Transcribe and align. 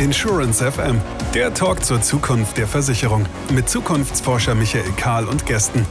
Insurance 0.00 0.64
FM, 0.64 0.98
der 1.34 1.52
Talk 1.52 1.84
zur 1.84 2.00
Zukunft 2.00 2.56
der 2.56 2.66
Versicherung 2.66 3.26
mit 3.52 3.68
Zukunftsforscher 3.68 4.54
Michael 4.54 4.90
Kahl 4.96 5.26
und 5.26 5.44
Gästen. 5.44 5.84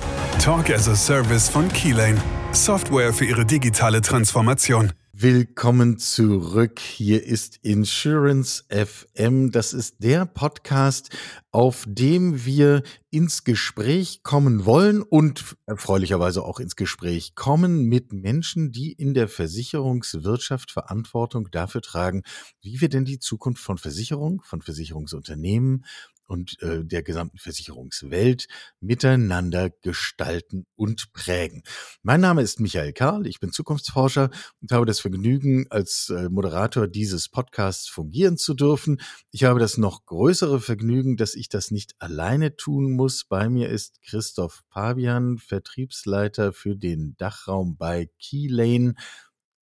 Talk 0.43 0.71
as 0.71 0.89
a 0.89 0.95
Service 0.95 1.47
von 1.47 1.67
Keylane, 1.69 2.19
Software 2.51 3.13
für 3.13 3.25
Ihre 3.25 3.45
digitale 3.45 4.01
Transformation. 4.01 4.93
Willkommen 5.21 5.97
zurück. 5.97 6.79
Hier 6.79 7.25
ist 7.25 7.57
Insurance 7.57 8.63
FM. 8.69 9.51
Das 9.51 9.73
ist 9.73 10.01
der 10.01 10.25
Podcast, 10.25 11.09
auf 11.51 11.83
dem 11.85 12.45
wir 12.45 12.83
ins 13.09 13.43
Gespräch 13.43 14.23
kommen 14.23 14.63
wollen 14.63 15.01
und 15.01 15.57
erfreulicherweise 15.65 16.41
auch 16.45 16.61
ins 16.61 16.77
Gespräch 16.77 17.35
kommen 17.35 17.83
mit 17.83 18.13
Menschen, 18.13 18.71
die 18.71 18.93
in 18.93 19.13
der 19.13 19.27
Versicherungswirtschaft 19.27 20.71
Verantwortung 20.71 21.51
dafür 21.51 21.81
tragen, 21.81 22.23
wie 22.61 22.79
wir 22.79 22.87
denn 22.87 23.03
die 23.03 23.19
Zukunft 23.19 23.61
von 23.61 23.77
Versicherung, 23.77 24.41
von 24.45 24.61
Versicherungsunternehmen 24.61 25.83
und 26.29 26.61
äh, 26.61 26.85
der 26.85 27.01
gesamten 27.01 27.39
Versicherungswelt 27.39 28.47
miteinander 28.79 29.69
gestalten 29.69 30.65
und 30.75 31.11
prägen. 31.11 31.63
Mein 32.03 32.21
Name 32.21 32.43
ist 32.43 32.59
Michael 32.59 32.93
Karl, 32.93 33.25
ich 33.25 33.39
bin 33.39 33.51
Zukunftsforscher 33.51 34.29
und 34.61 34.71
habe 34.71 34.85
das 34.85 34.99
Vergnügen, 34.99 35.65
als 35.71 36.09
äh, 36.09 36.29
Moderator 36.29 36.87
dieses 36.87 37.29
Podcasts 37.29 37.87
fungieren 37.87 38.37
zu 38.37 38.53
dürfen. 38.53 39.01
Ich 39.31 39.43
habe 39.43 39.59
das 39.59 39.77
noch 39.77 40.05
größere 40.05 40.59
Vergnügen, 40.59 41.17
dass 41.17 41.33
ich 41.33 41.49
das 41.49 41.71
nicht 41.71 41.95
alleine 41.99 42.55
tun 42.55 42.91
muss. 42.93 43.25
Bei 43.25 43.49
mir 43.49 43.69
ist 43.69 44.01
Christoph 44.03 44.61
Pavian, 44.69 45.39
Vertriebsleiter 45.39 46.53
für 46.53 46.75
den 46.75 47.15
Dachraum 47.17 47.75
bei 47.75 48.09
Keylane. 48.21 48.93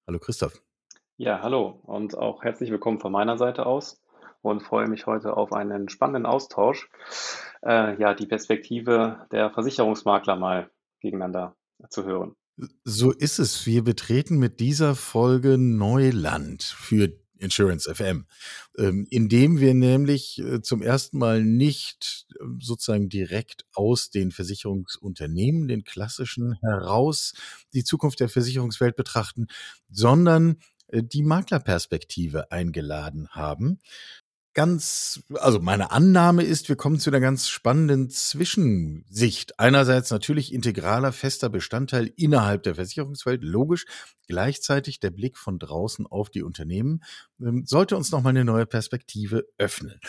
Hallo 0.05 0.19
Christoph. 0.19 0.61
Ja, 1.15 1.41
hallo 1.41 1.79
und 1.83 2.17
auch 2.17 2.43
herzlich 2.43 2.69
willkommen 2.71 2.99
von 2.99 3.11
meiner 3.11 3.37
Seite 3.37 3.65
aus 3.65 3.99
und 4.41 4.61
freue 4.61 4.87
mich 4.87 5.05
heute 5.05 5.35
auf 5.35 5.53
einen 5.53 5.89
spannenden 5.89 6.25
Austausch, 6.25 6.89
äh, 7.63 7.99
ja, 7.99 8.13
die 8.13 8.27
Perspektive 8.27 9.27
der 9.31 9.51
Versicherungsmakler 9.51 10.35
mal 10.35 10.69
gegeneinander 11.01 11.55
zu 11.89 12.05
hören. 12.05 12.35
So 12.83 13.11
ist 13.11 13.37
es. 13.39 13.65
Wir 13.65 13.83
betreten 13.83 14.37
mit 14.37 14.59
dieser 14.59 14.95
Folge 14.95 15.57
Neuland 15.57 16.63
für 16.63 17.13
Insurance 17.39 17.93
FM, 17.93 18.25
ähm, 18.77 19.05
indem 19.09 19.59
wir 19.59 19.73
nämlich 19.73 20.39
äh, 20.39 20.61
zum 20.61 20.81
ersten 20.81 21.19
Mal 21.19 21.43
nicht 21.43 22.25
ähm, 22.41 22.59
sozusagen 22.59 23.09
direkt 23.09 23.65
aus 23.73 24.09
den 24.09 24.31
Versicherungsunternehmen, 24.31 25.67
den 25.67 25.83
klassischen 25.83 26.53
heraus, 26.61 27.33
die 27.73 27.83
Zukunft 27.83 28.19
der 28.19 28.29
Versicherungswelt 28.29 28.95
betrachten, 28.95 29.47
sondern 29.89 30.57
äh, 30.87 31.03
die 31.03 31.23
Maklerperspektive 31.23 32.51
eingeladen 32.51 33.29
haben 33.29 33.79
ganz, 34.57 35.21
also 35.35 35.59
meine 35.59 35.91
Annahme 35.91 36.41
ist, 36.41 36.67
wir 36.67 36.75
kommen 36.75 36.99
zu 36.99 37.11
einer 37.11 37.19
ganz 37.19 37.47
spannenden 37.47 38.09
Zwischensicht. 38.09 39.59
Einerseits 39.59 40.09
natürlich 40.09 40.51
integraler, 40.51 41.11
fester 41.11 41.47
Bestandteil 41.49 42.11
innerhalb 42.15 42.63
der 42.63 42.73
Versicherungswelt, 42.73 43.43
logisch. 43.43 43.85
Gleichzeitig 44.27 44.99
der 44.99 45.11
Blick 45.11 45.37
von 45.37 45.59
draußen 45.59 46.07
auf 46.07 46.31
die 46.31 46.41
Unternehmen 46.41 47.03
ähm, 47.39 47.65
sollte 47.67 47.95
uns 47.95 48.11
nochmal 48.11 48.31
eine 48.31 48.45
neue 48.45 48.65
Perspektive 48.65 49.45
öffnen. 49.59 49.99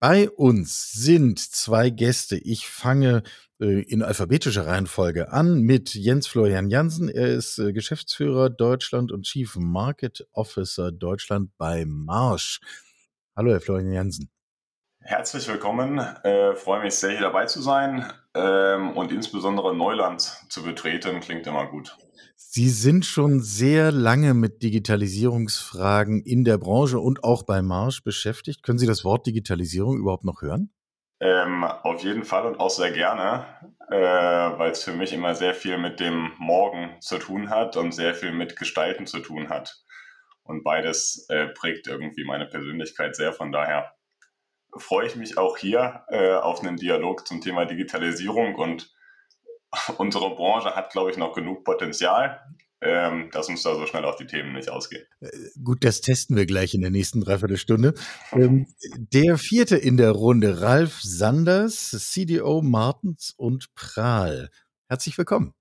Bei 0.00 0.28
uns 0.28 0.90
sind 0.90 1.38
zwei 1.38 1.88
Gäste. 1.90 2.36
Ich 2.38 2.66
fange 2.66 3.22
äh, 3.60 3.82
in 3.82 4.02
alphabetischer 4.02 4.66
Reihenfolge 4.66 5.30
an 5.30 5.60
mit 5.60 5.94
Jens 5.94 6.26
Florian 6.26 6.70
Jansen. 6.70 7.08
Er 7.08 7.28
ist 7.28 7.60
äh, 7.60 7.72
Geschäftsführer 7.72 8.50
Deutschland 8.50 9.12
und 9.12 9.26
Chief 9.26 9.54
Market 9.54 10.26
Officer 10.32 10.90
Deutschland 10.90 11.56
bei 11.56 11.84
Marsch. 11.86 12.58
Hallo, 13.34 13.50
Herr 13.50 13.60
Florian 13.62 13.92
Jansen. 13.92 14.30
Herzlich 15.00 15.48
willkommen. 15.48 15.98
Äh, 15.98 16.54
freue 16.54 16.82
mich 16.82 16.94
sehr, 16.94 17.12
hier 17.12 17.22
dabei 17.22 17.46
zu 17.46 17.62
sein 17.62 18.04
ähm, 18.34 18.94
und 18.94 19.10
insbesondere 19.10 19.74
Neuland 19.74 20.20
zu 20.50 20.62
betreten. 20.62 21.20
Klingt 21.20 21.46
immer 21.46 21.66
gut. 21.66 21.96
Sie 22.36 22.68
sind 22.68 23.06
schon 23.06 23.40
sehr 23.40 23.90
lange 23.90 24.34
mit 24.34 24.62
Digitalisierungsfragen 24.62 26.22
in 26.22 26.44
der 26.44 26.58
Branche 26.58 26.98
und 26.98 27.24
auch 27.24 27.44
bei 27.44 27.62
Marsch 27.62 28.04
beschäftigt. 28.04 28.62
Können 28.62 28.78
Sie 28.78 28.86
das 28.86 29.02
Wort 29.02 29.26
Digitalisierung 29.26 29.96
überhaupt 29.96 30.24
noch 30.24 30.42
hören? 30.42 30.70
Ähm, 31.18 31.64
auf 31.64 32.02
jeden 32.02 32.24
Fall 32.24 32.46
und 32.46 32.60
auch 32.60 32.68
sehr 32.68 32.92
gerne, 32.92 33.46
äh, 33.88 33.96
weil 33.96 34.72
es 34.72 34.84
für 34.84 34.92
mich 34.92 35.14
immer 35.14 35.34
sehr 35.34 35.54
viel 35.54 35.78
mit 35.78 36.00
dem 36.00 36.32
Morgen 36.36 37.00
zu 37.00 37.16
tun 37.16 37.48
hat 37.48 37.78
und 37.78 37.92
sehr 37.92 38.14
viel 38.14 38.32
mit 38.32 38.56
Gestalten 38.56 39.06
zu 39.06 39.20
tun 39.20 39.48
hat. 39.48 39.82
Und 40.44 40.64
beides 40.64 41.26
äh, 41.28 41.48
prägt 41.48 41.86
irgendwie 41.86 42.24
meine 42.24 42.46
Persönlichkeit 42.46 43.16
sehr. 43.16 43.32
Von 43.32 43.52
daher 43.52 43.94
freue 44.76 45.06
ich 45.06 45.16
mich 45.16 45.38
auch 45.38 45.56
hier 45.56 46.04
äh, 46.08 46.34
auf 46.34 46.60
einen 46.60 46.76
Dialog 46.76 47.26
zum 47.26 47.40
Thema 47.40 47.64
Digitalisierung 47.64 48.54
und 48.54 48.92
unsere 49.98 50.34
Branche 50.34 50.74
hat, 50.74 50.90
glaube 50.90 51.10
ich, 51.10 51.16
noch 51.16 51.34
genug 51.34 51.64
Potenzial, 51.64 52.40
ähm, 52.80 53.30
dass 53.32 53.48
uns 53.48 53.62
da 53.62 53.74
so 53.74 53.86
schnell 53.86 54.04
auf 54.04 54.16
die 54.16 54.26
Themen 54.26 54.52
nicht 54.52 54.68
ausgehen. 54.68 55.06
Äh, 55.20 55.28
gut, 55.62 55.84
das 55.84 56.00
testen 56.00 56.36
wir 56.36 56.46
gleich 56.46 56.74
in 56.74 56.80
der 56.80 56.90
nächsten 56.90 57.20
Dreiviertelstunde. 57.20 57.94
Ähm, 58.32 58.66
der 58.96 59.38
vierte 59.38 59.76
in 59.76 59.96
der 59.96 60.10
Runde, 60.10 60.60
Ralf 60.60 61.00
Sanders, 61.00 61.90
CDO 61.90 62.62
Martens 62.62 63.32
und 63.36 63.74
Prahl. 63.74 64.50
Herzlich 64.88 65.16
willkommen. 65.16 65.54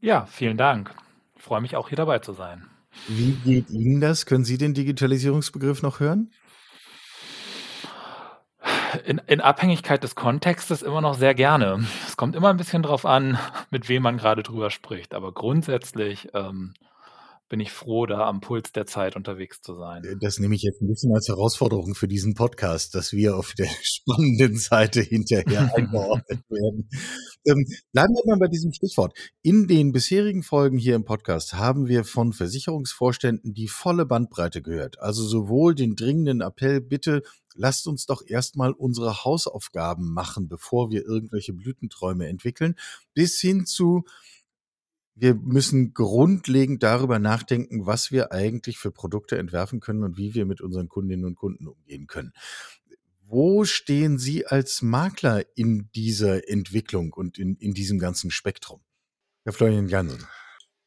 Ja, 0.00 0.26
vielen 0.26 0.56
Dank. 0.56 0.94
Ich 1.36 1.42
freue 1.42 1.60
mich 1.60 1.76
auch 1.76 1.88
hier 1.88 1.96
dabei 1.96 2.18
zu 2.18 2.32
sein. 2.32 2.68
Wie 3.08 3.32
geht 3.44 3.70
Ihnen 3.70 4.00
das? 4.00 4.26
Können 4.26 4.44
Sie 4.44 4.58
den 4.58 4.74
Digitalisierungsbegriff 4.74 5.82
noch 5.82 6.00
hören? 6.00 6.30
In, 9.04 9.20
in 9.26 9.40
Abhängigkeit 9.40 10.02
des 10.04 10.14
Kontextes 10.14 10.82
immer 10.82 11.00
noch 11.00 11.14
sehr 11.14 11.34
gerne. 11.34 11.84
Es 12.06 12.16
kommt 12.16 12.36
immer 12.36 12.48
ein 12.50 12.56
bisschen 12.56 12.82
drauf 12.82 13.04
an, 13.04 13.38
mit 13.70 13.88
wem 13.88 14.02
man 14.02 14.16
gerade 14.16 14.42
drüber 14.42 14.70
spricht. 14.70 15.14
Aber 15.14 15.32
grundsätzlich 15.32 16.28
ähm, 16.32 16.74
bin 17.48 17.60
ich 17.60 17.70
froh, 17.72 18.06
da 18.06 18.26
am 18.26 18.40
Puls 18.40 18.72
der 18.72 18.86
Zeit 18.86 19.16
unterwegs 19.16 19.60
zu 19.60 19.74
sein. 19.74 20.04
Äh, 20.04 20.16
das 20.20 20.38
nehme 20.38 20.54
ich 20.54 20.62
jetzt 20.62 20.80
ein 20.80 20.88
bisschen 20.88 21.14
als 21.14 21.28
Herausforderung 21.28 21.94
für 21.94 22.08
diesen 22.08 22.34
Podcast, 22.34 22.94
dass 22.94 23.12
wir 23.12 23.36
auf 23.36 23.52
der 23.54 23.68
spannenden 23.82 24.56
Seite 24.56 25.00
hinterher 25.00 25.72
eingeordnet 25.76 26.40
werden. 26.48 26.88
Ähm, 27.46 27.64
bleiben 27.92 28.14
wir 28.14 28.22
mal 28.26 28.38
bei 28.38 28.48
diesem 28.48 28.72
Stichwort. 28.72 29.16
In 29.42 29.68
den 29.68 29.92
bisherigen 29.92 30.42
Folgen 30.42 30.78
hier 30.78 30.94
im 30.94 31.04
Podcast 31.04 31.54
haben 31.54 31.86
wir 31.88 32.04
von 32.04 32.32
Versicherungsvorständen 32.32 33.52
die 33.52 33.68
volle 33.68 34.06
Bandbreite 34.06 34.62
gehört. 34.62 34.98
Also 35.00 35.22
sowohl 35.22 35.74
den 35.74 35.96
dringenden 35.96 36.40
Appell, 36.40 36.80
bitte 36.80 37.22
lasst 37.54 37.86
uns 37.86 38.06
doch 38.06 38.22
erstmal 38.26 38.72
unsere 38.72 39.24
Hausaufgaben 39.24 40.12
machen, 40.12 40.48
bevor 40.48 40.90
wir 40.90 41.04
irgendwelche 41.04 41.52
Blütenträume 41.52 42.26
entwickeln, 42.26 42.74
bis 43.14 43.38
hin 43.38 43.66
zu 43.66 44.04
wir 45.14 45.34
müssen 45.34 45.94
grundlegend 45.94 46.82
darüber 46.82 47.18
nachdenken, 47.18 47.86
was 47.86 48.10
wir 48.10 48.32
eigentlich 48.32 48.78
für 48.78 48.90
Produkte 48.90 49.38
entwerfen 49.38 49.80
können 49.80 50.02
und 50.02 50.16
wie 50.16 50.34
wir 50.34 50.44
mit 50.44 50.60
unseren 50.60 50.88
Kundinnen 50.88 51.24
und 51.24 51.36
Kunden 51.36 51.68
umgehen 51.68 52.06
können. 52.06 52.32
Wo 53.26 53.64
stehen 53.64 54.18
Sie 54.18 54.46
als 54.46 54.82
Makler 54.82 55.44
in 55.56 55.88
dieser 55.94 56.48
Entwicklung 56.48 57.12
und 57.12 57.38
in, 57.38 57.56
in 57.56 57.72
diesem 57.74 57.98
ganzen 57.98 58.30
Spektrum? 58.30 58.80
Herr 59.44 59.52
Florian 59.52 59.88
Jansen. 59.88 60.26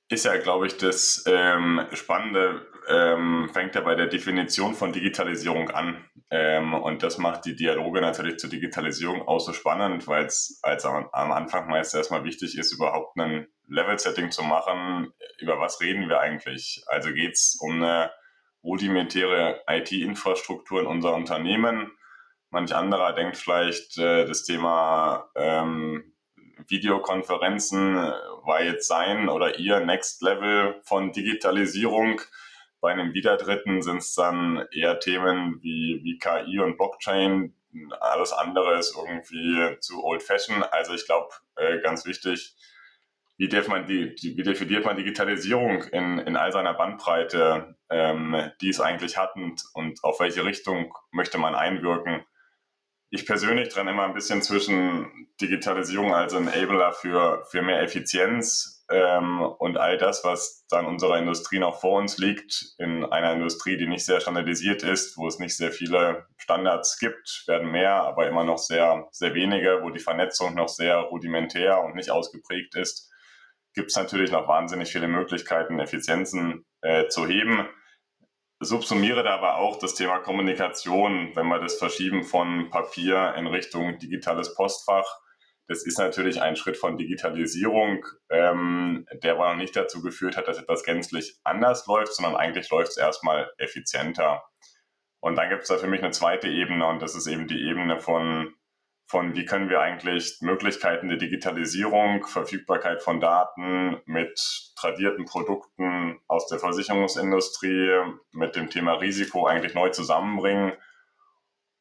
Ist 0.09 0.25
ja, 0.25 0.37
glaube 0.37 0.67
ich, 0.67 0.77
das 0.77 1.23
ähm, 1.25 1.81
Spannende 1.93 2.65
ähm, 2.87 3.49
fängt 3.53 3.75
ja 3.75 3.81
bei 3.81 3.95
der 3.95 4.07
Definition 4.07 4.73
von 4.73 4.93
Digitalisierung 4.93 5.69
an. 5.69 6.05
Ähm, 6.29 6.73
und 6.73 7.03
das 7.03 7.17
macht 7.17 7.45
die 7.45 7.55
Dialoge 7.55 8.01
natürlich 8.01 8.37
zur 8.37 8.49
Digitalisierung 8.49 9.27
auch 9.27 9.39
so 9.39 9.53
spannend, 9.53 10.07
weil 10.07 10.25
es 10.25 10.59
als 10.63 10.85
am, 10.85 11.09
am 11.11 11.31
Anfang 11.31 11.67
meist 11.67 11.95
erstmal 11.95 12.23
wichtig 12.23 12.57
ist, 12.57 12.73
überhaupt 12.73 13.17
ein 13.17 13.47
Level-Setting 13.67 14.31
zu 14.31 14.43
machen. 14.43 15.13
Über 15.39 15.59
was 15.59 15.81
reden 15.81 16.09
wir 16.09 16.19
eigentlich? 16.19 16.83
Also 16.87 17.11
geht 17.11 17.33
es 17.33 17.57
um 17.61 17.81
eine 17.81 18.11
rudimentäre 18.63 19.61
IT-Infrastruktur 19.67 20.81
in 20.81 20.87
unser 20.87 21.13
Unternehmen. 21.13 21.91
Manch 22.49 22.73
anderer 22.73 23.13
denkt 23.13 23.37
vielleicht, 23.37 23.97
äh, 23.97 24.25
das 24.25 24.43
Thema 24.43 25.29
ähm, 25.35 26.13
Videokonferenzen 26.67 27.95
war 27.95 28.63
jetzt 28.63 28.87
sein 28.87 29.29
oder 29.29 29.59
ihr 29.59 29.79
Next 29.79 30.21
Level 30.21 30.81
von 30.83 31.11
Digitalisierung. 31.11 32.21
Bei 32.79 32.91
einem 32.91 33.13
Wiederdritten 33.13 33.81
sind 33.81 33.97
es 33.97 34.13
dann 34.13 34.65
eher 34.71 34.99
Themen 34.99 35.59
wie, 35.61 36.01
wie 36.03 36.17
KI 36.19 36.59
und 36.59 36.77
Blockchain. 36.77 37.55
Alles 37.99 38.31
andere 38.31 38.77
ist 38.77 38.95
irgendwie 38.95 39.79
zu 39.79 40.03
old 40.03 40.23
fashion. 40.23 40.63
Also 40.63 40.93
ich 40.93 41.05
glaube, 41.05 41.29
äh, 41.55 41.79
ganz 41.81 42.05
wichtig, 42.05 42.55
wie, 43.37 43.49
wie 43.49 44.43
definiert 44.43 44.85
man 44.85 44.97
Digitalisierung 44.97 45.83
in, 45.83 46.19
in 46.19 46.35
all 46.35 46.51
seiner 46.51 46.73
Bandbreite, 46.73 47.75
ähm, 47.89 48.51
die 48.61 48.69
es 48.69 48.79
eigentlich 48.79 49.17
hat 49.17 49.35
und, 49.35 49.63
und 49.73 50.03
auf 50.03 50.19
welche 50.19 50.43
Richtung 50.43 50.93
möchte 51.11 51.37
man 51.37 51.53
einwirken 51.53 52.25
ich 53.09 53.25
persönlich 53.25 53.69
trenne 53.69 53.91
immer 53.91 54.03
ein 54.03 54.13
bisschen 54.13 54.41
zwischen 54.41 55.29
Digitalisierung 55.39 56.13
als 56.13 56.33
Enabler 56.33 56.91
für, 56.91 57.43
für 57.49 57.61
mehr 57.61 57.81
Effizienz 57.81 58.76
ähm, 58.89 59.41
und 59.41 59.77
all 59.77 59.97
das, 59.97 60.23
was 60.23 60.65
dann 60.69 60.85
unserer 60.85 61.17
Industrie 61.17 61.59
noch 61.59 61.81
vor 61.81 61.99
uns 61.99 62.17
liegt, 62.17 62.73
in 62.77 63.03
einer 63.03 63.33
Industrie, 63.33 63.77
die 63.77 63.87
nicht 63.87 64.05
sehr 64.05 64.21
standardisiert 64.21 64.83
ist, 64.83 65.17
wo 65.17 65.27
es 65.27 65.39
nicht 65.39 65.57
sehr 65.57 65.71
viele 65.71 66.25
Standards 66.37 66.97
gibt, 66.97 67.43
werden 67.47 67.69
mehr, 67.71 68.03
aber 68.03 68.27
immer 68.27 68.45
noch 68.45 68.57
sehr, 68.57 69.07
sehr 69.11 69.33
wenige, 69.33 69.79
wo 69.83 69.89
die 69.89 69.99
Vernetzung 69.99 70.55
noch 70.55 70.69
sehr 70.69 70.97
rudimentär 70.97 71.81
und 71.81 71.95
nicht 71.95 72.11
ausgeprägt 72.11 72.75
ist, 72.75 73.11
gibt 73.73 73.91
es 73.91 73.97
natürlich 73.97 74.31
noch 74.31 74.47
wahnsinnig 74.47 74.91
viele 74.91 75.07
Möglichkeiten, 75.07 75.79
Effizienzen 75.79 76.65
äh, 76.81 77.07
zu 77.09 77.27
heben. 77.27 77.67
Subsumiere 78.59 79.23
da 79.23 79.35
aber 79.35 79.57
auch 79.57 79.77
das 79.77 79.93
Thema 79.93 80.19
Kommunikation, 80.19 81.35
wenn 81.35 81.47
wir 81.47 81.59
das 81.59 81.77
verschieben 81.77 82.23
von 82.23 82.69
Papier 82.71 83.35
in 83.37 83.45
Richtung 83.45 83.99
digitales 83.99 84.55
Postfach 84.55 85.05
das 85.67 85.85
ist 85.85 85.99
natürlich 85.99 86.41
ein 86.41 86.55
Schritt 86.55 86.77
von 86.77 86.97
Digitalisierung, 86.97 88.05
ähm, 88.29 89.05
der 89.21 89.33
aber 89.33 89.51
noch 89.51 89.57
nicht 89.57 89.75
dazu 89.75 90.01
geführt 90.01 90.37
hat, 90.37 90.47
dass 90.47 90.59
etwas 90.59 90.83
gänzlich 90.83 91.37
anders 91.43 91.85
läuft, 91.87 92.13
sondern 92.13 92.37
eigentlich 92.37 92.69
läuft 92.69 92.91
es 92.91 92.97
erstmal 92.97 93.51
effizienter. 93.57 94.43
Und 95.19 95.35
dann 95.35 95.49
gibt 95.49 95.63
es 95.63 95.67
da 95.67 95.77
für 95.77 95.87
mich 95.87 96.01
eine 96.01 96.11
zweite 96.11 96.47
Ebene 96.47 96.87
und 96.87 97.01
das 97.01 97.15
ist 97.15 97.27
eben 97.27 97.47
die 97.47 97.67
Ebene 97.67 97.99
von, 97.99 98.53
von 99.07 99.35
wie 99.35 99.43
können 99.43 99.69
wir 99.69 99.81
eigentlich 99.81 100.37
Möglichkeiten 100.39 101.09
der 101.09 101.17
Digitalisierung, 101.17 102.25
Verfügbarkeit 102.25 103.03
von 103.03 103.19
Daten 103.19 104.01
mit 104.05 104.39
tradierten 104.77 105.25
Produkten 105.25 106.19
aus 106.27 106.47
der 106.47 106.59
Versicherungsindustrie, 106.59 108.03
mit 108.31 108.55
dem 108.55 108.69
Thema 108.69 108.93
Risiko 108.93 109.47
eigentlich 109.47 109.73
neu 109.73 109.89
zusammenbringen, 109.89 110.73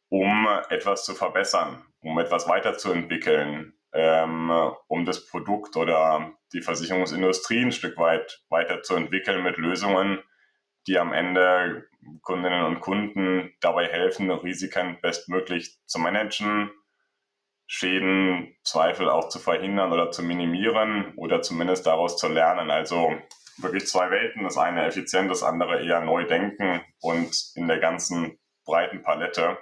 um 0.08 0.48
etwas 0.70 1.04
zu 1.04 1.14
verbessern, 1.14 1.84
um 2.00 2.18
etwas 2.18 2.48
weiterzuentwickeln, 2.48 3.75
ähm, 3.96 4.50
um 4.88 5.04
das 5.04 5.26
Produkt 5.26 5.76
oder 5.76 6.32
die 6.52 6.60
Versicherungsindustrie 6.60 7.62
ein 7.64 7.72
Stück 7.72 7.96
weit 7.96 8.42
weiterzuentwickeln 8.50 9.42
mit 9.42 9.56
Lösungen, 9.56 10.22
die 10.86 10.98
am 10.98 11.12
Ende 11.12 11.86
Kundinnen 12.22 12.64
und 12.64 12.80
Kunden 12.80 13.54
dabei 13.60 13.86
helfen, 13.86 14.30
Risiken 14.30 14.98
bestmöglich 15.00 15.78
zu 15.86 15.98
managen, 15.98 16.70
Schäden, 17.66 18.54
Zweifel 18.62 19.08
auch 19.08 19.28
zu 19.28 19.40
verhindern 19.40 19.92
oder 19.92 20.12
zu 20.12 20.22
minimieren 20.22 21.14
oder 21.16 21.42
zumindest 21.42 21.86
daraus 21.86 22.16
zu 22.16 22.28
lernen. 22.28 22.70
Also 22.70 23.12
wirklich 23.58 23.86
zwei 23.86 24.10
Welten, 24.10 24.44
das 24.44 24.58
eine 24.58 24.84
effizient, 24.84 25.30
das 25.30 25.42
andere 25.42 25.82
eher 25.82 26.00
neu 26.00 26.24
denken 26.26 26.82
und 27.00 27.34
in 27.54 27.66
der 27.66 27.78
ganzen 27.78 28.38
breiten 28.64 29.02
Palette 29.02 29.58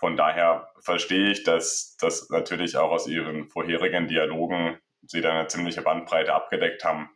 von 0.00 0.16
daher 0.16 0.72
verstehe 0.80 1.30
ich, 1.30 1.44
dass 1.44 1.96
das 2.00 2.30
natürlich 2.30 2.78
auch 2.78 2.90
aus 2.90 3.06
Ihren 3.06 3.48
vorherigen 3.48 4.08
Dialogen 4.08 4.80
Sie 5.02 5.20
da 5.20 5.30
eine 5.30 5.46
ziemliche 5.46 5.82
Bandbreite 5.82 6.32
abgedeckt 6.34 6.84
haben. 6.84 7.10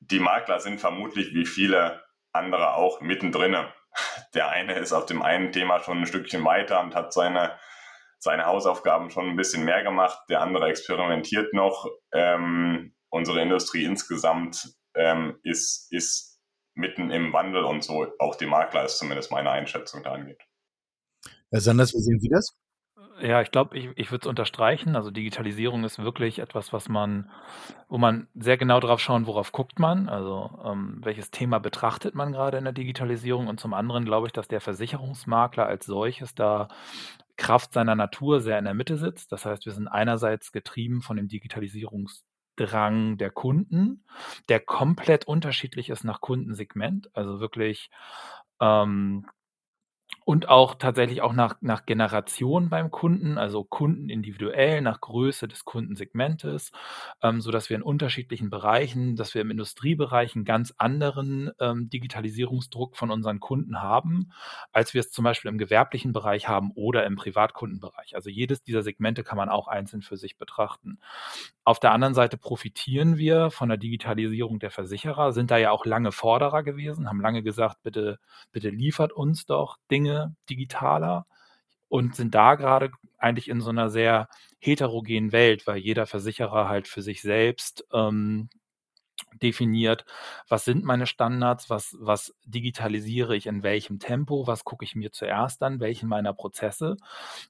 Die 0.00 0.18
Makler 0.18 0.60
sind 0.60 0.80
vermutlich 0.80 1.34
wie 1.34 1.46
viele 1.46 2.02
andere 2.32 2.74
auch 2.74 3.00
mittendrin. 3.00 3.56
Der 4.34 4.48
eine 4.50 4.74
ist 4.74 4.92
auf 4.92 5.06
dem 5.06 5.22
einen 5.22 5.52
Thema 5.52 5.80
schon 5.80 5.98
ein 5.98 6.06
Stückchen 6.06 6.44
weiter 6.44 6.80
und 6.80 6.94
hat 6.94 7.12
seine, 7.12 7.58
seine 8.18 8.44
Hausaufgaben 8.44 9.10
schon 9.10 9.30
ein 9.30 9.36
bisschen 9.36 9.64
mehr 9.64 9.82
gemacht. 9.82 10.18
Der 10.28 10.42
andere 10.42 10.68
experimentiert 10.68 11.54
noch. 11.54 11.88
Ähm, 12.12 12.94
unsere 13.08 13.40
Industrie 13.40 13.84
insgesamt 13.84 14.74
ähm, 14.94 15.38
ist, 15.42 15.90
ist 15.92 16.42
mitten 16.74 17.10
im 17.10 17.32
Wandel 17.32 17.64
und 17.64 17.84
so 17.84 18.06
auch 18.18 18.34
die 18.34 18.46
Makler 18.46 18.84
ist 18.84 18.98
zumindest 18.98 19.30
meine 19.30 19.50
Einschätzung 19.50 20.02
da 20.02 20.12
angeht. 20.12 20.42
Herr 21.54 21.60
Sanders, 21.60 21.94
wie 21.94 22.00
sehen 22.00 22.18
Sie 22.18 22.28
das? 22.28 22.56
Ja, 23.22 23.40
ich 23.40 23.52
glaube, 23.52 23.78
ich 23.78 23.88
ich 23.94 24.10
würde 24.10 24.22
es 24.24 24.28
unterstreichen. 24.28 24.96
Also, 24.96 25.12
Digitalisierung 25.12 25.84
ist 25.84 26.00
wirklich 26.00 26.40
etwas, 26.40 26.72
was 26.72 26.88
man 26.88 27.30
wo 27.88 27.96
man 27.96 28.26
sehr 28.34 28.56
genau 28.56 28.80
drauf 28.80 28.98
schauen, 28.98 29.28
worauf 29.28 29.52
guckt 29.52 29.78
man, 29.78 30.08
also, 30.08 30.50
ähm, 30.64 30.98
welches 31.04 31.30
Thema 31.30 31.60
betrachtet 31.60 32.16
man 32.16 32.32
gerade 32.32 32.58
in 32.58 32.64
der 32.64 32.72
Digitalisierung 32.72 33.46
und 33.46 33.60
zum 33.60 33.72
anderen 33.72 34.04
glaube 34.04 34.26
ich, 34.26 34.32
dass 34.32 34.48
der 34.48 34.60
Versicherungsmakler 34.60 35.64
als 35.64 35.86
solches 35.86 36.34
da 36.34 36.66
Kraft 37.36 37.72
seiner 37.72 37.94
Natur 37.94 38.40
sehr 38.40 38.58
in 38.58 38.64
der 38.64 38.74
Mitte 38.74 38.96
sitzt. 38.96 39.30
Das 39.30 39.46
heißt, 39.46 39.64
wir 39.64 39.72
sind 39.72 39.86
einerseits 39.86 40.50
getrieben 40.50 41.02
von 41.02 41.16
dem 41.16 41.28
Digitalisierungsdrang 41.28 43.16
der 43.16 43.30
Kunden, 43.30 44.04
der 44.48 44.58
komplett 44.58 45.24
unterschiedlich 45.26 45.88
ist 45.88 46.02
nach 46.02 46.20
Kundensegment. 46.20 47.10
Also, 47.16 47.38
wirklich, 47.38 47.90
ähm 48.60 49.26
und 50.24 50.48
auch 50.48 50.74
tatsächlich 50.76 51.20
auch 51.22 51.32
nach 51.34 51.56
nach 51.60 51.84
Generation 51.86 52.70
beim 52.70 52.90
Kunden, 52.90 53.38
also 53.38 53.64
Kunden 53.64 54.08
individuell, 54.08 54.80
nach 54.80 55.00
Größe 55.00 55.48
des 55.48 55.64
Kundensegmentes, 55.64 56.72
ähm, 57.22 57.40
sodass 57.40 57.68
wir 57.70 57.76
in 57.76 57.82
unterschiedlichen 57.82 58.50
Bereichen 58.50 59.16
dass 59.16 59.34
wir 59.34 59.42
im 59.42 59.50
Industriebereich 59.50 60.34
einen 60.34 60.44
ganz 60.44 60.74
anderen, 60.78 61.50
ähm, 61.60 61.90
Digitalisierungsdruck 61.90 62.96
von 62.96 63.10
unseren 63.10 63.40
Kunden 63.40 63.82
haben, 63.82 64.30
als 64.72 64.94
wir 64.94 65.00
es 65.00 65.10
zum 65.12 65.24
Beispiel 65.24 65.50
im 65.50 65.58
gewerblichen 65.58 66.12
Bereich 66.12 66.48
haben 66.48 66.70
oder 66.74 67.04
im 67.06 67.16
Privatkundenbereich. 67.16 68.14
Also, 68.16 68.30
jedes 68.30 68.62
dieser 68.62 68.82
Segmente 68.82 69.24
kann 69.24 69.36
man 69.38 69.48
auch 69.48 69.68
einzeln 69.68 70.02
für 70.02 70.16
sich 70.16 70.36
betrachten. 70.38 70.98
Auf 71.64 71.80
der 71.80 71.92
anderen 71.92 72.14
Seite 72.14 72.36
profitieren 72.36 73.16
wir 73.16 73.50
von 73.50 73.68
der 73.68 73.78
Digitalisierung 73.78 74.58
der 74.58 74.70
Versicherer, 74.70 75.32
sind 75.32 75.50
da 75.50 75.56
ja 75.56 75.70
auch 75.70 75.86
lange 75.86 76.12
Forderer 76.12 76.62
gewesen, 76.62 77.08
haben 77.08 77.20
lange 77.20 77.42
gesagt: 77.42 77.82
„Bitte 77.82 78.18
bitte 78.52 78.68
liefert 78.70 79.12
uns 79.12 79.46
doch 79.46 79.78
Dinge 79.90 80.13
digitaler“ 80.50 81.26
und 81.88 82.16
sind 82.16 82.34
da 82.34 82.54
gerade 82.56 82.90
eigentlich 83.18 83.48
in 83.48 83.60
so 83.60 83.70
einer 83.70 83.90
sehr 83.90 84.28
heterogenen 84.58 85.32
Welt, 85.32 85.66
weil 85.66 85.78
jeder 85.78 86.06
Versicherer 86.06 86.68
halt 86.68 86.88
für 86.88 87.02
sich 87.02 87.22
selbst, 87.22 87.86
ähm, 87.92 88.48
definiert, 89.42 90.04
was 90.48 90.64
sind 90.64 90.84
meine 90.84 91.06
Standards, 91.06 91.70
was, 91.70 91.96
was 92.00 92.34
digitalisiere 92.44 93.36
ich 93.36 93.46
in 93.46 93.62
welchem 93.62 93.98
Tempo, 93.98 94.46
was 94.46 94.64
gucke 94.64 94.84
ich 94.84 94.94
mir 94.94 95.12
zuerst 95.12 95.62
an, 95.62 95.80
welchen 95.80 96.08
meiner 96.08 96.32
Prozesse. 96.32 96.96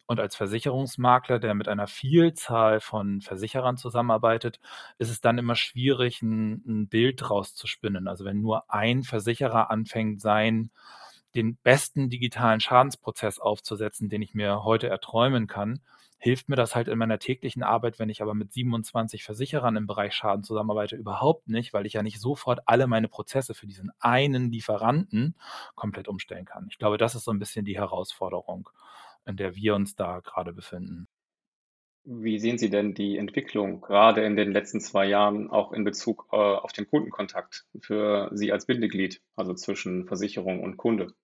Und 0.06 0.20
als 0.20 0.36
Versicherungsmakler, 0.36 1.38
der 1.38 1.54
mit 1.54 1.68
einer 1.68 1.86
Vielzahl 1.86 2.80
von 2.80 3.20
Versicherern 3.20 3.76
zusammenarbeitet, 3.76 4.60
ist 4.98 5.10
es 5.10 5.20
dann 5.20 5.38
immer 5.38 5.56
schwierig, 5.56 6.22
ein, 6.22 6.62
ein 6.66 6.88
Bild 6.88 7.20
draus 7.22 7.54
zu 7.54 7.66
spinnen. 7.66 8.08
Also 8.08 8.24
wenn 8.24 8.40
nur 8.40 8.70
ein 8.72 9.02
Versicherer 9.02 9.70
anfängt, 9.70 10.20
sein 10.20 10.70
den 11.34 11.56
besten 11.56 12.10
digitalen 12.10 12.60
Schadensprozess 12.60 13.38
aufzusetzen, 13.38 14.08
den 14.08 14.22
ich 14.22 14.34
mir 14.34 14.64
heute 14.64 14.88
erträumen 14.88 15.46
kann, 15.46 15.80
hilft 16.24 16.48
mir 16.48 16.56
das 16.56 16.74
halt 16.74 16.88
in 16.88 16.96
meiner 16.96 17.18
täglichen 17.18 17.62
Arbeit, 17.62 17.98
wenn 17.98 18.08
ich 18.08 18.22
aber 18.22 18.32
mit 18.32 18.50
27 18.52 19.24
Versicherern 19.24 19.76
im 19.76 19.86
Bereich 19.86 20.14
Schaden 20.14 20.42
zusammenarbeite, 20.42 20.96
überhaupt 20.96 21.48
nicht, 21.48 21.74
weil 21.74 21.84
ich 21.84 21.92
ja 21.92 22.02
nicht 22.02 22.18
sofort 22.18 22.60
alle 22.64 22.86
meine 22.86 23.08
Prozesse 23.08 23.52
für 23.52 23.66
diesen 23.66 23.90
einen 24.00 24.50
Lieferanten 24.50 25.36
komplett 25.74 26.08
umstellen 26.08 26.46
kann. 26.46 26.66
Ich 26.70 26.78
glaube, 26.78 26.96
das 26.96 27.14
ist 27.14 27.24
so 27.24 27.30
ein 27.30 27.38
bisschen 27.38 27.66
die 27.66 27.76
Herausforderung, 27.76 28.70
in 29.26 29.36
der 29.36 29.54
wir 29.54 29.74
uns 29.74 29.96
da 29.96 30.20
gerade 30.20 30.54
befinden. 30.54 31.08
Wie 32.06 32.38
sehen 32.38 32.58
Sie 32.58 32.70
denn 32.70 32.94
die 32.94 33.16
Entwicklung 33.16 33.80
gerade 33.80 34.24
in 34.24 34.36
den 34.36 34.52
letzten 34.52 34.80
zwei 34.80 35.06
Jahren 35.06 35.50
auch 35.50 35.72
in 35.72 35.84
Bezug 35.84 36.26
äh, 36.32 36.36
auf 36.36 36.72
den 36.72 36.86
Kundenkontakt 36.86 37.66
für 37.80 38.30
Sie 38.32 38.52
als 38.52 38.66
Bindeglied, 38.66 39.20
also 39.36 39.54
zwischen 39.54 40.06
Versicherung 40.06 40.62
und 40.62 40.76
Kunde? 40.76 41.14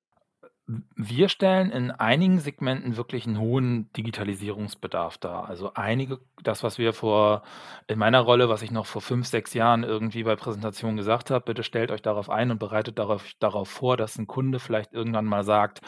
Wir 0.94 1.28
stellen 1.28 1.70
in 1.72 1.90
einigen 1.90 2.38
Segmenten 2.38 2.96
wirklich 2.96 3.26
einen 3.26 3.38
hohen 3.40 3.92
Digitalisierungsbedarf 3.94 5.18
dar. 5.18 5.48
Also, 5.48 5.72
einige 5.74 6.20
das, 6.44 6.62
was 6.62 6.78
wir 6.78 6.92
vor 6.92 7.42
in 7.88 7.98
meiner 7.98 8.20
Rolle, 8.20 8.48
was 8.48 8.62
ich 8.62 8.70
noch 8.70 8.86
vor 8.86 9.02
5, 9.02 9.26
6 9.26 9.52
Jahren 9.54 9.82
irgendwie 9.82 10.22
bei 10.22 10.36
Präsentationen 10.36 10.96
gesagt 10.96 11.30
habe: 11.30 11.44
„Bitte 11.46 11.64
stellt 11.64 11.90
euch 11.90 12.02
darauf 12.02 12.30
ein 12.30 12.52
und 12.52 12.58
bereitet 12.58 12.98
darauf 13.00 13.24
darauf 13.40 13.68
vor, 13.68 13.96
dass 13.96 14.16
ein 14.18 14.28
Kunde 14.28 14.60
vielleicht 14.60 14.92
irgendwann 14.92 15.24
mal 15.24 15.42
sagt: 15.42 15.80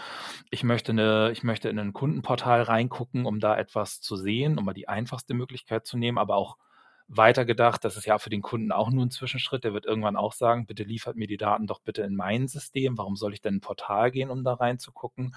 ‚Ich 0.50 0.64
möchte 0.64 0.92
'ne 0.94 1.30
ich 1.32 1.44
möchte 1.44 1.68
in 1.68 1.78
ein 1.78 1.92
Kundenportal 1.92 2.62
reingucken, 2.62 3.24
um 3.26 3.38
da 3.40 3.56
etwas 3.56 4.00
zu 4.00 4.16
sehen’“, 4.16 4.58
um 4.58 4.64
mal 4.64 4.74
die 4.74 4.88
einfachste 4.88 5.34
Möglichkeit 5.34 5.86
zu 5.86 5.96
nehmen, 5.96 6.18
aber 6.18 6.34
auch 6.36 6.56
weitergedacht, 7.16 7.84
das 7.84 7.96
ist 7.96 8.06
ja 8.06 8.18
für 8.18 8.30
den 8.30 8.42
Kunden 8.42 8.72
auch 8.72 8.90
nur 8.90 9.04
ein 9.06 9.10
Zwischenschritt. 9.10 9.64
Der 9.64 9.74
wird 9.74 9.86
irgendwann 9.86 10.16
auch 10.16 10.32
sagen: 10.32 10.66
„Bitte 10.66 10.84
liefert 10.84 11.16
mir 11.16 11.26
die 11.28 11.36
Daten 11.36 11.66
doch 11.66 11.80
bitte 11.80 12.02
in 12.02 12.16
mein 12.16 12.48
System. 12.48 12.98
Warum 12.98 13.16
soll 13.16 13.32
ich 13.34 13.40
denn 13.42 13.54
in 13.54 13.58
'n 13.58 13.60
Portal 13.62 14.10
gehen, 14.10 14.30
um 14.30 14.44
da 14.44 14.54
reinzugucken?“ 14.54 15.34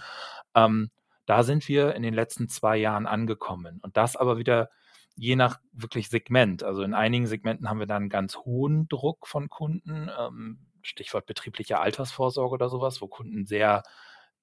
Ähm, 0.56 0.92
da 1.26 1.44
sind 1.44 1.68
wir 1.68 1.96
in 1.96 2.04
den 2.04 2.14
letzten 2.14 2.48
zwei 2.50 2.78
Jahren 2.78 3.08
angekommen 3.08 3.80
und 3.82 3.98
das 3.98 4.16
aber 4.16 4.38
wieder 4.38 4.70
je 5.16 5.36
nach 5.36 5.60
wirklich 5.74 6.10
Segment. 6.10 6.64
Also, 6.64 6.84
in 6.84 6.94
einigen 6.94 7.28
Segmenten 7.28 7.70
haben 7.70 7.80
wir 7.80 7.88
dann 7.88 8.10
ganz 8.10 8.38
hohen 8.38 8.88
Druck 8.90 9.28
von 9.28 9.50
Kunden, 9.50 10.10
ähm, 10.20 10.60
Stichwort 10.84 11.26
betriebliche 11.26 11.80
Altersvorsorge 11.80 12.54
oder 12.54 12.70
sowas, 12.70 13.02
wo 13.02 13.08
Kunden 13.08 13.46
sehr 13.46 13.84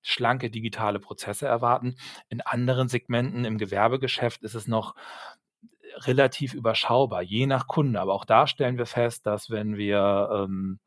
schlanke 0.02 0.50
digitale 0.50 0.98
Prozesse 1.00 1.46
erwarten. 1.46 1.94
In 2.28 2.40
anderen 2.40 2.88
Segmenten 2.88 3.44
im 3.44 3.58
Gewerbegeschäft 3.58 4.42
ist 4.42 4.54
es 4.54 4.66
noch 4.68 4.94
relativ 5.96 6.54
überschaubar, 6.54 7.22
je 7.22 7.46
nach 7.46 7.66
Kunde. 7.66 8.00
Aber 8.00 8.14
auch 8.14 8.24
da 8.24 8.46
stellen 8.46 8.78
wir 8.78 8.86
fest, 8.86 9.26
dass 9.26 9.50
wenn 9.50 9.76
wir 9.76 10.28
ähm, 10.32 10.78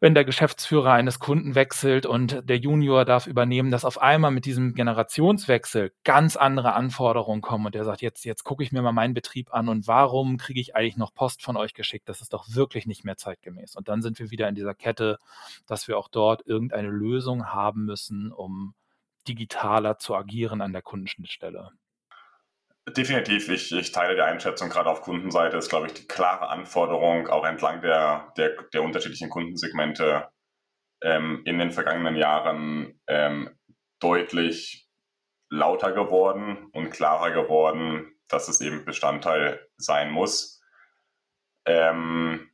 wenn 0.00 0.14
der 0.14 0.24
Geschäftsführer 0.24 0.92
eines 0.92 1.18
Kunden 1.18 1.56
wechselt 1.56 2.06
und 2.06 2.48
der 2.48 2.58
Junior 2.58 3.04
darf 3.04 3.26
übernehmen, 3.26 3.72
dass 3.72 3.84
auf 3.84 4.00
einmal 4.00 4.30
mit 4.30 4.44
diesem 4.44 4.74
Generationswechsel 4.74 5.92
ganz 6.04 6.36
andere 6.36 6.74
Anforderungen 6.74 7.40
kommen 7.40 7.66
und 7.66 7.74
der 7.74 7.84
sagt, 7.84 8.00
jetzt, 8.00 8.24
jetzt 8.24 8.44
gucke 8.44 8.62
ich 8.62 8.70
mir 8.70 8.80
mal 8.80 8.92
meinen 8.92 9.14
Betrieb 9.14 9.52
an 9.52 9.68
und 9.68 9.88
warum 9.88 10.36
kriege 10.36 10.60
ich 10.60 10.76
eigentlich 10.76 10.96
noch 10.96 11.14
Post 11.14 11.42
von 11.42 11.56
euch 11.56 11.74
geschickt? 11.74 12.08
Das 12.08 12.20
ist 12.20 12.32
doch 12.32 12.44
wirklich 12.48 12.86
nicht 12.86 13.04
mehr 13.04 13.16
zeitgemäß. 13.16 13.74
Und 13.74 13.88
dann 13.88 14.00
sind 14.00 14.20
wir 14.20 14.30
wieder 14.30 14.48
in 14.48 14.54
dieser 14.54 14.74
Kette, 14.74 15.18
dass 15.66 15.88
wir 15.88 15.98
auch 15.98 16.08
dort 16.08 16.46
irgendeine 16.46 16.90
Lösung 16.90 17.46
haben 17.46 17.84
müssen, 17.84 18.30
um 18.30 18.74
digitaler 19.26 19.98
zu 19.98 20.14
agieren 20.14 20.60
an 20.60 20.72
der 20.72 20.82
Kundenschnittstelle. 20.82 21.72
Definitiv, 22.96 23.48
ich, 23.48 23.72
ich 23.72 23.92
teile 23.92 24.14
die 24.14 24.22
Einschätzung, 24.22 24.68
gerade 24.68 24.88
auf 24.90 25.02
Kundenseite 25.02 25.56
ist, 25.56 25.68
glaube 25.68 25.88
ich, 25.88 25.94
die 25.94 26.06
klare 26.06 26.48
Anforderung, 26.48 27.28
auch 27.28 27.44
entlang 27.44 27.80
der, 27.80 28.32
der, 28.36 28.50
der 28.72 28.82
unterschiedlichen 28.82 29.30
Kundensegmente 29.30 30.28
ähm, 31.02 31.42
in 31.44 31.58
den 31.58 31.70
vergangenen 31.70 32.16
Jahren 32.16 33.00
ähm, 33.06 33.50
deutlich 34.00 34.88
lauter 35.50 35.92
geworden 35.92 36.68
und 36.72 36.90
klarer 36.90 37.30
geworden, 37.30 38.12
dass 38.28 38.48
es 38.48 38.60
eben 38.60 38.84
Bestandteil 38.84 39.66
sein 39.76 40.10
muss. 40.10 40.62
Ähm, 41.66 42.50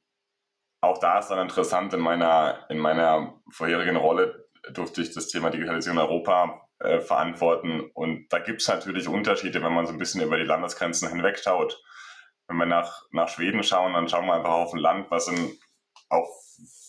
auch 0.81 0.99
da 0.99 1.19
ist 1.19 1.29
dann 1.29 1.39
interessant, 1.39 1.93
in 1.93 2.01
meiner, 2.01 2.67
in 2.71 2.79
meiner 2.79 3.41
vorherigen 3.51 3.97
Rolle 3.97 4.49
durfte 4.73 5.03
ich 5.03 5.13
das 5.13 5.29
Thema 5.29 5.51
Digitalisierung 5.51 5.99
in 5.99 6.05
Europa 6.05 6.69
äh, 6.85 7.01
verantworten. 7.01 7.91
Und 7.95 8.29
da 8.31 8.39
gibt 8.39 8.61
es 8.61 8.69
natürlich 8.69 9.09
Unterschiede, 9.09 9.63
wenn 9.63 9.73
man 9.73 9.87
so 9.87 9.93
ein 9.93 9.99
bisschen 9.99 10.23
über 10.23 10.37
die 10.37 10.45
Landesgrenzen 10.45 11.09
hinweg 11.09 11.39
schaut. 11.39 11.83
Wenn 12.47 12.57
wir 12.57 12.67
nach, 12.67 13.03
nach 13.11 13.29
Schweden 13.29 13.63
schauen, 13.63 13.95
dann 13.95 14.09
schauen 14.09 14.27
wir 14.27 14.35
einfach 14.35 14.51
auf 14.51 14.73
ein 14.73 14.79
Land, 14.79 15.11
was 15.11 15.29
in 15.29 15.59
auf 16.09 16.29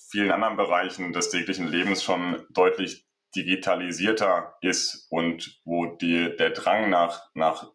vielen 0.10 0.32
anderen 0.32 0.58
Bereichen 0.58 1.14
des 1.14 1.30
täglichen 1.30 1.68
Lebens 1.68 2.04
schon 2.04 2.46
deutlich 2.50 3.06
digitalisierter 3.36 4.56
ist 4.62 5.08
und 5.10 5.60
wo 5.66 5.86
die, 5.86 6.36
der 6.38 6.52
Drang 6.52 6.90
nach, 6.90 7.30
nach 7.34 7.70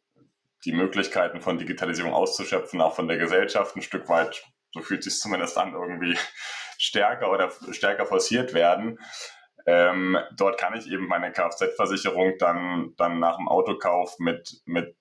die 0.64 0.72
Möglichkeiten 0.72 1.40
von 1.40 1.58
Digitalisierung 1.58 2.12
auszuschöpfen, 2.12 2.80
auch 2.80 2.94
von 2.94 3.08
der 3.08 3.18
Gesellschaft 3.18 3.76
ein 3.76 3.82
Stück 3.82 4.08
weit, 4.08 4.42
so 4.72 4.80
fühlt 4.80 5.02
sich 5.02 5.18
zumindest 5.18 5.58
an, 5.58 5.74
irgendwie 5.74 6.16
stärker 6.78 7.30
oder 7.30 7.50
stärker 7.72 8.06
forciert 8.06 8.54
werden. 8.54 8.98
Ähm, 9.66 10.18
dort 10.36 10.58
kann 10.58 10.74
ich 10.74 10.90
eben 10.90 11.06
meine 11.06 11.32
Kfz-Versicherung 11.32 12.34
dann, 12.38 12.94
dann 12.96 13.18
nach 13.18 13.36
dem 13.36 13.48
Autokauf 13.48 14.18
mit, 14.18 14.62
mit 14.64 14.96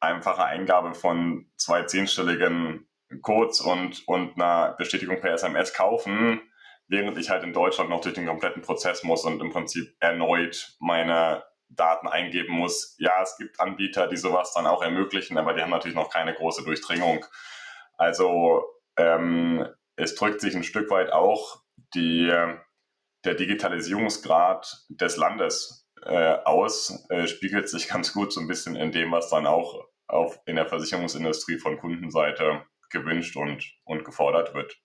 einfacher 0.00 0.44
Eingabe 0.44 0.94
von 0.94 1.50
zwei 1.56 1.82
zehnstelligen 1.84 2.88
Codes 3.22 3.60
und, 3.60 4.06
und 4.06 4.36
einer 4.36 4.74
Bestätigung 4.78 5.20
per 5.20 5.32
SMS 5.32 5.74
kaufen, 5.74 6.40
während 6.88 7.18
ich 7.18 7.30
halt 7.30 7.44
in 7.44 7.52
Deutschland 7.52 7.90
noch 7.90 8.00
durch 8.00 8.14
den 8.14 8.26
kompletten 8.26 8.62
Prozess 8.62 9.02
muss 9.02 9.24
und 9.24 9.40
im 9.40 9.50
Prinzip 9.50 9.94
erneut 10.00 10.76
meine 10.80 11.44
Daten 11.68 12.06
eingeben 12.08 12.52
muss. 12.52 12.96
Ja, 12.98 13.22
es 13.22 13.36
gibt 13.36 13.60
Anbieter, 13.60 14.06
die 14.06 14.16
sowas 14.16 14.52
dann 14.52 14.66
auch 14.66 14.82
ermöglichen, 14.82 15.38
aber 15.38 15.54
die 15.54 15.62
haben 15.62 15.70
natürlich 15.70 15.96
noch 15.96 16.10
keine 16.10 16.34
große 16.34 16.64
Durchdringung. 16.64 17.24
Also 17.96 18.64
ähm, 18.96 19.66
es 19.96 20.14
drückt 20.14 20.40
sich 20.40 20.54
ein 20.54 20.64
Stück 20.64 20.90
weit 20.90 21.12
auch 21.12 21.62
die, 21.94 22.32
der 23.24 23.34
Digitalisierungsgrad 23.34 24.86
des 24.88 25.16
Landes 25.16 25.88
äh, 26.02 26.36
aus, 26.44 27.06
äh, 27.10 27.26
spiegelt 27.26 27.68
sich 27.68 27.88
ganz 27.88 28.12
gut 28.12 28.32
so 28.32 28.40
ein 28.40 28.48
bisschen 28.48 28.76
in 28.76 28.92
dem, 28.92 29.12
was 29.12 29.30
dann 29.30 29.46
auch 29.46 29.86
auf, 30.06 30.38
in 30.46 30.56
der 30.56 30.66
Versicherungsindustrie 30.66 31.58
von 31.58 31.78
Kundenseite 31.78 32.64
gewünscht 32.90 33.36
und, 33.36 33.64
und 33.84 34.04
gefordert 34.04 34.54
wird. 34.54 34.76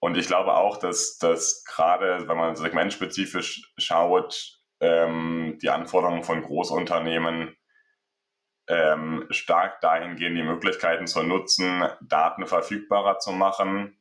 Und 0.00 0.16
ich 0.16 0.26
glaube 0.26 0.54
auch, 0.54 0.78
dass, 0.78 1.18
dass 1.18 1.62
gerade, 1.64 2.26
wenn 2.26 2.36
man 2.36 2.56
segmentspezifisch 2.56 3.70
schaut, 3.76 4.58
ähm, 4.80 5.58
die 5.60 5.68
Anforderungen 5.68 6.24
von 6.24 6.42
Großunternehmen 6.42 7.54
ähm, 8.66 9.26
stark 9.30 9.80
dahin 9.82 10.16
gehen, 10.16 10.34
die 10.34 10.42
Möglichkeiten 10.42 11.06
zu 11.06 11.22
nutzen, 11.22 11.84
Daten 12.00 12.46
verfügbarer 12.46 13.18
zu 13.18 13.32
machen, 13.32 13.99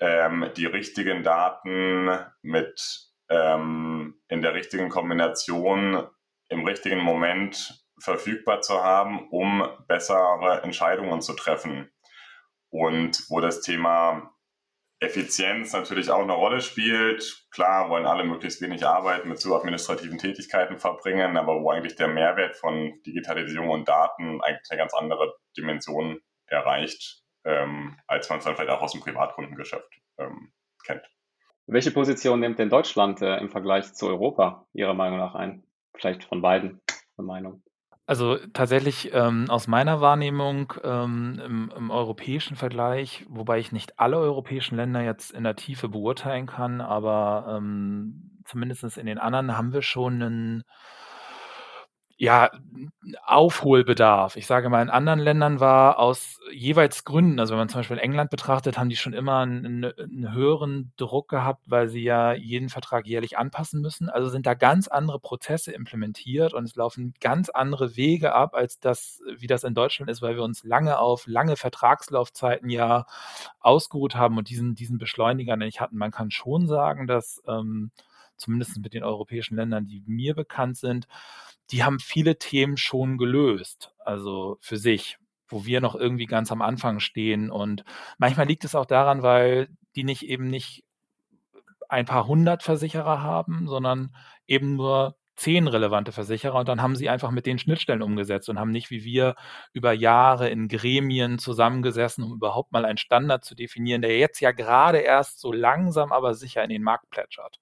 ähm, 0.00 0.50
die 0.56 0.66
richtigen 0.66 1.22
Daten 1.22 2.10
mit 2.42 3.10
ähm, 3.28 4.20
in 4.28 4.42
der 4.42 4.54
richtigen 4.54 4.88
Kombination 4.88 6.06
im 6.48 6.64
richtigen 6.64 7.00
Moment 7.00 7.84
verfügbar 7.98 8.60
zu 8.60 8.82
haben, 8.82 9.28
um 9.30 9.66
bessere 9.88 10.62
Entscheidungen 10.62 11.20
zu 11.22 11.34
treffen. 11.34 11.90
Und 12.68 13.24
wo 13.30 13.40
das 13.40 13.62
Thema 13.62 14.36
Effizienz 14.98 15.72
natürlich 15.74 16.10
auch 16.10 16.22
eine 16.22 16.32
Rolle 16.32 16.60
spielt. 16.62 17.46
Klar 17.50 17.90
wollen 17.90 18.06
alle 18.06 18.24
möglichst 18.24 18.62
wenig 18.62 18.86
Arbeit 18.86 19.26
mit 19.26 19.38
zu 19.38 19.54
administrativen 19.54 20.16
Tätigkeiten 20.16 20.78
verbringen, 20.78 21.36
aber 21.36 21.60
wo 21.60 21.70
eigentlich 21.70 21.96
der 21.96 22.08
Mehrwert 22.08 22.56
von 22.56 23.02
Digitalisierung 23.04 23.68
und 23.68 23.88
Daten 23.88 24.40
eigentlich 24.40 24.70
eine 24.70 24.78
ganz 24.78 24.94
andere 24.94 25.34
Dimension 25.56 26.20
erreicht, 26.46 27.25
ähm, 27.46 27.96
als 28.06 28.28
man 28.28 28.38
es 28.38 28.44
dann 28.44 28.56
vielleicht 28.56 28.70
auch 28.70 28.82
aus 28.82 28.92
dem 28.92 29.00
Privatkundengeschäft 29.00 29.88
ähm, 30.18 30.52
kennt. 30.84 31.02
Welche 31.66 31.90
Position 31.90 32.40
nimmt 32.40 32.58
denn 32.58 32.70
Deutschland 32.70 33.22
äh, 33.22 33.38
im 33.38 33.50
Vergleich 33.50 33.94
zu 33.94 34.08
Europa 34.08 34.66
Ihrer 34.72 34.94
Meinung 34.94 35.18
nach 35.18 35.34
ein? 35.34 35.64
Vielleicht 35.96 36.24
von 36.24 36.42
beiden 36.42 36.80
eine 37.16 37.26
Meinung. 37.26 37.62
Also 38.08 38.36
tatsächlich 38.52 39.12
ähm, 39.14 39.46
aus 39.48 39.66
meiner 39.66 40.00
Wahrnehmung 40.00 40.72
ähm, 40.84 41.40
im, 41.44 41.72
im 41.76 41.90
europäischen 41.90 42.56
Vergleich, 42.56 43.26
wobei 43.28 43.58
ich 43.58 43.72
nicht 43.72 43.98
alle 43.98 44.18
europäischen 44.18 44.76
Länder 44.76 45.00
jetzt 45.00 45.32
in 45.32 45.42
der 45.42 45.56
Tiefe 45.56 45.88
beurteilen 45.88 46.46
kann, 46.46 46.80
aber 46.80 47.56
ähm, 47.56 48.42
zumindest 48.44 48.96
in 48.96 49.06
den 49.06 49.18
anderen 49.18 49.56
haben 49.56 49.72
wir 49.72 49.82
schon 49.82 50.22
einen 50.22 50.64
ja, 52.18 52.50
Aufholbedarf. 53.24 54.36
Ich 54.36 54.46
sage 54.46 54.70
mal, 54.70 54.80
in 54.80 54.88
anderen 54.88 55.20
Ländern 55.20 55.60
war 55.60 55.98
aus 55.98 56.40
jeweils 56.50 57.04
Gründen, 57.04 57.38
also 57.38 57.52
wenn 57.52 57.58
man 57.58 57.68
zum 57.68 57.80
Beispiel 57.80 57.98
England 57.98 58.30
betrachtet, 58.30 58.78
haben 58.78 58.88
die 58.88 58.96
schon 58.96 59.12
immer 59.12 59.40
einen, 59.40 59.84
einen 59.84 60.32
höheren 60.32 60.92
Druck 60.96 61.28
gehabt, 61.28 61.64
weil 61.66 61.88
sie 61.88 62.02
ja 62.02 62.32
jeden 62.32 62.70
Vertrag 62.70 63.06
jährlich 63.06 63.36
anpassen 63.36 63.82
müssen. 63.82 64.08
Also 64.08 64.30
sind 64.30 64.46
da 64.46 64.54
ganz 64.54 64.88
andere 64.88 65.20
Prozesse 65.20 65.72
implementiert 65.72 66.54
und 66.54 66.64
es 66.64 66.74
laufen 66.74 67.12
ganz 67.20 67.50
andere 67.50 67.96
Wege 67.96 68.34
ab, 68.34 68.54
als 68.54 68.80
das, 68.80 69.20
wie 69.36 69.46
das 69.46 69.64
in 69.64 69.74
Deutschland 69.74 70.10
ist, 70.10 70.22
weil 70.22 70.36
wir 70.36 70.42
uns 70.42 70.64
lange 70.64 70.98
auf 70.98 71.26
lange 71.26 71.56
Vertragslaufzeiten 71.56 72.70
ja 72.70 73.04
ausgeruht 73.60 74.14
haben 74.14 74.38
und 74.38 74.48
diesen, 74.48 74.74
diesen 74.74 74.96
Beschleuniger 74.96 75.56
nicht 75.56 75.82
hatten. 75.82 75.98
Man 75.98 76.12
kann 76.12 76.30
schon 76.30 76.66
sagen, 76.66 77.06
dass 77.06 77.42
ähm, 77.46 77.90
zumindest 78.38 78.78
mit 78.78 78.94
den 78.94 79.04
europäischen 79.04 79.56
Ländern, 79.56 79.86
die 79.86 80.02
mir 80.06 80.34
bekannt 80.34 80.78
sind, 80.78 81.06
die 81.70 81.84
haben 81.84 81.98
viele 81.98 82.38
Themen 82.38 82.76
schon 82.76 83.18
gelöst, 83.18 83.92
also 84.04 84.58
für 84.60 84.76
sich, 84.76 85.18
wo 85.48 85.64
wir 85.64 85.80
noch 85.80 85.94
irgendwie 85.94 86.26
ganz 86.26 86.52
am 86.52 86.62
Anfang 86.62 87.00
stehen. 87.00 87.50
Und 87.50 87.84
manchmal 88.18 88.46
liegt 88.46 88.64
es 88.64 88.74
auch 88.74 88.86
daran, 88.86 89.22
weil 89.22 89.68
die 89.94 90.04
nicht 90.04 90.22
eben 90.22 90.48
nicht 90.48 90.84
ein 91.88 92.06
paar 92.06 92.26
hundert 92.26 92.62
Versicherer 92.62 93.22
haben, 93.22 93.66
sondern 93.68 94.14
eben 94.46 94.76
nur 94.76 95.16
zehn 95.36 95.68
relevante 95.68 96.12
Versicherer 96.12 96.54
und 96.54 96.68
dann 96.68 96.80
haben 96.80 96.96
sie 96.96 97.10
einfach 97.10 97.30
mit 97.30 97.46
den 97.46 97.58
Schnittstellen 97.58 98.02
umgesetzt 98.02 98.48
und 98.48 98.58
haben 98.58 98.70
nicht 98.70 98.90
wie 98.90 99.04
wir 99.04 99.36
über 99.72 99.92
Jahre 99.92 100.48
in 100.48 100.66
Gremien 100.66 101.38
zusammengesessen, 101.38 102.24
um 102.24 102.32
überhaupt 102.32 102.72
mal 102.72 102.86
einen 102.86 102.96
Standard 102.96 103.44
zu 103.44 103.54
definieren, 103.54 104.00
der 104.00 104.18
jetzt 104.18 104.40
ja 104.40 104.52
gerade 104.52 104.98
erst 104.98 105.40
so 105.40 105.52
langsam 105.52 106.10
aber 106.10 106.34
sicher 106.34 106.64
in 106.64 106.70
den 106.70 106.82
Markt 106.82 107.10
plätschert. 107.10 107.60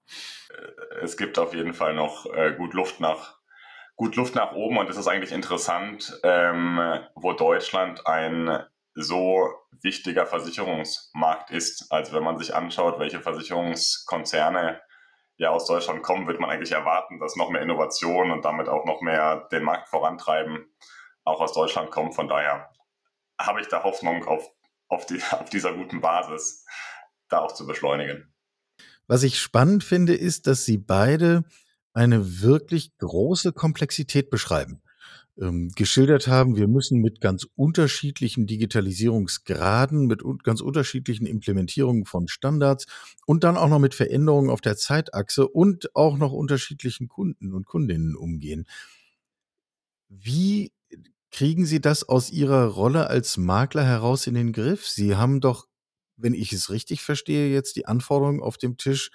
Es 1.02 1.16
gibt 1.16 1.38
auf 1.38 1.52
jeden 1.52 1.75
Fall 1.75 1.94
noch 1.94 2.26
äh, 2.26 2.54
gut 2.56 2.75
Luft 2.75 3.00
nach 3.00 3.38
gut 3.97 4.17
Luft 4.17 4.35
nach 4.35 4.53
oben 4.53 4.79
und 4.79 4.91
es 4.91 4.97
ist 4.97 5.07
eigentlich 5.07 5.33
interessant, 5.33 6.19
ähm, 6.23 6.81
wo 7.15 7.33
Deutschland 7.33 8.07
ein 8.07 8.65
so 8.95 9.49
wichtiger 9.83 10.27
Versicherungsmarkt 10.27 11.51
ist. 11.51 11.91
Also 11.91 12.13
wenn 12.15 12.23
man 12.23 12.39
sich 12.39 12.55
anschaut, 12.55 12.99
welche 12.99 13.21
Versicherungskonzerne 13.21 14.81
ja 15.37 15.51
aus 15.51 15.67
Deutschland 15.67 16.03
kommen, 16.03 16.27
wird 16.27 16.41
man 16.41 16.51
eigentlich 16.51 16.73
erwarten, 16.73 17.19
dass 17.19 17.37
noch 17.37 17.51
mehr 17.51 17.63
Innovation 17.63 18.31
und 18.31 18.45
damit 18.45 18.69
auch 18.69 18.85
noch 18.85 19.01
mehr 19.01 19.49
den 19.51 19.65
Markt 19.65 19.89
vorantreiben 19.89 20.67
auch 21.25 21.41
aus 21.41 21.53
Deutschland 21.53 21.91
kommt. 21.91 22.15
Von 22.15 22.29
daher 22.29 22.71
habe 23.39 23.61
ich 23.61 23.69
da 23.69 23.83
Hoffnung 23.83 24.25
auf, 24.25 24.49
auf, 24.89 25.07
die, 25.07 25.21
auf 25.31 25.51
dieser 25.51 25.73
guten 25.73 26.01
Basis, 26.01 26.65
da 27.29 27.41
auch 27.41 27.53
zu 27.53 27.67
beschleunigen. 27.67 28.33
Was 29.07 29.23
ich 29.23 29.39
spannend 29.39 29.85
finde, 29.85 30.15
ist, 30.15 30.47
dass 30.47 30.65
Sie 30.65 30.79
beide 30.79 31.45
eine 31.95 32.43
wirklich 32.43 32.97
große 32.99 33.53
Komplexität 33.53 34.31
beschreiben. 34.31 34.83
Ähm, 35.37 35.73
geschildert 35.75 36.29
haben, 36.29 36.57
wir 36.57 36.69
müssen 36.69 37.01
mit 37.01 37.21
ganz 37.21 37.47
unterschiedlichen 37.57 38.47
Digitalisierungsgraden, 38.47 40.07
mit 40.07 40.23
un 40.23 40.39
ganz 40.39 40.61
unterschiedlichen 40.61 41.27
Implementierungen 41.27 42.05
von 42.05 42.29
Standards 42.29 42.87
und 43.27 43.43
dann 43.43 43.57
auch 43.57 43.69
noch 43.69 43.81
mit 43.81 43.95
Veränderungen 43.95 44.51
auf 44.51 44.61
der 44.61 44.77
Zeitachse 44.77 45.49
und 45.49 45.97
auch 45.97 46.19
noch 46.19 46.33
unterschiedlichen 46.33 47.09
Kunden 47.09 47.53
und 47.53 47.65
Kundinnen 47.67 48.15
umgehen. 48.15 48.67
Wie 50.09 50.73
kriegen 51.33 51.67
Sie 51.67 51.81
das 51.81 52.09
aus 52.09 52.31
Ihrer 52.31 52.67
Rolle 52.67 53.09
als 53.09 53.37
Makler 53.37 53.85
heraus 53.85 54.29
in 54.29 54.35
den 54.35 54.53
Griff? 54.53 54.87
Sie 54.87 55.17
haben 55.17 55.41
doch 55.41 55.67
wenn 56.17 56.35
ich 56.35 56.53
es 56.53 56.71
richtig 56.71 57.03
verstehe, 57.03 57.53
jetzt 57.53 57.77
die 57.77 57.87
Anforderungen 57.87 58.43
auf 58.43 58.59
dem 58.59 58.77
Tisch, 58.77 59.11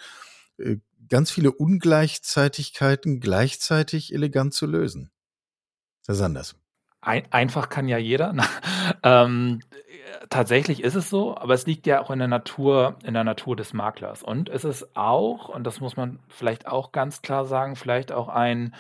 äh, 0.58 0.78
ganz 1.10 1.32
viele 1.32 1.52
Ungleichzeitigkeiten 1.52 3.20
gleichzeitig 3.20 4.14
elegant 4.14 4.54
zu 4.54 4.66
lösen. 4.66 5.12
Herr 6.06 6.16
Sanders. 6.16 6.56
Ein, 7.02 7.32
einfach 7.32 7.70
kann 7.70 7.88
ja 7.88 7.98
jeder. 7.98 8.36
ähm, 9.04 9.62
tatsächlich 10.30 10.84
ist 10.84 10.96
es 10.96 11.10
so, 11.10 11.38
aber 11.38 11.54
es 11.54 11.66
liegt 11.66 11.88
ja 11.88 12.02
auch 12.02 12.12
in 12.12 12.20
der 12.20 12.28
Natur, 12.28 12.98
in 13.04 13.14
der 13.14 13.24
Natur 13.24 13.56
des 13.56 13.74
Maklers. 13.74 14.22
Und 14.22 14.50
es 14.50 14.66
ist 14.66 14.96
auch, 14.98 15.50
und 15.50 15.64
das 15.64 15.80
muss 15.80 15.96
man 15.96 16.20
vielleicht 16.28 16.68
auch 16.68 16.92
ganz 16.92 17.22
klar 17.22 17.46
sagen, 17.46 17.76
vielleicht 17.76 18.12
auch 18.12 18.28
ein, 18.28 18.76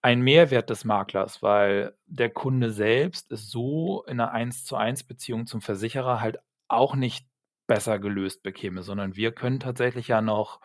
ein 0.00 0.20
Mehrwert 0.20 0.70
des 0.70 0.84
Maklers, 0.84 1.42
weil 1.42 1.94
der 2.06 2.30
Kunde 2.30 2.70
selbst 2.70 3.32
ist 3.32 3.50
so 3.50 4.04
in 4.04 4.20
einer 4.20 4.32
1 4.32 4.64
zu 4.64 4.76
1 4.76 5.04
Beziehung 5.04 5.46
zum 5.46 5.60
Versicherer 5.60 6.20
halt 6.20 6.38
auch 6.68 6.94
nicht 6.94 7.26
besser 7.66 7.98
gelöst 7.98 8.44
bekäme, 8.44 8.84
sondern 8.84 9.16
wir 9.16 9.32
können 9.32 9.58
tatsächlich 9.58 10.06
ja 10.06 10.20
noch 10.20 10.60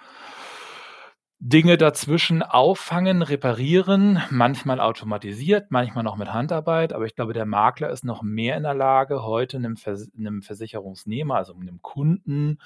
Dinge 1.44 1.76
dazwischen 1.76 2.44
auffangen, 2.44 3.24
reparieren, 3.24 4.22
manchmal 4.30 4.80
automatisiert, 4.80 5.72
manchmal 5.72 6.04
noch 6.04 6.16
mit 6.16 6.32
Handarbeit. 6.32 6.94
Aber 6.94 7.08
ich 7.08 7.16
glaube, 7.16 7.34
der 7.34 7.48
Makler 7.48 7.90
ist 7.90 8.06
noch 8.06 8.22
mehr 8.22 8.56
in 8.58 8.62
der 8.62 8.76
Lage, 8.76 9.24
heute 9.24 9.58
einem, 9.58 9.76
Vers 9.76 10.12
einem 10.16 10.44
Versicherungsnehmer, 10.44 11.36
also 11.36 11.56
einem 11.56 11.82
Kunden, 11.82 12.60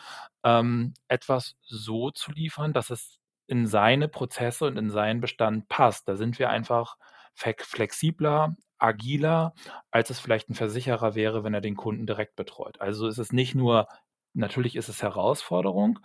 ähm, 0.44 0.94
etwas 1.08 1.56
so 1.62 2.12
zu 2.12 2.34
liefern, 2.34 2.74
dass 2.74 2.90
es 2.90 3.18
in 3.48 3.66
seine 3.66 4.10
Prozesse 4.10 4.66
und 4.66 4.76
in 4.76 4.90
seinen 4.90 5.22
Bestand 5.22 5.70
passt. 5.70 6.10
Da 6.10 6.18
sind 6.18 6.38
wir 6.38 6.50
einfach 6.50 6.98
flexibler, 7.34 8.58
agiler, 8.78 9.54
als 9.90 10.10
es 10.10 10.20
vielleicht 10.20 10.50
ein 10.50 10.54
Versicherer 10.54 11.16
wäre, 11.16 11.46
wenn 11.46 11.54
er 11.54 11.62
den 11.62 11.78
Kunden 11.78 12.06
direkt 12.06 12.36
betreut. 12.36 12.82
Also 12.82 13.08
ist 13.08 13.20
es 13.20 13.32
nicht 13.32 13.56
nur 13.56 13.88
Natürlich 14.36 14.76
ist 14.76 14.90
es 14.90 15.02
Herausforderung, 15.02 16.00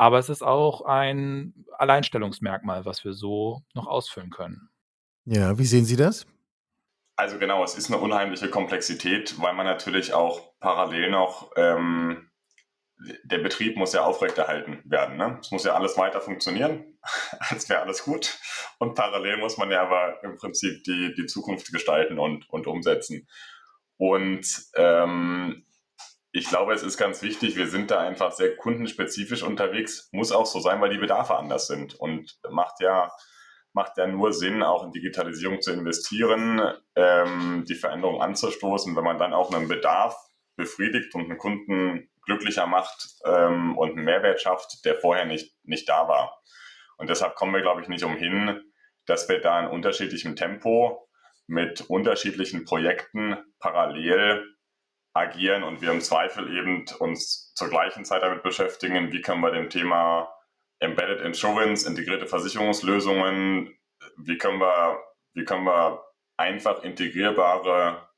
aber 0.00 0.18
es 0.18 0.30
ist 0.30 0.42
auch 0.42 0.80
ein 0.86 1.66
Alleinstellungsmerkmal, 1.76 2.86
was 2.86 3.04
wir 3.04 3.12
so 3.12 3.60
noch 3.74 3.86
ausfüllen 3.86 4.30
können. 4.30 4.70
Ja, 5.26 5.58
wie 5.58 5.66
sehen 5.66 5.84
Sie 5.84 5.96
das? 5.96 6.26
Also 7.16 7.38
genau, 7.38 7.62
es 7.62 7.74
ist 7.74 7.90
eine 7.90 8.00
unheimliche 8.00 8.48
Komplexität, 8.48 9.38
weil 9.42 9.52
man 9.52 9.66
natürlich 9.66 10.14
auch 10.14 10.58
parallel 10.58 11.10
noch, 11.10 11.52
ähm, 11.54 12.30
der 13.24 13.40
Betrieb 13.40 13.76
muss 13.76 13.92
ja 13.92 14.02
aufrechterhalten 14.02 14.80
werden. 14.86 15.18
Ne? 15.18 15.36
Es 15.38 15.50
muss 15.50 15.64
ja 15.64 15.74
alles 15.74 15.98
weiter 15.98 16.22
funktionieren, 16.22 16.98
als 17.38 17.68
wäre 17.68 17.82
alles 17.82 18.02
gut. 18.02 18.38
Und 18.78 18.94
parallel 18.94 19.36
muss 19.36 19.58
man 19.58 19.70
ja 19.70 19.82
aber 19.82 20.24
im 20.24 20.38
Prinzip 20.38 20.82
die, 20.84 21.12
die 21.14 21.26
Zukunft 21.26 21.70
gestalten 21.72 22.18
und, 22.18 22.48
und 22.48 22.66
umsetzen. 22.66 23.28
Und 23.98 24.46
ähm, 24.76 25.66
ich 26.32 26.48
glaube, 26.48 26.72
es 26.72 26.82
ist 26.82 26.96
ganz 26.96 27.22
wichtig, 27.22 27.56
wir 27.56 27.66
sind 27.66 27.90
da 27.90 28.00
einfach 28.00 28.32
sehr 28.32 28.56
kundenspezifisch 28.56 29.42
unterwegs. 29.42 30.08
Muss 30.12 30.32
auch 30.32 30.46
so 30.46 30.60
sein, 30.60 30.80
weil 30.80 30.90
die 30.90 30.98
Bedarfe 30.98 31.36
anders 31.36 31.66
sind. 31.66 31.94
Und 31.94 32.38
macht 32.48 32.80
ja, 32.80 33.10
macht 33.72 33.96
ja 33.98 34.06
nur 34.06 34.32
Sinn, 34.32 34.62
auch 34.62 34.84
in 34.84 34.92
Digitalisierung 34.92 35.60
zu 35.60 35.72
investieren, 35.72 36.60
ähm, 36.94 37.64
die 37.68 37.74
Veränderung 37.74 38.22
anzustoßen, 38.22 38.94
wenn 38.94 39.04
man 39.04 39.18
dann 39.18 39.34
auch 39.34 39.52
einen 39.52 39.66
Bedarf 39.66 40.16
befriedigt 40.56 41.14
und 41.14 41.24
einen 41.24 41.38
Kunden 41.38 42.08
glücklicher 42.24 42.66
macht 42.66 43.08
ähm, 43.24 43.76
und 43.76 43.96
einen 43.96 44.04
Mehrwert 44.04 44.40
schafft, 44.40 44.84
der 44.84 44.96
vorher 44.96 45.24
nicht, 45.24 45.56
nicht 45.64 45.88
da 45.88 46.06
war. 46.06 46.40
Und 46.96 47.10
deshalb 47.10 47.34
kommen 47.34 47.54
wir, 47.54 47.62
glaube 47.62 47.80
ich, 47.80 47.88
nicht 47.88 48.04
umhin, 48.04 48.60
dass 49.06 49.28
wir 49.28 49.40
da 49.40 49.58
in 49.58 49.66
unterschiedlichem 49.66 50.36
Tempo 50.36 51.08
mit 51.48 51.80
unterschiedlichen 51.88 52.64
Projekten 52.64 53.36
parallel 53.58 54.46
agieren 55.20 55.62
und 55.62 55.80
wir 55.80 55.92
im 55.92 56.00
Zweifel 56.00 56.56
eben 56.56 56.84
uns 56.98 57.52
zur 57.54 57.68
gleichen 57.68 58.04
Zeit 58.04 58.22
damit 58.22 58.42
beschäftigen, 58.42 59.12
wie 59.12 59.20
können 59.20 59.42
wir 59.42 59.52
dem 59.52 59.70
Thema 59.70 60.32
Embedded 60.80 61.20
Insurance, 61.20 61.86
integrierte 61.86 62.26
Versicherungslösungen, 62.26 63.76
wie 64.16 64.38
können 64.38 64.58
wir, 64.58 64.98
wie 65.34 65.44
können 65.44 65.64
wir 65.64 66.02
einfach 66.36 66.82
integrierbare 66.82 68.08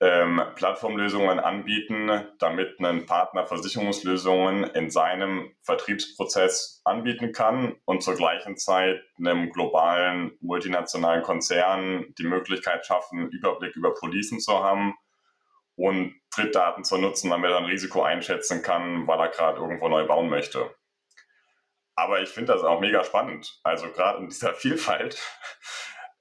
ähm, 0.00 0.42
Plattformlösungen 0.54 1.40
anbieten, 1.40 2.10
damit 2.38 2.80
ein 2.80 3.06
Partner 3.06 3.46
Versicherungslösungen 3.46 4.64
in 4.64 4.90
seinem 4.90 5.54
Vertriebsprozess 5.62 6.80
anbieten 6.84 7.32
kann 7.32 7.76
und 7.84 8.02
zur 8.02 8.16
gleichen 8.16 8.56
Zeit 8.56 9.00
einem 9.18 9.50
globalen 9.50 10.36
multinationalen 10.40 11.22
Konzern 11.22 12.14
die 12.18 12.24
Möglichkeit 12.26 12.86
schaffen, 12.86 13.28
Überblick 13.30 13.76
über 13.76 13.94
Policen 13.94 14.40
zu 14.40 14.62
haben 14.62 14.94
und 15.82 16.14
Drittdaten 16.32 16.84
zu 16.84 16.96
nutzen, 16.96 17.30
damit 17.30 17.50
er 17.50 17.56
ein 17.56 17.64
Risiko 17.64 18.04
einschätzen 18.04 18.62
kann, 18.62 19.08
weil 19.08 19.18
er 19.18 19.30
gerade 19.30 19.58
irgendwo 19.58 19.88
neu 19.88 20.06
bauen 20.06 20.30
möchte. 20.30 20.72
Aber 21.96 22.22
ich 22.22 22.28
finde 22.28 22.52
das 22.52 22.62
auch 22.62 22.78
mega 22.78 23.02
spannend. 23.02 23.58
Also 23.64 23.90
gerade 23.90 24.20
in 24.20 24.28
dieser 24.28 24.54
Vielfalt 24.54 25.20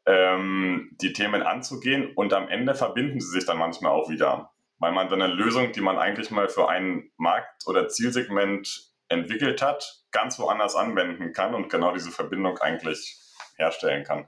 ähm, 0.07 0.89
die 0.99 1.13
Themen 1.13 1.43
anzugehen 1.43 2.11
und 2.15 2.33
am 2.33 2.49
Ende 2.49 2.73
verbinden 2.73 3.19
sie 3.19 3.29
sich 3.29 3.45
dann 3.45 3.59
manchmal 3.59 3.91
auch 3.91 4.09
wieder, 4.09 4.51
weil 4.79 4.93
man 4.93 5.09
dann 5.09 5.21
eine 5.21 5.31
Lösung, 5.31 5.71
die 5.73 5.81
man 5.81 5.99
eigentlich 5.99 6.31
mal 6.31 6.49
für 6.49 6.67
ein 6.67 7.11
Markt- 7.17 7.67
oder 7.67 7.87
Zielsegment 7.87 8.67
entwickelt 9.09 9.61
hat, 9.61 10.01
ganz 10.11 10.39
woanders 10.39 10.75
anwenden 10.75 11.33
kann 11.33 11.53
und 11.53 11.69
genau 11.69 11.93
diese 11.93 12.09
Verbindung 12.09 12.57
eigentlich 12.57 13.15
herstellen 13.57 14.05
kann. 14.05 14.27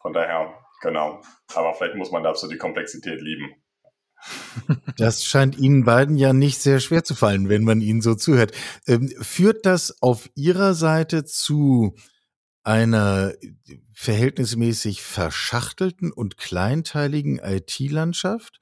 Von 0.00 0.12
daher, 0.12 0.58
genau. 0.82 1.20
Aber 1.54 1.72
vielleicht 1.74 1.94
muss 1.94 2.10
man 2.10 2.24
dazu 2.24 2.48
die 2.48 2.58
Komplexität 2.58 3.20
lieben. 3.20 3.62
Das 4.96 5.24
scheint 5.24 5.58
Ihnen 5.58 5.84
beiden 5.84 6.16
ja 6.16 6.32
nicht 6.32 6.60
sehr 6.60 6.80
schwer 6.80 7.04
zu 7.04 7.14
fallen, 7.14 7.48
wenn 7.48 7.64
man 7.64 7.80
Ihnen 7.80 8.00
so 8.00 8.14
zuhört. 8.14 8.52
Ähm, 8.86 9.12
führt 9.20 9.66
das 9.66 10.02
auf 10.02 10.30
Ihrer 10.34 10.74
Seite 10.74 11.24
zu 11.24 11.94
einer 12.62 13.32
verhältnismäßig 13.94 15.02
verschachtelten 15.02 16.12
und 16.12 16.36
kleinteiligen 16.36 17.38
IT-Landschaft? 17.38 18.60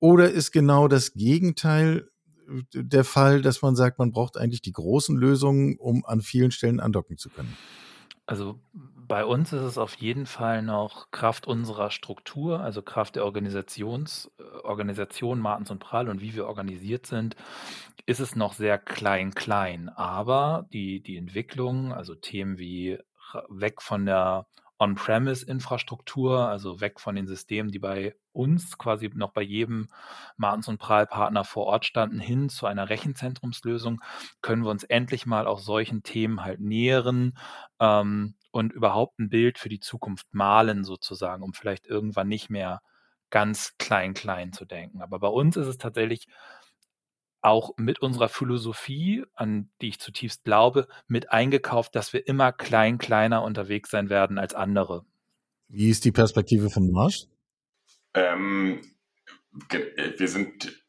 Oder 0.00 0.30
ist 0.30 0.50
genau 0.50 0.88
das 0.88 1.14
Gegenteil 1.14 2.08
äh, 2.48 2.82
der 2.82 3.04
Fall, 3.04 3.42
dass 3.42 3.62
man 3.62 3.76
sagt, 3.76 3.98
man 3.98 4.10
braucht 4.10 4.36
eigentlich 4.36 4.62
die 4.62 4.72
großen 4.72 5.16
Lösungen, 5.16 5.76
um 5.78 6.04
an 6.04 6.20
vielen 6.20 6.50
Stellen 6.50 6.80
andocken 6.80 7.16
zu 7.16 7.30
können? 7.30 7.56
Also 8.26 8.58
bei 8.72 9.24
uns 9.24 9.52
ist 9.52 9.62
es 9.62 9.76
auf 9.76 9.96
jeden 9.96 10.24
Fall 10.26 10.62
noch 10.62 11.10
Kraft 11.10 11.46
unserer 11.46 11.90
Struktur, 11.90 12.60
also 12.60 12.80
Kraft 12.80 13.16
der 13.16 13.24
Organisations, 13.24 14.30
äh, 14.38 14.42
Organisation 14.64 15.40
Martens 15.40 15.70
und 15.70 15.78
Prall 15.78 16.08
und 16.08 16.20
wie 16.22 16.34
wir 16.34 16.46
organisiert 16.46 17.06
sind, 17.06 17.36
ist 18.06 18.20
es 18.20 18.34
noch 18.34 18.54
sehr 18.54 18.78
klein, 18.78 19.34
klein. 19.34 19.90
Aber 19.90 20.66
die, 20.72 21.02
die 21.02 21.16
Entwicklung, 21.18 21.92
also 21.92 22.14
Themen 22.14 22.58
wie 22.58 22.98
weg 23.48 23.82
von 23.82 24.06
der 24.06 24.46
On-Premise-Infrastruktur, 24.84 26.46
also 26.48 26.80
weg 26.80 27.00
von 27.00 27.16
den 27.16 27.26
Systemen, 27.26 27.72
die 27.72 27.78
bei 27.78 28.14
uns 28.32 28.76
quasi 28.76 29.10
noch 29.14 29.32
bei 29.32 29.40
jedem 29.42 29.88
Martens- 30.36 30.68
und 30.68 30.78
Prahl-Partner 30.78 31.44
vor 31.44 31.66
Ort 31.66 31.86
standen, 31.86 32.20
hin 32.20 32.50
zu 32.50 32.66
einer 32.66 32.90
Rechenzentrumslösung, 32.90 34.02
können 34.42 34.62
wir 34.62 34.70
uns 34.70 34.84
endlich 34.84 35.24
mal 35.24 35.46
auch 35.46 35.58
solchen 35.58 36.02
Themen 36.02 36.44
halt 36.44 36.60
nähern 36.60 37.38
ähm, 37.80 38.34
und 38.50 38.72
überhaupt 38.72 39.18
ein 39.18 39.30
Bild 39.30 39.58
für 39.58 39.70
die 39.70 39.80
Zukunft 39.80 40.26
malen 40.32 40.84
sozusagen, 40.84 41.42
um 41.42 41.54
vielleicht 41.54 41.86
irgendwann 41.86 42.28
nicht 42.28 42.50
mehr 42.50 42.82
ganz 43.30 43.76
klein, 43.78 44.12
klein 44.14 44.52
zu 44.52 44.64
denken. 44.66 45.00
Aber 45.00 45.18
bei 45.18 45.28
uns 45.28 45.56
ist 45.56 45.66
es 45.66 45.78
tatsächlich 45.78 46.26
auch 47.44 47.74
mit 47.76 48.00
unserer 48.00 48.28
Philosophie, 48.28 49.24
an 49.34 49.70
die 49.80 49.88
ich 49.88 49.98
zutiefst 49.98 50.44
glaube, 50.44 50.88
mit 51.06 51.30
eingekauft, 51.30 51.94
dass 51.94 52.12
wir 52.12 52.26
immer 52.26 52.52
klein, 52.52 52.98
kleiner 52.98 53.42
unterwegs 53.42 53.90
sein 53.90 54.08
werden 54.08 54.38
als 54.38 54.54
andere. 54.54 55.04
Wie 55.68 55.90
ist 55.90 56.04
die 56.04 56.12
Perspektive 56.12 56.70
von 56.70 56.90
Marsch? 56.90 57.26
Ähm, 58.14 58.80
wir 59.70 60.28
sind 60.28 60.84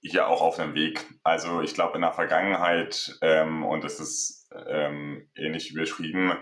hier 0.00 0.28
auch 0.28 0.42
auf 0.42 0.58
einem 0.58 0.74
Weg. 0.74 1.04
Also 1.22 1.60
ich 1.62 1.74
glaube 1.74 1.96
in 1.96 2.02
der 2.02 2.12
Vergangenheit, 2.12 3.18
ähm, 3.22 3.64
und 3.64 3.84
es 3.84 3.98
ist 3.98 4.48
ähm, 4.68 5.28
ähnlich 5.34 5.70
wie 5.70 5.80
beschrieben, 5.80 6.32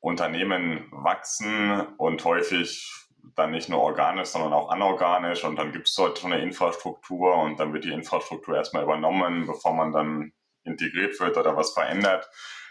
Unternehmen 0.00 0.86
wachsen 0.92 1.80
und 1.96 2.24
häufig 2.24 2.90
dann 3.34 3.50
nicht 3.50 3.68
nur 3.68 3.80
organisch, 3.80 4.28
sondern 4.28 4.52
auch 4.52 4.70
anorganisch 4.70 5.44
und 5.44 5.56
dann 5.56 5.72
gibt 5.72 5.88
es 5.88 5.94
dort 5.94 6.18
schon 6.18 6.32
eine 6.32 6.42
Infrastruktur 6.42 7.34
und 7.36 7.58
dann 7.58 7.72
wird 7.72 7.84
die 7.84 7.92
Infrastruktur 7.92 8.56
erstmal 8.56 8.84
übernommen, 8.84 9.46
bevor 9.46 9.74
man 9.74 9.92
dann 9.92 10.32
integriert 10.64 11.18
wird 11.20 11.36
oder 11.36 11.56
was 11.56 11.72
verändert. 11.72 12.28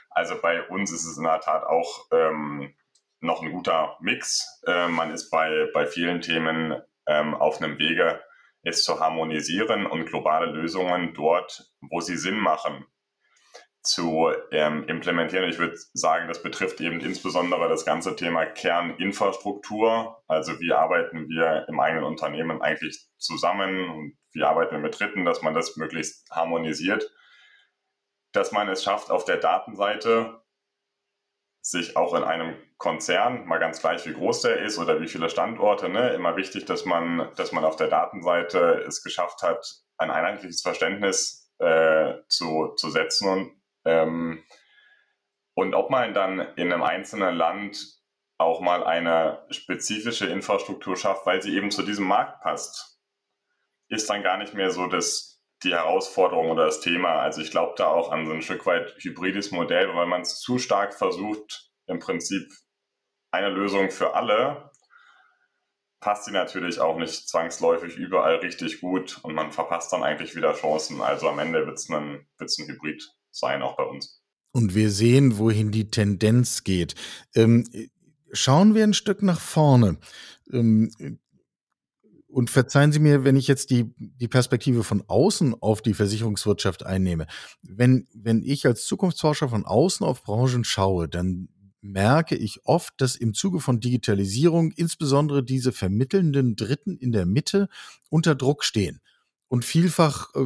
Also 0.10 0.40
bei 0.42 0.68
uns 0.68 0.92
ist 0.92 1.06
es 1.06 1.18
in 1.18 1.24
der 1.24 1.40
Tat 1.40 1.64
auch 1.64 2.06
ähm, 2.12 2.74
noch 3.20 3.42
ein 3.42 3.52
guter 3.52 3.98
Mix. 4.00 4.62
Äh, 4.68 4.88
man 4.88 5.12
ist 5.12 5.30
bei, 5.30 5.70
bei 5.74 5.86
vielen 5.86 6.22
Themen 6.22 6.82
ähm, 7.08 7.34
auf 7.34 7.62
einem 7.62 7.80
Wege, 7.80 8.22
es 8.64 8.84
zu 8.84 9.00
harmonisieren 9.00 9.86
und 9.86 10.06
globale 10.06 10.46
Lösungen 10.46 11.14
dort, 11.14 11.72
wo 11.82 12.00
sie 12.00 12.16
Sinn 12.16 12.38
machen, 12.38 12.86
zu 13.84 14.32
ähm, 14.52 14.86
implementieren. 14.88 15.50
Ich 15.50 15.60
würde 15.60 15.78
sagen, 15.94 16.28
das 16.30 16.42
betrifft 16.42 16.80
eben 16.80 17.02
insbesondere 17.02 17.68
das 17.68 17.86
ganze 17.86 18.16
Thema 18.16 18.46
Kerninfrastruktur. 18.46 20.24
Also 20.28 20.60
wie 20.62 20.72
arbeiten 20.72 21.28
wir 21.28 21.66
im 21.68 21.80
eigenen 21.80 22.06
Unternehmen 22.06 22.62
eigentlich 22.62 23.08
zusammen 23.18 23.90
und 23.90 24.18
wie 24.32 24.44
arbeiten 24.44 24.76
wir 24.76 24.80
mit 24.80 24.98
Dritten, 24.98 25.26
dass 25.26 25.42
man 25.42 25.54
das 25.54 25.76
möglichst 25.76 26.32
harmonisiert, 26.32 27.12
dass 28.32 28.52
man 28.52 28.70
es 28.70 28.84
schafft, 28.84 29.12
auf 29.12 29.26
der 29.26 29.38
Datenseite 29.38 30.42
sich 31.62 31.96
auch 31.96 32.14
in 32.14 32.24
einem 32.24 32.56
Konzern, 32.78 33.46
mal 33.46 33.60
ganz 33.60 33.80
gleich 33.80 34.06
wie 34.06 34.14
groß 34.14 34.42
der 34.42 34.62
ist 34.62 34.78
oder 34.78 35.00
wie 35.00 35.08
viele 35.08 35.30
Standorte, 35.30 35.88
ne, 35.88 36.14
immer 36.14 36.36
wichtig, 36.36 36.66
dass 36.66 36.84
man, 36.84 37.32
dass 37.36 37.52
man 37.54 37.64
auf 37.64 37.78
der 37.78 37.88
Datenseite 37.88 38.84
es 38.86 39.02
geschafft 39.04 39.42
hat, 39.44 39.66
ein 39.98 40.12
einheitliches 40.12 40.62
Verständnis 40.62 41.54
äh, 41.60 42.16
zu, 42.28 42.74
zu 42.76 42.90
setzen 42.90 43.30
und, 43.30 43.63
ähm, 43.86 44.44
und 45.56 45.76
ob 45.76 45.90
man 45.90 46.14
dann 46.14 46.40
in 46.56 46.72
einem 46.72 46.84
einzelnen 46.84 47.36
Land 47.36 47.78
auch 48.38 48.60
mal 48.60 48.84
eine 48.84 49.46
spezifische 49.50 50.26
Infrastruktur 50.26 50.98
schafft, 50.98 51.26
weil 51.26 51.42
sie 51.42 51.56
eben 51.56 51.72
zu 51.72 51.84
diesem 51.84 52.06
Markt 52.06 52.42
passt, 52.42 53.00
ist 53.88 54.10
dann 54.10 54.24
gar 54.24 54.38
nicht 54.38 54.54
mehr 54.54 54.72
so 54.72 54.88
das, 54.88 55.44
die 55.64 55.74
Herausforderung 55.74 56.50
oder 56.50 56.66
das 56.66 56.82
Thema. 56.82 57.20
Also 57.20 57.42
ich 57.42 57.52
glaube 57.52 57.76
da 57.78 57.88
auch 57.88 58.12
an 58.12 58.26
so 58.26 58.34
ein 58.34 58.42
Stück 58.42 58.66
weit 58.66 58.96
hybrides 58.98 59.52
Modell, 59.52 59.96
weil 59.96 60.08
man 60.08 60.22
es 60.22 60.40
zu 60.40 60.58
stark 60.58 60.94
versucht, 60.96 61.72
im 61.86 62.00
Prinzip 62.00 62.52
eine 63.32 63.50
Lösung 63.50 63.92
für 63.92 64.16
alle, 64.16 64.72
passt 66.00 66.26
sie 66.26 66.32
natürlich 66.32 66.80
auch 66.80 66.98
nicht 66.98 67.30
zwangsläufig 67.30 67.96
überall 67.96 68.36
richtig 68.38 68.82
gut 68.82 69.20
und 69.24 69.34
man 69.36 69.52
verpasst 69.52 69.94
dann 69.94 70.04
eigentlich 70.04 70.36
wieder 70.36 70.54
Chancen. 70.54 71.02
Also 71.02 71.30
am 71.30 71.40
Ende 71.40 71.66
wird 71.66 71.78
es 71.78 71.90
ein, 71.90 72.28
wird's 72.38 72.60
ein 72.60 72.68
Hybrid 72.68 73.04
sein, 73.36 73.62
auch 73.62 73.76
bei 73.76 73.84
uns. 73.84 74.22
Und 74.52 74.76
wir 74.76 74.92
sehen, 74.92 75.38
wohin 75.38 75.72
die 75.72 75.90
Tendenz 75.90 76.64
geht. 76.64 76.96
Ähm, 77.36 77.68
schauen 78.32 78.76
wir 78.76 78.84
ein 78.84 78.94
Stück 78.94 79.24
nach 79.24 79.40
vorne. 79.40 79.98
Ähm, 80.52 80.92
und 82.28 82.50
verzeihen 82.50 82.92
Sie 82.92 83.00
mir, 83.00 83.24
wenn 83.24 83.36
ich 83.36 83.48
jetzt 83.48 83.70
die, 83.70 83.94
die 83.98 84.28
Perspektive 84.28 84.84
von 84.84 85.04
außen 85.08 85.56
auf 85.62 85.84
die 85.84 85.94
Versicherungswirtschaft 85.94 86.84
einnehme. 86.84 87.28
Wenn, 87.62 88.08
wenn 88.14 88.42
ich 88.42 88.66
als 88.66 88.86
Zukunftsforscher 88.86 89.50
von 89.50 89.66
außen 89.66 90.06
auf 90.06 90.24
Branchen 90.24 90.64
schaue, 90.64 91.08
dann 91.08 91.50
merke 91.82 92.36
ich 92.36 92.66
oft, 92.66 92.94
dass 92.98 93.16
im 93.16 93.34
Zuge 93.34 93.60
von 93.60 93.80
Digitalisierung 93.80 94.72
insbesondere 94.72 95.44
diese 95.44 95.72
vermittelnden 95.72 96.56
Dritten 96.56 96.98
in 96.98 97.12
der 97.12 97.26
Mitte 97.26 97.68
unter 98.10 98.34
Druck 98.34 98.64
stehen 98.64 99.00
und 99.48 99.64
vielfach 99.64 100.34
äh, 100.34 100.40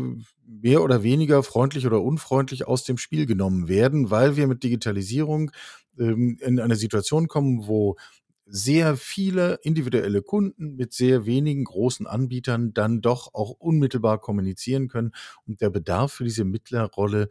mehr 0.48 0.82
oder 0.82 1.04
weniger 1.04 1.44
freundlich 1.44 1.86
oder 1.86 2.02
unfreundlich 2.02 2.68
aus 2.68 2.84
dem 2.84 2.98
Spiel 2.98 3.26
genommen 3.26 3.68
werden, 3.68 4.10
weil 4.10 4.38
wir 4.38 4.48
mit 4.48 4.64
Digitalisierung 4.64 5.52
ähm, 6.00 6.38
in 6.42 6.60
eine 6.60 6.76
Situation 6.76 7.28
kommen, 7.28 7.68
wo 7.68 7.98
sehr 8.46 8.96
viele 8.96 9.60
individuelle 9.64 10.22
Kunden 10.22 10.76
mit 10.76 10.94
sehr 10.94 11.26
wenigen 11.26 11.66
großen 11.66 12.08
Anbietern 12.08 12.74
dann 12.74 13.02
doch 13.02 13.34
auch 13.34 13.52
unmittelbar 13.52 14.20
kommunizieren 14.20 14.88
können 14.88 15.12
und 15.46 15.60
der 15.60 15.70
Bedarf 15.70 16.14
für 16.14 16.24
diese 16.24 16.46
Mittlerrolle 16.46 17.28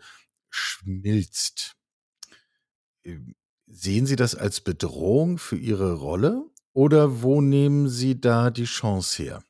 schmilzt. 0.51 1.75
Ähm, 3.05 3.35
sehen 3.67 4.07
Sie 4.07 4.17
das 4.17 4.35
als 4.35 4.61
Bedrohung 4.61 5.39
für 5.39 5.57
Ihre 5.57 5.95
Rolle 5.95 6.45
oder 6.75 7.23
wo 7.23 7.41
nehmen 7.41 7.89
Sie 7.89 8.21
da 8.21 8.51
die 8.51 8.65
Chance 8.65 9.23
her? 9.23 9.43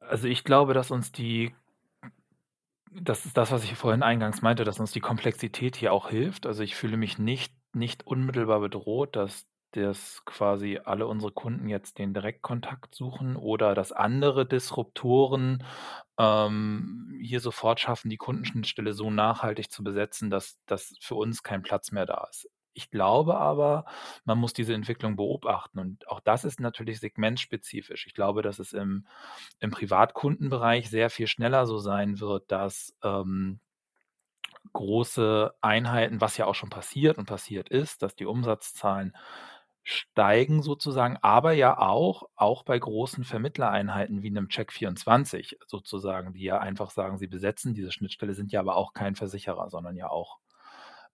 Also 0.00 0.26
ich 0.26 0.42
glaube, 0.42 0.74
dass 0.74 0.90
uns 0.90 1.12
die 1.12 1.54
das 2.92 3.26
ist 3.26 3.36
das, 3.36 3.50
was 3.50 3.64
ich 3.64 3.74
vorhin 3.74 4.02
eingangs 4.02 4.42
meinte, 4.42 4.64
dass 4.64 4.80
uns 4.80 4.92
die 4.92 5.00
Komplexität 5.00 5.76
hier 5.76 5.92
auch 5.92 6.08
hilft. 6.08 6.46
Also 6.46 6.62
ich 6.62 6.76
fühle 6.76 6.96
mich 6.96 7.18
nicht, 7.18 7.54
nicht 7.72 8.06
unmittelbar 8.06 8.60
bedroht, 8.60 9.16
dass 9.16 9.46
dass 9.72 10.24
quasi 10.24 10.80
alle 10.82 11.06
unsere 11.06 11.30
Kunden 11.30 11.68
jetzt 11.68 11.98
den 11.98 12.14
Direktkontakt 12.14 12.94
suchen 12.94 13.36
oder 13.36 13.74
dass 13.74 13.92
andere 13.92 14.46
Disruptoren 14.46 15.62
ähm, 16.18 17.14
hier 17.22 17.40
sofort 17.40 17.78
schaffen, 17.80 18.08
die 18.08 18.16
Kundenschnittstelle 18.16 18.94
so 18.94 19.10
nachhaltig 19.10 19.70
zu 19.70 19.84
besetzen, 19.84 20.30
dass, 20.30 20.58
dass 20.66 20.94
für 21.00 21.16
uns 21.16 21.42
kein 21.42 21.62
Platz 21.62 21.92
mehr 21.92 22.06
da 22.06 22.26
ist. 22.30 22.48
Ich 22.74 22.90
glaube 22.90 23.36
aber, 23.36 23.84
man 24.24 24.38
muss 24.38 24.52
diese 24.52 24.74
Entwicklung 24.74 25.16
beobachten 25.16 25.78
und 25.78 26.08
auch 26.08 26.20
das 26.20 26.44
ist 26.44 26.60
natürlich 26.60 27.00
segmentspezifisch. 27.00 28.06
Ich 28.06 28.14
glaube, 28.14 28.42
dass 28.42 28.58
es 28.58 28.72
im, 28.72 29.06
im 29.58 29.70
Privatkundenbereich 29.70 30.88
sehr 30.88 31.10
viel 31.10 31.26
schneller 31.26 31.66
so 31.66 31.78
sein 31.78 32.20
wird, 32.20 32.50
dass 32.52 32.94
ähm, 33.02 33.60
große 34.72 35.54
Einheiten, 35.60 36.20
was 36.20 36.36
ja 36.36 36.46
auch 36.46 36.54
schon 36.54 36.70
passiert 36.70 37.18
und 37.18 37.26
passiert 37.26 37.68
ist, 37.68 38.02
dass 38.02 38.14
die 38.14 38.26
Umsatzzahlen 38.26 39.12
steigen 39.82 40.62
sozusagen, 40.62 41.16
aber 41.22 41.52
ja 41.52 41.78
auch 41.78 42.24
auch 42.36 42.62
bei 42.62 42.78
großen 42.78 43.24
Vermittlereinheiten 43.24 44.22
wie 44.22 44.28
einem 44.28 44.48
Check24 44.48 45.56
sozusagen, 45.66 46.34
die 46.34 46.42
ja 46.44 46.58
einfach 46.58 46.90
sagen, 46.90 47.16
sie 47.16 47.26
besetzen 47.26 47.72
diese 47.72 47.90
Schnittstelle, 47.90 48.34
sind 48.34 48.52
ja 48.52 48.60
aber 48.60 48.76
auch 48.76 48.92
kein 48.92 49.14
Versicherer, 49.14 49.70
sondern 49.70 49.96
ja 49.96 50.10
auch 50.10 50.40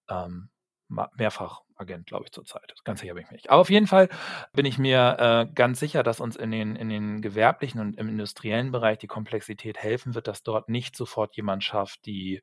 ähm, 0.08 0.50
Mehrfachagent, 0.88 2.06
glaube 2.06 2.24
ich, 2.24 2.32
zurzeit. 2.32 2.74
Ganz 2.84 3.00
sicher 3.00 3.14
bin 3.14 3.24
ich 3.24 3.30
nicht. 3.30 3.50
Aber 3.50 3.60
auf 3.60 3.70
jeden 3.70 3.86
Fall 3.86 4.08
bin 4.52 4.66
ich 4.66 4.78
mir 4.78 5.16
äh, 5.18 5.52
ganz 5.54 5.80
sicher, 5.80 6.02
dass 6.02 6.20
uns 6.20 6.36
in 6.36 6.50
den, 6.50 6.76
in 6.76 6.88
den 6.88 7.22
gewerblichen 7.22 7.80
und 7.80 7.98
im 7.98 8.08
industriellen 8.08 8.70
Bereich 8.72 8.98
die 8.98 9.06
Komplexität 9.06 9.78
helfen 9.78 10.14
wird, 10.14 10.28
dass 10.28 10.42
dort 10.42 10.68
nicht 10.68 10.96
sofort 10.96 11.36
jemand 11.36 11.64
schafft, 11.64 12.06
die 12.06 12.42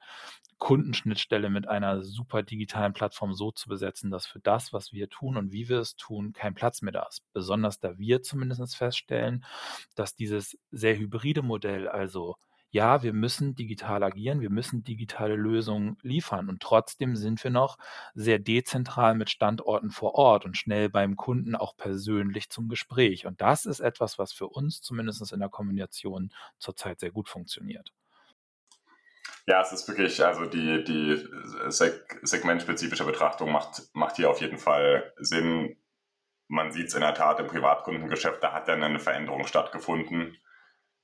Kundenschnittstelle 0.58 1.49
mit 1.49 1.67
einer 1.67 2.04
super 2.04 2.43
digitalen 2.43 2.93
Plattform 2.93 3.34
so 3.34 3.51
zu 3.51 3.67
besetzen, 3.67 4.12
dass 4.12 4.27
für 4.27 4.39
das, 4.39 4.73
was 4.73 4.93
wir 4.93 5.10
tun 5.10 5.38
und 5.38 5.51
wie 5.51 5.69
wir 5.69 5.80
es 5.80 5.95
tun, 5.95 6.34
kein 6.34 6.54
Platz 6.54 6.84
mehr 6.84 6.93
da 6.93 7.08
ist. 7.08 7.23
Besonders 7.34 7.80
da 7.80 7.97
wir 7.97 8.21
zumindest 8.21 8.75
feststellen, 8.75 9.43
dass 9.95 10.15
dieses 10.15 10.58
sehr 10.69 10.97
hybride 10.97 11.41
Modell, 11.41 11.88
also 11.88 12.36
ja, 12.71 13.03
wir 13.03 13.12
müssen 13.12 13.53
digital 13.53 14.01
agieren, 14.01 14.39
wir 14.39 14.49
müssen 14.49 14.84
digitale 14.84 15.36
Lösungen 15.36 15.97
liefern 16.01 16.47
und 16.47 16.62
trotzdem 16.62 17.17
sind 17.17 17.43
wir 17.43 17.51
noch 17.51 17.77
sehr 18.13 18.39
dezentral 18.39 19.13
mit 19.13 19.29
Standorten 19.29 19.91
vor 19.91 20.15
Ort 20.15 20.45
und 20.45 20.57
schnell 20.57 20.89
beim 20.89 21.17
Kunden 21.17 21.55
auch 21.55 21.75
persönlich 21.75 22.49
zum 22.49 22.69
Gespräch. 22.69 23.25
Und 23.27 23.41
das 23.41 23.65
ist 23.65 23.81
etwas, 23.81 24.17
was 24.17 24.31
für 24.31 24.47
uns 24.47 24.81
zumindest 24.81 25.31
in 25.34 25.39
der 25.39 25.49
Kombination 25.49 26.31
zurzeit 26.57 27.01
sehr 27.01 27.12
gut 27.12 27.27
funktioniert. 27.27 27.91
Ja, 29.47 29.62
es 29.62 29.73
ist 29.73 29.88
wirklich, 29.88 30.23
also 30.23 30.45
die, 30.45 30.84
die 30.86 31.27
seg 31.67 32.19
segmentspezifische 32.21 33.03
Betrachtung 33.03 33.51
macht, 33.51 33.81
macht 33.93 34.15
hier 34.15 34.29
auf 34.29 34.39
jeden 34.39 34.57
Fall 34.57 35.13
Sinn. 35.17 35.75
Man 36.47 36.71
sieht 36.71 36.88
es 36.88 36.93
in 36.93 37.01
der 37.01 37.15
Tat 37.15 37.39
im 37.39 37.47
Privatkundengeschäft, 37.47 38.41
da 38.41 38.53
hat 38.53 38.67
dann 38.69 38.84
eine 38.84 38.99
Veränderung 38.99 39.45
stattgefunden. 39.45 40.38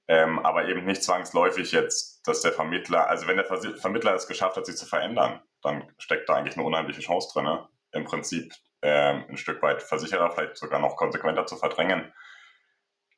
Ähm, 0.09 0.39
aber 0.39 0.67
eben 0.67 0.85
nicht 0.85 1.03
zwangsläufig 1.03 1.71
jetzt, 1.73 2.25
dass 2.27 2.41
der 2.41 2.53
Vermittler, 2.53 3.09
also 3.09 3.27
wenn 3.27 3.37
der 3.37 3.45
Vermittler 3.45 4.13
es 4.13 4.27
geschafft 4.27 4.55
hat, 4.55 4.65
sich 4.65 4.77
zu 4.77 4.85
verändern, 4.85 5.41
dann 5.61 5.91
steckt 5.97 6.29
da 6.29 6.35
eigentlich 6.35 6.55
eine 6.55 6.65
unheimliche 6.65 7.01
Chance 7.01 7.29
drin, 7.33 7.45
ne? 7.45 7.67
im 7.91 8.05
Prinzip 8.05 8.53
ähm, 8.81 9.25
ein 9.29 9.37
Stück 9.37 9.61
weit 9.61 9.83
Versicherer 9.83 10.31
vielleicht 10.31 10.57
sogar 10.57 10.79
noch 10.79 10.95
konsequenter 10.95 11.45
zu 11.45 11.57
verdrängen. 11.57 12.13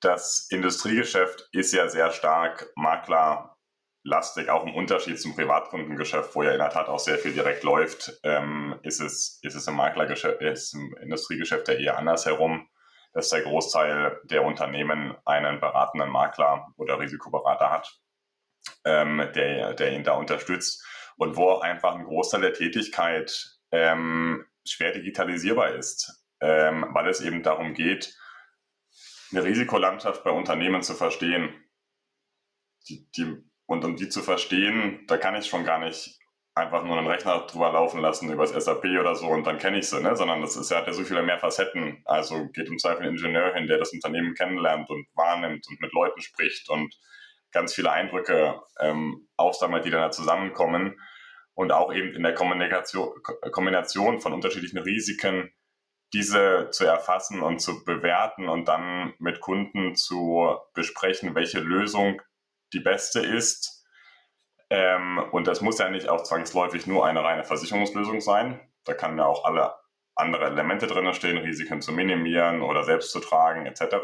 Das 0.02 0.47
Industriegeschäft 0.49 1.49
ist 1.52 1.73
ja 1.73 1.89
sehr 1.89 2.12
stark 2.12 2.71
maklerlastig, 2.75 4.49
auch 4.49 4.65
im 4.65 4.73
Unterschied 4.73 5.19
zum 5.19 5.36
Privatkundengeschäft, 5.36 6.34
wo 6.34 6.43
ja 6.43 6.52
in 6.52 6.60
der 6.60 6.69
Tat 6.69 6.88
auch 6.88 6.99
sehr 6.99 7.17
viel 7.17 7.34
direkt 7.34 7.63
läuft, 7.63 8.19
ähm, 8.23 8.80
ist, 8.82 9.02
es, 9.02 9.39
ist 9.43 9.56
es 9.56 9.67
im 9.67 9.75
Maklergeschäft, 9.75 10.41
ist 10.41 10.73
im 10.73 10.95
Industriegeschäft 11.02 11.67
ja 11.67 11.73
eher 11.73 11.97
andersherum 11.97 12.69
dass 13.13 13.30
der 13.30 13.41
Großteil 13.41 14.19
der 14.24 14.43
Unternehmen 14.43 15.15
einen 15.26 15.60
beratenden 15.60 16.10
Makler 16.10 16.67
oder 16.78 17.00
Risikoberater 17.00 17.72
hat, 17.72 18.00
ähm, 18.86 19.30
der, 19.36 19.74
der 19.74 19.93
ihn 19.93 20.04
da 20.04 20.13
unterstützt 20.13 20.86
und 21.17 21.36
wo 21.36 21.50
auch 21.50 21.62
einfach 21.62 21.95
ein 21.95 22.06
Großteil 22.06 22.41
der 22.41 22.54
Tätigkeit 22.54 23.60
ähm, 23.72 24.45
schwer 24.65 24.91
digitalisierbar 24.91 25.76
ist, 25.76 26.24
ähm, 26.39 26.88
weil 26.91 27.08
es 27.08 27.22
eben 27.22 27.43
darum 27.43 27.74
geht, 27.74 28.15
eine 29.32 29.43
Risikolandschaft 29.43 30.24
bei 30.24 30.32
Unternehmen 30.32 30.82
zu 30.82 30.93
verstehen. 30.93 31.54
Die, 32.88 33.10
die, 33.12 33.43
und 33.65 33.86
um 33.86 33.95
die 33.95 34.10
zu 34.10 34.22
verstehen, 34.22 35.06
da 35.08 35.17
kann 35.17 35.36
ich 35.36 35.48
schon 35.48 35.63
gar 35.63 35.80
nicht 35.80 36.18
einfach 36.60 36.84
nur 36.84 36.98
einen 36.98 37.08
Rechner 37.08 37.39
drüber 37.48 37.72
laufen 37.72 38.02
lassen 38.02 38.32
über 38.32 38.45
das 38.45 38.63
SAP 38.63 38.86
oder 39.00 39.15
so 39.15 39.28
und 39.28 39.48
dann 39.48 39.58
kenne 39.58 39.80
ich 39.80 39.89
sie, 39.89 40.02
ne? 40.02 40.15
sondern 40.15 40.41
das 40.41 40.56
ist, 40.56 40.69
ja, 40.69 40.78
hat 40.78 40.88
ja 40.88 40.93
so 40.93 41.04
viele 41.04 41.24
mehr 41.24 41.39
Facetten. 41.39 42.02
Also 42.06 42.48
geht 42.50 42.67
im 42.67 42.78
Zweifel 42.78 43.04
ein 43.04 43.10
Ingenieur 43.10 43.54
hin, 43.54 43.67
der 43.67 43.78
das 43.78 43.91
Unternehmen 43.91 44.34
kennenlernt 44.36 44.89
und 44.89 45.08
wahrnimmt 45.15 45.65
und 45.67 45.82
mit 45.82 45.93
Leuten 45.93 46.22
spricht 46.22 46.69
und 46.69 46.93
ganz 47.52 47.74
viele 47.74 47.91
Eindrücke 47.91 48.62
ähm, 48.80 49.28
aufsammelt, 49.38 49.86
die 49.86 49.89
dann 49.89 50.02
da 50.02 50.12
zusammenkommen. 50.12 51.00
Und 51.54 51.72
auch 51.72 51.93
eben 51.93 52.13
in 52.13 52.24
der 52.24 52.34
Kommunikation, 52.34 53.10
Kombination 53.52 54.22
von 54.22 54.32
unterschiedlichen 54.32 54.78
Risiken, 54.78 55.52
diese 56.13 56.69
zu 56.72 56.86
erfassen 56.86 57.41
und 57.41 57.60
zu 57.60 57.84
bewerten 57.84 58.48
und 58.48 58.67
dann 58.67 59.13
mit 59.19 59.41
Kunden 59.41 59.95
zu 59.95 60.58
besprechen, 60.74 61.36
welche 61.36 61.60
Lösung 61.60 62.22
die 62.74 62.80
beste 62.80 63.19
ist 63.19 63.78
ähm, 64.69 65.19
und 65.32 65.47
das 65.47 65.62
muss 65.62 65.79
ja 65.79 65.89
nicht 65.89 66.10
auch 66.10 66.23
zwangsläufig 66.23 66.86
nur 66.88 67.05
eine 67.05 67.23
reine 67.23 67.43
Versicherungslösung 67.43 68.21
sein. 68.21 68.60
Da 68.86 68.93
kann 68.93 69.17
ja 69.17 69.25
auch 69.25 69.45
alle 69.45 69.73
andere 70.15 70.45
Elemente 70.45 70.88
drin 70.88 71.13
stehen, 71.13 71.38
Risiken 71.38 71.82
zu 71.82 71.91
minimieren 71.91 72.62
oder 72.62 72.84
selbst 72.84 73.12
zu 73.12 73.19
tragen 73.19 73.65
etc. 73.65 73.95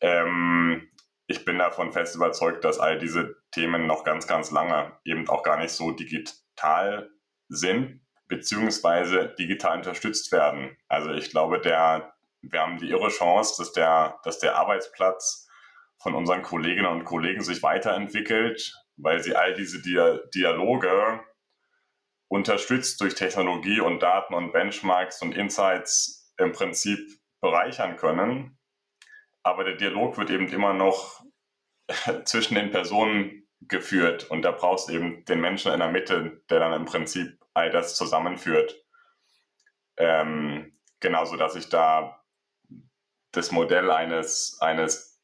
Ähm, 0.00 0.90
ich 1.26 1.44
bin 1.44 1.58
davon 1.58 1.92
fest 1.92 2.14
überzeugt, 2.14 2.64
dass 2.64 2.78
all 2.78 2.98
diese 2.98 3.36
Themen 3.52 3.86
noch 3.86 4.04
ganz, 4.04 4.26
ganz 4.26 4.50
lange 4.50 4.92
eben 5.04 5.28
auch 5.28 5.42
gar 5.42 5.56
nicht 5.56 5.70
so 5.70 5.92
digital 5.92 7.10
sind, 7.48 8.02
beziehungsweise 8.28 9.34
digital 9.38 9.78
unterstützt 9.78 10.32
werden. 10.32 10.76
Also 10.88 11.10
ich 11.12 11.30
glaube, 11.30 11.60
der, 11.60 12.14
wir 12.42 12.60
haben 12.60 12.78
die 12.78 12.90
irre 12.90 13.08
Chance, 13.08 13.54
dass 13.58 13.72
der, 13.72 14.18
dass 14.24 14.38
der 14.38 14.56
Arbeitsplatz 14.56 15.48
von 15.98 16.14
unseren 16.14 16.42
Kolleginnen 16.42 16.86
und 16.86 17.04
Kollegen 17.04 17.42
sich 17.42 17.62
weiterentwickelt, 17.62 18.74
weil 18.96 19.22
sie 19.22 19.36
all 19.36 19.54
diese 19.54 19.82
Dialoge 20.34 21.20
unterstützt 22.28 23.00
durch 23.00 23.14
Technologie 23.14 23.80
und 23.80 24.02
Daten 24.02 24.34
und 24.34 24.52
Benchmarks 24.52 25.22
und 25.22 25.36
Insights 25.36 26.32
im 26.38 26.52
Prinzip 26.52 26.98
bereichern 27.40 27.96
können. 27.96 28.58
Aber 29.42 29.64
der 29.64 29.76
Dialog 29.76 30.16
wird 30.16 30.30
eben 30.30 30.48
immer 30.48 30.72
noch 30.72 31.22
zwischen 32.24 32.54
den 32.54 32.70
Personen 32.70 33.46
geführt 33.60 34.30
und 34.30 34.42
da 34.42 34.50
brauchst 34.50 34.88
du 34.88 34.94
eben 34.94 35.24
den 35.24 35.40
Menschen 35.40 35.72
in 35.72 35.80
der 35.80 35.90
Mitte, 35.90 36.42
der 36.50 36.58
dann 36.60 36.72
im 36.72 36.84
Prinzip 36.84 37.38
all 37.54 37.70
das 37.70 37.96
zusammenführt. 37.96 38.74
Ähm, 39.96 40.76
genauso, 41.00 41.36
dass 41.36 41.54
ich 41.54 41.68
da 41.68 42.22
das 43.32 43.52
Modell 43.52 43.90
eines, 43.90 44.58
eines 44.60 45.22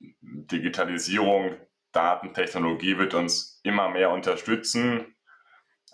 Digitalisierung, 0.00 1.56
Datentechnologie 1.96 2.98
wird 2.98 3.14
uns 3.14 3.58
immer 3.62 3.88
mehr 3.88 4.10
unterstützen, 4.10 5.16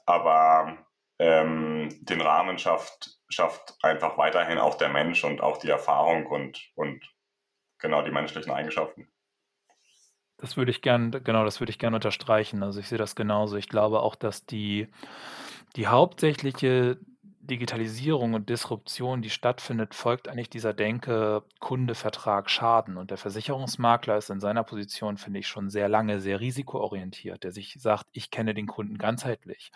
aber 0.04 0.78
ähm, 1.20 1.88
den 2.00 2.20
Rahmen 2.20 2.58
schafft, 2.58 3.18
schafft 3.28 3.76
einfach 3.82 4.18
weiterhin 4.18 4.58
auch 4.58 4.74
der 4.74 4.88
Mensch 4.88 5.22
und 5.22 5.40
auch 5.40 5.58
die 5.58 5.70
Erfahrung 5.70 6.26
und, 6.26 6.60
und 6.74 7.08
genau 7.78 8.02
die 8.02 8.10
menschlichen 8.10 8.52
Eigenschaften. 8.52 9.08
Das 10.38 10.56
würde 10.56 10.72
ich 10.72 10.82
gern, 10.82 11.12
genau, 11.22 11.44
das 11.44 11.60
würde 11.60 11.70
ich 11.70 11.78
gerne 11.78 11.96
unterstreichen. 11.96 12.64
Also 12.64 12.80
ich 12.80 12.88
sehe 12.88 12.98
das 12.98 13.14
genauso. 13.14 13.56
Ich 13.56 13.68
glaube 13.68 14.00
auch, 14.00 14.16
dass 14.16 14.44
die, 14.44 14.88
die 15.76 15.86
hauptsächliche 15.86 16.98
Digitalisierung 17.42 18.35
und 18.35 18.48
Disruption, 18.48 19.20
die 19.20 19.31
stattfindet, 19.31 19.94
folgt 19.94 20.28
eigentlich 20.28 20.48
dieser 20.48 20.72
Denke 20.72 21.42
Kunde, 21.59 21.96
Vertrag, 21.96 22.48
Schaden. 22.48 22.96
Und 22.96 23.11
der 23.11 23.18
Versicherungsmakler 23.18 24.16
ist 24.16 24.31
in 24.31 24.40
seiner 24.40 24.62
Position, 24.62 25.16
finde 25.16 25.40
ich, 25.40 25.48
schon 25.48 25.68
sehr 25.68 25.88
lange 25.88 26.20
sehr 26.20 26.38
risikoorientiert, 26.40 27.42
der 27.42 27.50
sich 27.50 27.76
sagt, 27.78 28.07
ich 28.12 28.31
kenne 28.31 28.55
den 28.55 28.68
Kunden 28.68 28.96
ganzheitlich. 28.96 29.72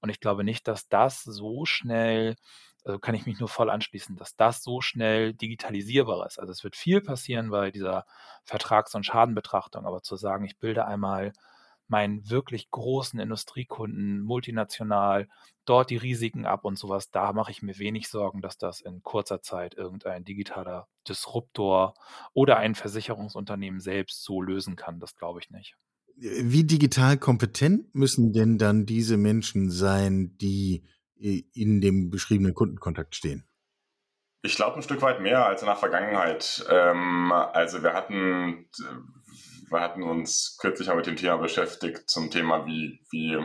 Und 0.00 0.10
ich 0.10 0.20
glaube 0.20 0.44
nicht, 0.44 0.68
dass 0.68 0.88
das 0.88 1.22
so 1.24 1.64
schnell 1.64 2.36
also 2.84 3.00
kann 3.00 3.16
ich 3.16 3.26
mich 3.26 3.40
nur 3.40 3.48
voll 3.48 3.68
anschließen, 3.68 4.14
dass 4.16 4.36
das 4.36 4.62
so 4.62 4.80
schnell 4.80 5.34
digitalisierbar 5.34 6.24
ist. 6.24 6.38
Also 6.38 6.52
es 6.52 6.62
wird 6.62 6.76
viel 6.76 7.00
passieren 7.00 7.50
bei 7.50 7.72
dieser 7.72 8.06
Vertrags- 8.44 8.94
und 8.94 9.04
Schadenbetrachtung, 9.04 9.86
aber 9.86 10.02
zu 10.02 10.14
sagen, 10.14 10.44
ich 10.44 10.58
bilde 10.58 10.86
einmal 10.86 11.32
meinen 11.88 12.28
wirklich 12.28 12.70
großen 12.70 13.20
Industriekunden, 13.20 14.20
multinational, 14.20 15.28
dort 15.64 15.90
die 15.90 15.96
Risiken 15.96 16.46
ab 16.46 16.64
und 16.64 16.78
sowas, 16.78 17.10
da 17.10 17.32
mache 17.32 17.50
ich 17.50 17.62
mir 17.62 17.78
wenig 17.78 18.08
Sorgen, 18.08 18.40
dass 18.40 18.58
das 18.58 18.80
in 18.80 19.02
kurzer 19.02 19.42
Zeit 19.42 19.74
irgendein 19.74 20.24
digitaler 20.24 20.88
Disruptor 21.08 21.94
oder 22.32 22.56
ein 22.56 22.74
Versicherungsunternehmen 22.74 23.80
selbst 23.80 24.24
so 24.24 24.40
lösen 24.40 24.76
kann. 24.76 25.00
Das 25.00 25.14
glaube 25.16 25.40
ich 25.40 25.50
nicht. 25.50 25.76
Wie 26.16 26.64
digital 26.64 27.18
kompetent 27.18 27.94
müssen 27.94 28.32
denn 28.32 28.56
dann 28.56 28.86
diese 28.86 29.18
Menschen 29.18 29.70
sein, 29.70 30.36
die 30.38 30.84
äh, 31.20 31.42
in 31.52 31.80
dem 31.80 32.08
beschriebenen 32.10 32.54
Kundenkontakt 32.54 33.14
stehen? 33.14 33.44
Ich 34.42 34.56
glaube 34.56 34.76
ein 34.76 34.82
Stück 34.82 35.02
weit 35.02 35.20
mehr 35.20 35.44
als 35.44 35.60
in 35.60 35.66
der 35.66 35.76
Vergangenheit. 35.76 36.64
Ähm, 36.70 37.32
also 37.32 37.82
wir 37.82 37.92
hatten 37.92 38.66
wir 39.70 39.80
hatten 39.80 40.02
uns 40.02 40.56
kürzlich 40.60 40.90
auch 40.90 40.96
mit 40.96 41.06
dem 41.06 41.16
Thema 41.16 41.36
beschäftigt 41.36 42.08
zum 42.08 42.30
Thema, 42.30 42.66
wie, 42.66 43.00
wie, 43.10 43.38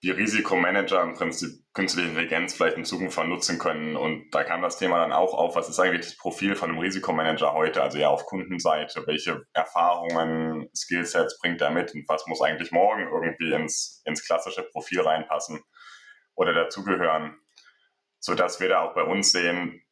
wie 0.00 0.10
Risikomanager 0.10 1.02
im 1.02 1.14
Prinzip 1.14 1.50
künstliche 1.74 2.08
Intelligenz 2.08 2.54
vielleicht 2.54 2.76
in 2.76 2.84
Zukunft 2.84 3.18
nutzen 3.18 3.58
können. 3.58 3.96
Und 3.96 4.30
da 4.30 4.44
kam 4.44 4.62
das 4.62 4.78
Thema 4.78 5.00
dann 5.00 5.12
auch 5.12 5.34
auf, 5.34 5.54
was 5.54 5.68
ist 5.68 5.78
eigentlich 5.78 6.06
das 6.06 6.16
Profil 6.16 6.56
von 6.56 6.70
einem 6.70 6.78
Risikomanager 6.78 7.52
heute, 7.52 7.82
also 7.82 7.98
ja 7.98 8.08
auf 8.08 8.26
Kundenseite, 8.26 9.06
welche 9.06 9.46
Erfahrungen, 9.52 10.68
Skillsets 10.74 11.38
bringt 11.38 11.60
er 11.60 11.70
mit 11.70 11.94
und 11.94 12.08
was 12.08 12.26
muss 12.26 12.42
eigentlich 12.42 12.72
morgen 12.72 13.08
irgendwie 13.08 13.52
ins, 13.52 14.02
ins 14.04 14.24
klassische 14.26 14.62
Profil 14.62 15.00
reinpassen 15.00 15.62
oder 16.34 16.54
dazugehören, 16.54 17.38
sodass 18.18 18.60
wir 18.60 18.68
da 18.68 18.80
auch 18.80 18.94
bei 18.94 19.02
uns 19.02 19.32
sehen, 19.32 19.82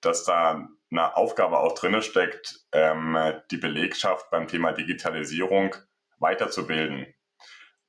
dass 0.00 0.24
da 0.24 0.68
eine 0.90 1.16
Aufgabe 1.16 1.58
auch 1.58 1.74
drin 1.74 2.00
steckt, 2.02 2.60
ähm, 2.72 3.16
die 3.50 3.56
Belegschaft 3.56 4.30
beim 4.30 4.48
Thema 4.48 4.72
Digitalisierung 4.72 5.74
weiterzubilden 6.18 7.06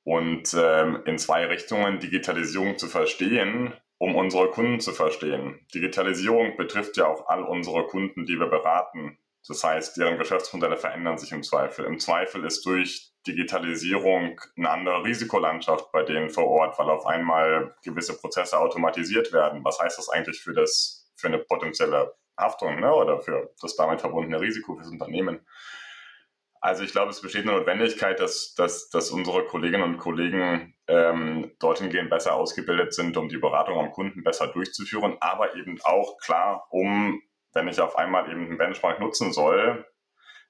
und 0.04 0.54
ähm, 0.58 1.02
in 1.04 1.18
zwei 1.18 1.46
Richtungen 1.46 2.00
Digitalisierung 2.00 2.78
zu 2.78 2.86
verstehen, 2.86 3.74
um 3.98 4.16
unsere 4.16 4.50
Kunden 4.50 4.80
zu 4.80 4.92
verstehen. 4.92 5.66
Digitalisierung 5.74 6.56
betrifft 6.56 6.96
ja 6.96 7.06
auch 7.06 7.28
all 7.28 7.42
unsere 7.42 7.86
Kunden, 7.86 8.24
die 8.24 8.38
wir 8.38 8.46
beraten. 8.46 9.18
Das 9.46 9.62
heißt, 9.64 9.96
deren 9.96 10.18
Geschäftsmodelle 10.18 10.76
verändern 10.76 11.18
sich 11.18 11.32
im 11.32 11.42
Zweifel. 11.42 11.84
Im 11.84 11.98
Zweifel 11.98 12.44
ist 12.44 12.64
durch 12.66 13.12
Digitalisierung 13.26 14.40
eine 14.56 14.70
andere 14.70 15.04
Risikolandschaft 15.04 15.90
bei 15.92 16.02
denen 16.02 16.30
vor 16.30 16.46
Ort, 16.46 16.78
weil 16.78 16.90
auf 16.90 17.06
einmal 17.06 17.74
gewisse 17.82 18.16
Prozesse 18.18 18.58
automatisiert 18.58 19.32
werden. 19.32 19.64
Was 19.64 19.78
heißt 19.78 19.98
das 19.98 20.08
eigentlich 20.08 20.40
für 20.40 20.54
das, 20.54 21.10
für 21.16 21.28
eine 21.28 21.38
potenzielle 21.38 22.14
Haftung 22.38 22.80
ne, 22.80 22.94
oder 22.94 23.20
für 23.20 23.50
das 23.60 23.76
damit 23.76 24.00
verbundene 24.00 24.40
Risiko 24.40 24.76
fürs 24.76 24.88
Unternehmen. 24.88 25.40
Also 26.60 26.82
ich 26.82 26.90
glaube, 26.90 27.10
es 27.10 27.20
besteht 27.20 27.42
eine 27.42 27.52
Notwendigkeit, 27.52 28.18
dass, 28.18 28.54
dass, 28.54 28.88
dass 28.90 29.10
unsere 29.10 29.44
Kolleginnen 29.44 29.84
und 29.84 29.98
Kollegen 29.98 30.74
ähm, 30.88 31.52
dorthin 31.60 31.90
gehen, 31.90 32.08
besser 32.08 32.34
ausgebildet 32.34 32.94
sind, 32.94 33.16
um 33.16 33.28
die 33.28 33.38
Beratung 33.38 33.78
am 33.78 33.92
Kunden 33.92 34.24
besser 34.24 34.48
durchzuführen, 34.48 35.16
aber 35.20 35.54
eben 35.54 35.78
auch 35.84 36.18
klar, 36.18 36.66
um, 36.70 37.22
wenn 37.52 37.68
ich 37.68 37.80
auf 37.80 37.96
einmal 37.96 38.28
eben 38.30 38.46
einen 38.46 38.58
Benchmark 38.58 38.98
nutzen 38.98 39.32
soll, 39.32 39.86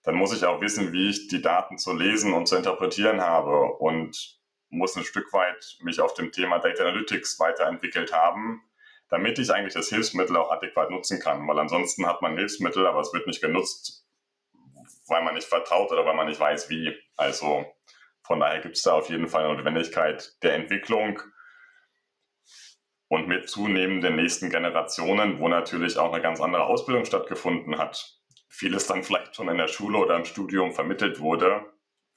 dann 0.02 0.14
muss 0.14 0.34
ich 0.34 0.46
auch 0.46 0.60
wissen, 0.62 0.92
wie 0.92 1.10
ich 1.10 1.28
die 1.28 1.42
Daten 1.42 1.76
zu 1.76 1.92
lesen 1.92 2.32
und 2.32 2.46
zu 2.46 2.56
interpretieren 2.56 3.20
habe 3.20 3.72
und 3.78 4.38
muss 4.70 4.96
ein 4.96 5.04
Stück 5.04 5.32
weit 5.32 5.76
mich 5.80 6.00
auf 6.00 6.14
dem 6.14 6.32
Thema 6.32 6.58
Data 6.58 6.84
Analytics 6.84 7.38
weiterentwickelt 7.38 8.12
haben, 8.12 8.62
damit 9.08 9.38
ich 9.38 9.50
eigentlich 9.50 9.74
das 9.74 9.88
Hilfsmittel 9.88 10.36
auch 10.36 10.50
adäquat 10.50 10.90
nutzen 10.90 11.20
kann. 11.20 11.46
Weil 11.48 11.58
ansonsten 11.58 12.06
hat 12.06 12.22
man 12.22 12.36
Hilfsmittel, 12.36 12.86
aber 12.86 13.00
es 13.00 13.12
wird 13.12 13.26
nicht 13.26 13.40
genutzt, 13.40 14.06
weil 15.06 15.22
man 15.22 15.34
nicht 15.34 15.48
vertraut 15.48 15.90
oder 15.90 16.04
weil 16.04 16.14
man 16.14 16.26
nicht 16.26 16.40
weiß, 16.40 16.68
wie. 16.70 16.94
Also 17.16 17.66
von 18.22 18.40
daher 18.40 18.60
gibt 18.60 18.76
es 18.76 18.82
da 18.82 18.92
auf 18.92 19.08
jeden 19.08 19.28
Fall 19.28 19.44
eine 19.44 19.54
Notwendigkeit 19.54 20.36
der 20.42 20.54
Entwicklung 20.54 21.20
und 23.08 23.26
mit 23.26 23.48
zunehmenden 23.48 24.16
nächsten 24.16 24.50
Generationen, 24.50 25.40
wo 25.40 25.48
natürlich 25.48 25.96
auch 25.96 26.12
eine 26.12 26.22
ganz 26.22 26.40
andere 26.40 26.64
Ausbildung 26.64 27.06
stattgefunden 27.06 27.78
hat. 27.78 28.18
Vieles 28.48 28.86
dann 28.86 29.02
vielleicht 29.04 29.34
schon 29.34 29.48
in 29.48 29.56
der 29.56 29.68
Schule 29.68 29.98
oder 29.98 30.16
im 30.16 30.26
Studium 30.26 30.72
vermittelt 30.72 31.20
wurde, 31.20 31.64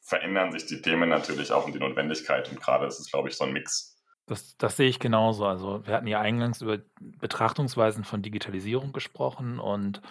verändern 0.01 0.51
sich 0.51 0.65
die 0.65 0.81
Themen 0.81 1.09
natürlich 1.09 1.51
auch 1.51 1.65
in 1.67 1.73
die 1.73 1.79
Notwendigkeit. 1.79 2.49
Und 2.49 2.59
gerade 2.59 2.87
ist 2.87 2.99
es, 2.99 3.09
glaube 3.09 3.29
ich, 3.29 3.37
so 3.37 3.45
ein 3.45 3.53
Mix. 3.53 4.00
Das, 4.31 4.55
das 4.55 4.77
sehe 4.77 4.87
ich 4.87 4.99
genauso. 4.99 5.45
Also 5.45 5.85
wir 5.85 5.93
hatten 5.93 6.07
ja 6.07 6.21
eingangs 6.21 6.61
über 6.61 6.77
Betrachtungsweisen 7.01 8.05
von 8.05 8.21
Digitalisierung 8.21 8.93
gesprochen 8.93 9.59
und 9.59 10.01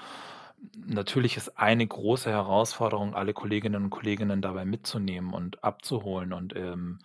natürlich 0.76 1.38
ist 1.38 1.56
eine 1.56 1.86
große 1.86 2.28
Herausforderung, 2.28 3.14
alle 3.14 3.32
Kolleginnen 3.32 3.84
und 3.84 3.88
Kollegen 3.88 4.42
dabei 4.42 4.66
mitzunehmen 4.66 5.32
und 5.32 5.64
abzuholen. 5.64 6.34
Und 6.34 6.54
ähm, 6.54 6.98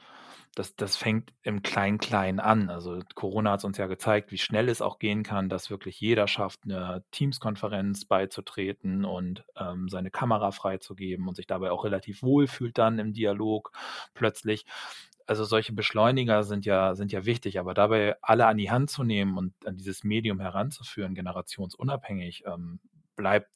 das, 0.56 0.76
das 0.76 0.98
fängt 0.98 1.32
im 1.42 1.62
Klein-Klein 1.62 2.42
an. 2.42 2.70
Also 2.70 3.00
Corona 3.14 3.52
hat 3.52 3.64
uns 3.64 3.78
ja 3.78 3.88
gezeigt, 3.88 4.34
wie 4.34 4.38
schnell 4.38 4.68
es 4.68 4.82
auch 4.82 5.00
gehen 5.00 5.24
kann, 5.24 5.48
dass 5.48 5.70
wirklich 5.70 6.02
jeder 6.02 6.28
schafft, 6.28 6.66
eine 6.66 7.06
Teams-Konferenz 7.12 8.04
beizutreten 8.04 9.06
und 9.06 9.46
ähm, 9.58 9.88
seine 9.88 10.12
Kamera 10.12 10.52
freizugeben 10.52 11.30
und 11.30 11.36
sich 11.36 11.48
dabei 11.48 11.72
auch 11.72 11.86
relativ 11.86 12.24
wohl 12.24 12.48
fühlt 12.48 12.78
dann 12.78 13.00
im 13.00 13.14
Dialog 13.14 13.72
plötzlich 14.14 14.66
also 15.28 15.44
solche 15.44 15.74
Beschleuniger 15.74 16.44
sind 16.44 16.66
ja, 16.66 16.96
sind 16.96 17.12
ja 17.12 17.26
wichtig, 17.26 17.60
aber 17.60 17.74
dabei 17.74 18.16
alle 18.22 18.46
an 18.48 18.58
die 18.58 18.72
Hand 18.72 18.90
zu 18.90 19.04
nehmen 19.04 19.38
und 19.38 19.54
an 19.66 19.78
dieses 19.78 20.04
Medium 20.04 20.40
heranzuführen, 20.40 21.16
generationsunabhängig, 21.16 22.44
ähm, 22.46 22.80
bleibt 23.16 23.50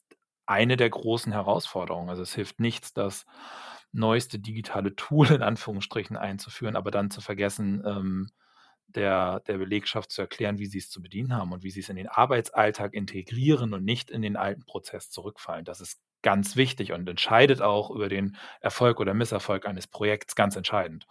eine 0.46 0.76
der 0.76 0.90
großen 0.90 1.32
Herausforderungen. 1.32 2.08
Also 2.08 2.22
es 2.22 2.34
hilft 2.34 2.58
nichts, 2.58 2.92
das 2.92 3.24
neueste 3.92 4.38
digitale 4.38 4.96
Tool 4.96 5.28
in 5.30 5.42
Anführungsstrichen 5.42 6.16
einzuführen, 6.16 6.76
aber 6.76 6.90
dann 6.90 7.10
zu 7.10 7.20
vergessen, 7.20 7.82
ähm, 7.86 8.30
der, 8.88 9.40
der 9.40 9.58
Belegschaft 9.58 10.10
zu 10.10 10.20
erklären, 10.22 10.58
wie 10.58 10.66
sie 10.66 10.78
es 10.78 10.90
zu 10.90 11.00
bedienen 11.00 11.34
haben 11.34 11.52
und 11.52 11.62
wie 11.62 11.70
sie 11.70 11.80
es 11.80 11.88
in 11.88 11.96
den 11.96 12.08
Arbeitsalltag 12.08 12.94
integrieren 12.94 13.72
und 13.72 13.84
nicht 13.84 14.10
in 14.10 14.22
den 14.22 14.36
alten 14.36 14.64
Prozess 14.64 15.10
zurückfallen. 15.10 15.64
Das 15.64 15.80
ist 15.80 16.00
ganz 16.22 16.56
wichtig 16.56 16.92
und 16.92 17.08
entscheidet 17.08 17.62
auch 17.62 17.90
über 17.90 18.08
den 18.08 18.36
Erfolg 18.60 19.00
oder 19.00 19.14
Misserfolg 19.14 19.66
eines 19.66 19.86
Projekts 19.86 20.34
ganz 20.34 20.56
entscheidend. 20.56 21.06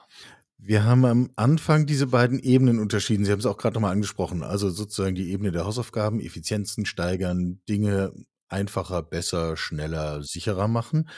Wir 0.61 0.83
haben 0.83 1.05
am 1.05 1.29
Anfang 1.37 1.85
diese 1.85 2.07
beiden 2.07 2.37
Ebenen 2.37 2.79
unterschieden. 2.79 3.23
Sie 3.23 3.31
haben 3.31 3.39
es 3.39 3.45
auch 3.45 3.57
gerade 3.57 3.75
nochmal 3.75 3.93
angesprochen. 3.93 4.43
Also 4.43 4.69
sozusagen 4.69 5.15
die 5.15 5.31
Ebene 5.31 5.51
der 5.51 5.65
Hausaufgaben, 5.65 6.19
Effizienzen 6.19 6.85
steigern, 6.85 7.61
Dinge 7.69 8.11
einfacher, 8.49 9.01
besser, 9.01 9.55
schneller, 9.55 10.21
sicherer 10.21 10.67
machen. 10.67 11.09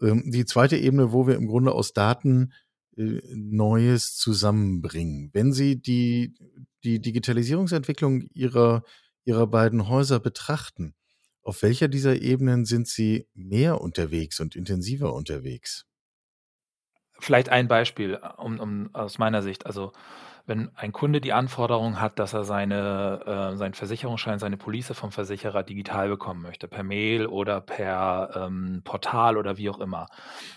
Ähm, 0.00 0.30
die 0.30 0.44
zweite 0.44 0.76
Ebene, 0.76 1.12
wo 1.12 1.26
wir 1.26 1.34
im 1.34 1.48
Grunde 1.48 1.72
aus 1.72 1.92
Daten 1.92 2.52
äh, 2.96 3.20
Neues 3.34 4.16
zusammenbringen. 4.16 5.30
Wenn 5.32 5.52
Sie 5.52 5.80
die, 5.80 6.34
die 6.84 7.00
Digitalisierungsentwicklung 7.00 8.28
Ihrer, 8.32 8.84
Ihrer 9.24 9.48
beiden 9.48 9.88
Häuser 9.88 10.20
betrachten, 10.20 10.94
auf 11.42 11.62
welcher 11.62 11.88
dieser 11.88 12.22
Ebenen 12.22 12.64
sind 12.64 12.86
Sie 12.86 13.26
mehr 13.34 13.80
unterwegs 13.80 14.38
und 14.38 14.54
intensiver 14.54 15.12
unterwegs? 15.14 15.84
Vielleicht 17.24 17.48
ein 17.48 17.68
Beispiel, 17.68 18.20
äh, 18.22 18.28
um, 18.36 18.60
um 18.60 18.90
aus 18.92 19.18
meiner 19.18 19.40
Sicht. 19.40 19.64
Also 19.64 19.92
wenn 20.46 20.70
ein 20.76 20.92
Kunde 20.92 21.22
die 21.22 21.32
Anforderung 21.32 22.02
hat, 22.02 22.18
dass 22.18 22.34
er 22.34 22.44
seine, 22.44 23.52
äh, 23.54 23.56
seinen 23.56 23.72
Versicherungsschein, 23.72 24.38
seine 24.38 24.58
Police 24.58 24.92
vom 24.94 25.10
Versicherer 25.10 25.62
digital 25.62 26.10
bekommen 26.10 26.42
möchte, 26.42 26.68
per 26.68 26.82
Mail 26.82 27.26
oder 27.26 27.62
per 27.62 28.30
ähm, 28.36 28.82
Portal 28.84 29.38
oder 29.38 29.56
wie 29.56 29.70
auch 29.70 29.80
immer, 29.80 30.06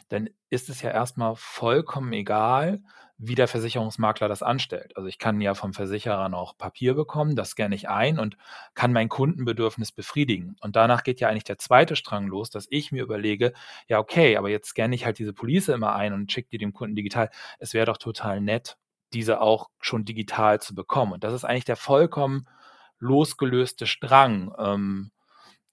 dann 0.09 0.29
ist 0.49 0.67
es 0.67 0.81
ja 0.81 0.91
erstmal 0.91 1.35
vollkommen 1.37 2.11
egal, 2.11 2.81
wie 3.19 3.35
der 3.35 3.47
Versicherungsmakler 3.47 4.27
das 4.27 4.43
anstellt. 4.43 4.95
Also 4.95 5.07
ich 5.07 5.17
kann 5.17 5.41
ja 5.41 5.55
vom 5.55 5.73
Versicherer 5.73 6.29
noch 6.29 6.57
Papier 6.57 6.93
bekommen, 6.93 7.35
das 7.35 7.51
scanne 7.51 7.73
ich 7.73 7.89
ein 7.89 8.19
und 8.19 8.37
kann 8.75 8.93
mein 8.93 9.09
Kundenbedürfnis 9.09 9.91
befriedigen. 9.91 10.55
Und 10.61 10.75
danach 10.75 11.03
geht 11.03 11.19
ja 11.19 11.27
eigentlich 11.27 11.43
der 11.43 11.57
zweite 11.57 11.95
Strang 11.95 12.27
los, 12.27 12.51
dass 12.51 12.67
ich 12.69 12.91
mir 12.91 13.03
überlege, 13.03 13.53
ja 13.87 13.97
okay, 13.99 14.37
aber 14.37 14.49
jetzt 14.49 14.69
scanne 14.69 14.93
ich 14.93 15.05
halt 15.05 15.17
diese 15.17 15.33
Police 15.33 15.69
immer 15.69 15.95
ein 15.95 16.13
und 16.13 16.31
schicke 16.31 16.49
die 16.51 16.59
dem 16.59 16.73
Kunden 16.73 16.95
digital. 16.95 17.29
Es 17.57 17.73
wäre 17.73 17.87
doch 17.87 17.97
total 17.97 18.39
nett, 18.39 18.77
diese 19.13 19.41
auch 19.41 19.69
schon 19.79 20.05
digital 20.05 20.61
zu 20.61 20.75
bekommen. 20.75 21.13
Und 21.13 21.23
das 21.23 21.33
ist 21.33 21.43
eigentlich 21.43 21.65
der 21.65 21.75
vollkommen 21.75 22.47
losgelöste 22.99 23.87
Strang, 23.87 24.53
ähm, 24.59 25.11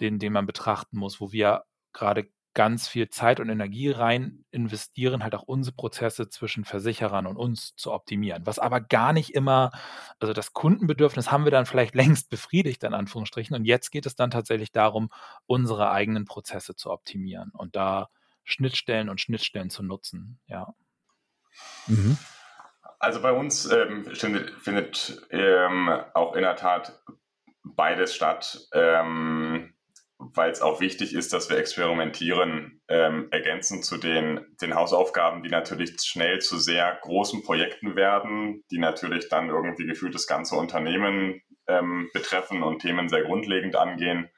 den, 0.00 0.18
den 0.18 0.32
man 0.32 0.46
betrachten 0.46 0.98
muss, 0.98 1.20
wo 1.20 1.30
wir 1.32 1.64
gerade 1.92 2.26
ganz 2.54 2.88
viel 2.88 3.10
Zeit 3.10 3.40
und 3.40 3.48
Energie 3.48 3.90
rein 3.90 4.44
investieren, 4.50 5.22
halt 5.22 5.34
auch 5.34 5.42
unsere 5.42 5.74
Prozesse 5.74 6.28
zwischen 6.28 6.64
Versicherern 6.64 7.26
und 7.26 7.36
uns 7.36 7.74
zu 7.76 7.92
optimieren. 7.92 8.46
Was 8.46 8.58
aber 8.58 8.80
gar 8.80 9.12
nicht 9.12 9.34
immer, 9.34 9.72
also 10.20 10.32
das 10.32 10.52
Kundenbedürfnis 10.52 11.30
haben 11.30 11.44
wir 11.44 11.50
dann 11.50 11.66
vielleicht 11.66 11.94
längst 11.96 12.30
befriedigt, 12.30 12.84
in 12.84 12.94
Anführungsstrichen. 12.94 13.56
Und 13.56 13.64
jetzt 13.64 13.90
geht 13.90 14.06
es 14.06 14.14
dann 14.14 14.30
tatsächlich 14.30 14.72
darum, 14.72 15.10
unsere 15.46 15.90
eigenen 15.90 16.24
Prozesse 16.24 16.76
zu 16.76 16.90
optimieren 16.90 17.50
und 17.52 17.76
da 17.76 18.08
Schnittstellen 18.44 19.08
und 19.08 19.20
Schnittstellen 19.20 19.70
zu 19.70 19.82
nutzen. 19.82 20.38
Ja. 20.46 20.74
Mhm. 21.86 22.16
Also 22.98 23.20
bei 23.20 23.32
uns 23.32 23.70
ähm, 23.70 24.04
findet, 24.04 24.50
findet 24.50 25.26
ähm, 25.30 25.90
auch 26.14 26.34
in 26.34 26.42
der 26.42 26.56
Tat 26.56 27.02
beides 27.64 28.14
statt, 28.14 28.68
ähm, 28.72 29.53
weil 30.34 30.50
es 30.50 30.62
auch 30.62 30.80
wichtig 30.80 31.14
ist, 31.14 31.32
dass 31.32 31.50
wir 31.50 31.58
experimentieren, 31.58 32.80
ähm, 32.88 33.28
ergänzend 33.30 33.84
zu 33.84 33.98
den, 33.98 34.40
den 34.60 34.74
Hausaufgaben, 34.74 35.42
die 35.42 35.50
natürlich 35.50 36.00
schnell 36.02 36.40
zu 36.40 36.58
sehr 36.58 36.98
großen 37.02 37.42
Projekten 37.42 37.96
werden, 37.96 38.64
die 38.70 38.78
natürlich 38.78 39.28
dann 39.28 39.48
irgendwie 39.48 39.86
gefühlt 39.86 40.14
das 40.14 40.26
ganze 40.26 40.56
Unternehmen 40.56 41.42
ähm, 41.66 42.10
betreffen 42.12 42.62
und 42.62 42.80
Themen 42.80 43.08
sehr 43.08 43.22
grundlegend 43.22 43.76
angehen 43.76 44.30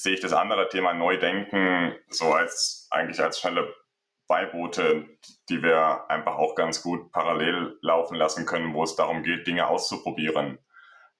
sehe 0.00 0.14
ich 0.14 0.20
das 0.20 0.32
andere 0.32 0.68
Thema 0.68 0.94
Neudenken 0.94 1.94
so 2.08 2.32
als 2.32 2.86
eigentlich 2.90 3.20
als 3.20 3.40
schnelle 3.40 3.74
Beiboote, 4.28 5.08
die 5.48 5.62
wir 5.62 6.08
einfach 6.08 6.36
auch 6.36 6.54
ganz 6.54 6.82
gut 6.82 7.10
parallel 7.12 7.76
laufen 7.82 8.14
lassen 8.14 8.46
können, 8.46 8.72
wo 8.74 8.84
es 8.84 8.96
darum 8.96 9.22
geht, 9.22 9.46
Dinge 9.46 9.66
auszuprobieren. 9.66 10.58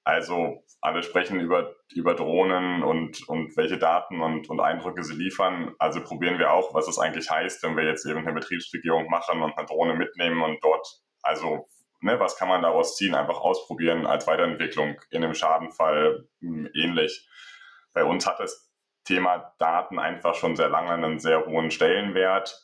Also 0.03 0.63
alle 0.81 1.03
sprechen 1.03 1.39
über, 1.39 1.75
über 1.93 2.15
Drohnen 2.15 2.81
und, 2.81 3.27
und 3.29 3.55
welche 3.55 3.77
Daten 3.77 4.21
und, 4.21 4.49
und 4.49 4.59
Eindrücke 4.59 5.03
sie 5.03 5.15
liefern. 5.15 5.75
Also 5.77 6.03
probieren 6.03 6.39
wir 6.39 6.51
auch, 6.51 6.73
was 6.73 6.87
es 6.87 6.97
eigentlich 6.97 7.29
heißt, 7.29 7.61
wenn 7.63 7.77
wir 7.77 7.83
jetzt 7.83 8.05
eben 8.05 8.19
eine 8.19 8.33
Betriebsbegehung 8.33 9.07
machen 9.09 9.41
und 9.43 9.55
eine 9.57 9.67
Drohne 9.67 9.93
mitnehmen 9.93 10.41
und 10.41 10.63
dort, 10.63 10.87
also 11.21 11.67
ne, 12.01 12.19
was 12.19 12.35
kann 12.35 12.49
man 12.49 12.63
daraus 12.63 12.95
ziehen, 12.95 13.13
einfach 13.13 13.39
ausprobieren 13.39 14.07
als 14.07 14.25
Weiterentwicklung 14.25 14.99
in 15.11 15.23
einem 15.23 15.35
Schadenfall 15.35 16.27
hm, 16.39 16.69
ähnlich. 16.73 17.27
Bei 17.93 18.03
uns 18.03 18.25
hat 18.25 18.39
das 18.39 18.71
Thema 19.03 19.53
Daten 19.59 19.99
einfach 19.99 20.35
schon 20.35 20.55
sehr 20.55 20.69
lange 20.69 20.91
einen 20.91 21.19
sehr 21.19 21.45
hohen 21.45 21.69
Stellenwert. 21.69 22.59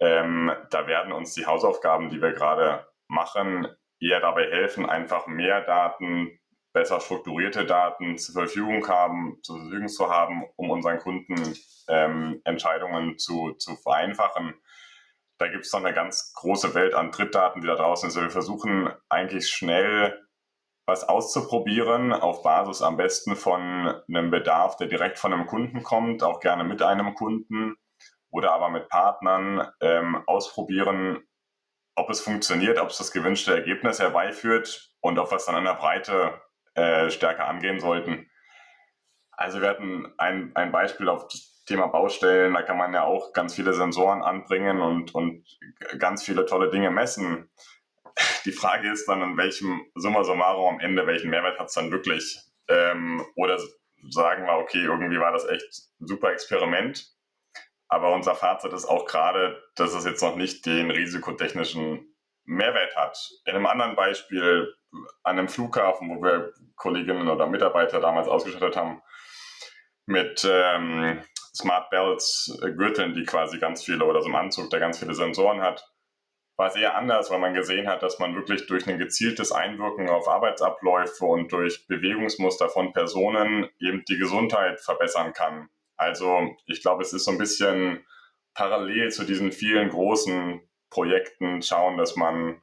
Ähm, 0.00 0.52
da 0.70 0.86
werden 0.88 1.12
uns 1.12 1.34
die 1.34 1.46
Hausaufgaben, 1.46 2.10
die 2.10 2.20
wir 2.20 2.32
gerade 2.32 2.86
machen, 3.06 3.68
eher 4.00 4.20
dabei 4.20 4.50
helfen, 4.50 4.88
einfach 4.88 5.26
mehr 5.26 5.60
Daten, 5.60 6.40
besser 6.72 7.00
strukturierte 7.00 7.66
Daten 7.66 8.16
zur 8.18 8.34
Verfügung 8.34 8.86
haben, 8.88 9.38
zur 9.42 9.58
Verfügung 9.58 9.88
zu 9.88 10.08
haben, 10.08 10.44
um 10.56 10.70
unseren 10.70 10.98
Kunden 10.98 11.54
ähm, 11.88 12.40
Entscheidungen 12.44 13.18
zu, 13.18 13.52
zu 13.52 13.76
vereinfachen. 13.76 14.54
Da 15.38 15.48
gibt 15.48 15.64
es 15.64 15.72
noch 15.72 15.80
eine 15.80 15.94
ganz 15.94 16.32
große 16.34 16.74
Welt 16.74 16.94
an 16.94 17.10
Drittdaten, 17.10 17.60
die 17.60 17.66
da 17.66 17.74
draußen 17.74 18.08
ist. 18.08 18.20
Wir 18.20 18.30
versuchen 18.30 18.92
eigentlich 19.08 19.48
schnell 19.48 20.18
was 20.86 21.04
auszuprobieren, 21.08 22.12
auf 22.12 22.42
Basis 22.42 22.82
am 22.82 22.96
besten 22.96 23.36
von 23.36 24.02
einem 24.08 24.30
Bedarf, 24.30 24.76
der 24.76 24.88
direkt 24.88 25.18
von 25.18 25.32
einem 25.32 25.46
Kunden 25.46 25.82
kommt, 25.82 26.22
auch 26.22 26.40
gerne 26.40 26.64
mit 26.64 26.82
einem 26.82 27.14
Kunden 27.14 27.76
oder 28.30 28.52
aber 28.52 28.68
mit 28.68 28.88
Partnern 28.88 29.70
ähm, 29.80 30.22
ausprobieren, 30.26 31.22
ob 31.94 32.10
es 32.10 32.20
funktioniert, 32.20 32.80
ob 32.80 32.88
es 32.88 32.98
das 32.98 33.12
gewünschte 33.12 33.54
Ergebnis 33.54 34.00
herbeiführt 34.00 34.92
und 35.00 35.18
ob 35.18 35.30
wir 35.30 35.36
es 35.36 35.46
dann 35.46 35.56
in 35.56 35.64
der 35.64 35.74
Breite 35.74 36.40
äh, 36.74 37.10
stärker 37.10 37.48
angehen 37.48 37.80
sollten. 37.80 38.30
Also 39.30 39.60
wir 39.60 39.68
hatten 39.68 40.12
ein, 40.18 40.54
ein 40.54 40.72
Beispiel 40.72 41.08
auf 41.08 41.28
das 41.28 41.62
Thema 41.64 41.86
Baustellen, 41.86 42.54
da 42.54 42.62
kann 42.62 42.76
man 42.76 42.92
ja 42.92 43.04
auch 43.04 43.32
ganz 43.32 43.54
viele 43.54 43.72
Sensoren 43.72 44.22
anbringen 44.22 44.80
und, 44.80 45.14
und 45.14 45.46
ganz 45.98 46.24
viele 46.24 46.44
tolle 46.44 46.70
Dinge 46.70 46.90
messen. 46.90 47.50
Die 48.44 48.52
Frage 48.52 48.90
ist 48.90 49.06
dann, 49.08 49.22
in 49.22 49.36
welchem 49.36 49.86
Summa 49.94 50.24
summarum 50.24 50.74
am 50.74 50.80
Ende, 50.80 51.06
welchen 51.06 51.30
Mehrwert 51.30 51.58
hat 51.58 51.68
es 51.68 51.74
dann 51.74 51.90
wirklich? 51.90 52.38
Ähm, 52.68 53.24
oder 53.36 53.58
sagen 54.10 54.46
wir, 54.46 54.58
okay, 54.58 54.82
irgendwie 54.82 55.20
war 55.20 55.32
das 55.32 55.46
echt 55.46 55.84
super 56.00 56.32
Experiment 56.32 57.12
aber 57.92 58.14
unser 58.14 58.34
Fazit 58.34 58.72
ist 58.72 58.86
auch 58.86 59.04
gerade, 59.04 59.62
dass 59.74 59.92
es 59.92 60.06
jetzt 60.06 60.22
noch 60.22 60.34
nicht 60.34 60.64
den 60.64 60.90
risikotechnischen 60.90 62.16
Mehrwert 62.44 62.96
hat. 62.96 63.18
In 63.44 63.54
einem 63.54 63.66
anderen 63.66 63.96
Beispiel, 63.96 64.74
an 65.22 65.38
einem 65.38 65.48
Flughafen, 65.48 66.08
wo 66.10 66.22
wir 66.22 66.52
Kolleginnen 66.76 67.28
oder 67.28 67.46
Mitarbeiter 67.46 68.00
damals 68.00 68.28
ausgestattet 68.28 68.76
haben, 68.76 69.02
mit 70.06 70.46
ähm, 70.48 71.22
Smart 71.54 71.90
Belts, 71.90 72.58
äh, 72.62 72.72
Gürteln, 72.72 73.14
die 73.14 73.24
quasi 73.24 73.58
ganz 73.58 73.84
viele, 73.84 74.04
oder 74.04 74.20
so 74.20 74.26
einem 74.26 74.36
Anzug, 74.36 74.70
der 74.70 74.80
ganz 74.80 74.98
viele 74.98 75.14
Sensoren 75.14 75.60
hat, 75.60 75.86
war 76.56 76.68
es 76.68 76.76
eher 76.76 76.96
anders, 76.96 77.30
weil 77.30 77.38
man 77.38 77.54
gesehen 77.54 77.88
hat, 77.88 78.02
dass 78.02 78.18
man 78.18 78.34
wirklich 78.34 78.66
durch 78.66 78.86
ein 78.86 78.98
gezieltes 78.98 79.52
Einwirken 79.52 80.08
auf 80.08 80.28
Arbeitsabläufe 80.28 81.24
und 81.24 81.50
durch 81.50 81.86
Bewegungsmuster 81.86 82.68
von 82.68 82.92
Personen 82.92 83.68
eben 83.80 84.04
die 84.08 84.18
Gesundheit 84.18 84.80
verbessern 84.80 85.32
kann. 85.32 85.68
Also 85.96 86.54
ich 86.66 86.82
glaube, 86.82 87.02
es 87.02 87.12
ist 87.12 87.24
so 87.24 87.30
ein 87.30 87.38
bisschen 87.38 88.04
parallel 88.54 89.10
zu 89.10 89.24
diesen 89.24 89.50
vielen 89.50 89.88
großen 89.88 90.60
Projekten 90.90 91.62
schauen, 91.62 91.96
dass 91.96 92.16
man 92.16 92.60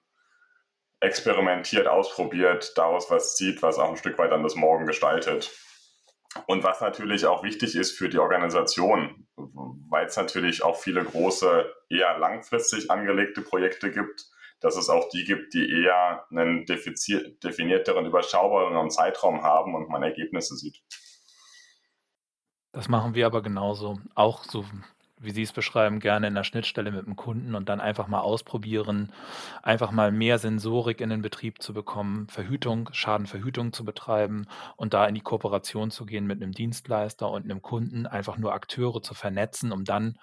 experimentiert, 1.01 1.87
ausprobiert, 1.87 2.77
daraus 2.77 3.09
was 3.09 3.35
zieht, 3.35 3.61
was 3.61 3.77
auch 3.77 3.89
ein 3.89 3.97
Stück 3.97 4.17
weit 4.17 4.31
an 4.31 4.43
das 4.43 4.55
Morgen 4.55 4.85
gestaltet. 4.85 5.51
Und 6.45 6.63
was 6.63 6.81
natürlich 6.81 7.25
auch 7.25 7.41
wichtig 7.43 7.75
ist 7.75 7.97
für 7.97 8.09
die 8.09 8.19
Organisation, 8.19 9.27
weil 9.35 10.05
es 10.05 10.15
natürlich 10.15 10.63
auch 10.63 10.75
viele 10.75 11.03
große, 11.03 11.73
eher 11.89 12.19
langfristig 12.19 12.91
angelegte 12.91 13.41
Projekte 13.41 13.91
gibt, 13.91 14.29
dass 14.59 14.75
es 14.75 14.89
auch 14.89 15.09
die 15.09 15.23
gibt, 15.23 15.53
die 15.53 15.71
eher 15.71 16.25
einen 16.29 16.65
definierteren, 16.65 18.05
überschaubareren 18.05 18.91
Zeitraum 18.91 19.41
haben 19.41 19.73
und 19.73 19.89
man 19.89 20.03
Ergebnisse 20.03 20.55
sieht. 20.55 20.79
Das 22.73 22.89
machen 22.89 23.15
wir 23.15 23.25
aber 23.25 23.41
genauso. 23.41 23.99
Auch 24.13 24.43
so, 24.43 24.65
wie 25.19 25.31
Sie 25.31 25.43
es 25.43 25.51
beschreiben, 25.51 25.99
gerne 25.99 26.27
in 26.27 26.35
der 26.35 26.43
Schnittstelle 26.43 26.91
mit 26.91 27.05
dem 27.05 27.15
Kunden 27.15 27.55
und 27.55 27.69
dann 27.69 27.81
einfach 27.81 28.07
mal 28.07 28.21
ausprobieren, 28.21 29.11
einfach 29.61 29.91
mal 29.91 30.11
mehr 30.11 30.39
Sensorik 30.39 31.01
in 31.01 31.09
den 31.09 31.21
Betrieb 31.21 31.61
zu 31.61 31.73
bekommen, 31.73 32.27
Verhütung, 32.27 32.89
Schadenverhütung 32.93 33.73
zu 33.73 33.83
betreiben 33.85 34.47
und 34.77 34.93
da 34.93 35.05
in 35.05 35.15
die 35.15 35.21
Kooperation 35.21 35.91
zu 35.91 36.05
gehen 36.05 36.25
mit 36.25 36.41
einem 36.41 36.53
Dienstleister 36.53 37.29
und 37.29 37.43
einem 37.43 37.61
Kunden, 37.61 38.07
einfach 38.07 38.37
nur 38.37 38.53
Akteure 38.53 39.01
zu 39.01 39.13
vernetzen, 39.13 39.71
um 39.71 39.83
dann 39.83 40.17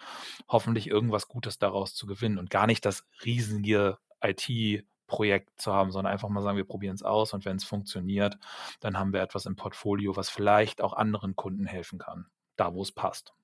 hoffentlich 0.48 0.88
irgendwas 0.88 1.28
Gutes 1.28 1.58
daraus 1.58 1.94
zu 1.94 2.06
gewinnen 2.06 2.38
und 2.38 2.50
gar 2.50 2.66
nicht 2.66 2.84
das 2.84 3.04
riesige 3.24 3.98
IT 4.22 4.84
Projekt 5.06 5.60
zu 5.60 5.72
haben, 5.72 5.92
sondern 5.92 6.12
einfach 6.12 6.28
mal 6.28 6.42
sagen, 6.42 6.56
wir 6.56 6.64
probieren 6.64 6.96
es 6.96 7.02
aus 7.04 7.32
und 7.32 7.44
wenn 7.44 7.56
es 7.56 7.64
funktioniert, 7.64 8.38
dann 8.80 8.98
haben 8.98 9.12
wir 9.12 9.22
etwas 9.22 9.46
im 9.46 9.54
Portfolio, 9.54 10.16
was 10.16 10.30
vielleicht 10.30 10.80
auch 10.80 10.94
anderen 10.94 11.36
Kunden 11.36 11.66
helfen 11.66 12.00
kann 12.00 12.26
da, 12.56 12.74
wo 12.74 12.82
es 12.82 12.92
passt. 12.92 13.35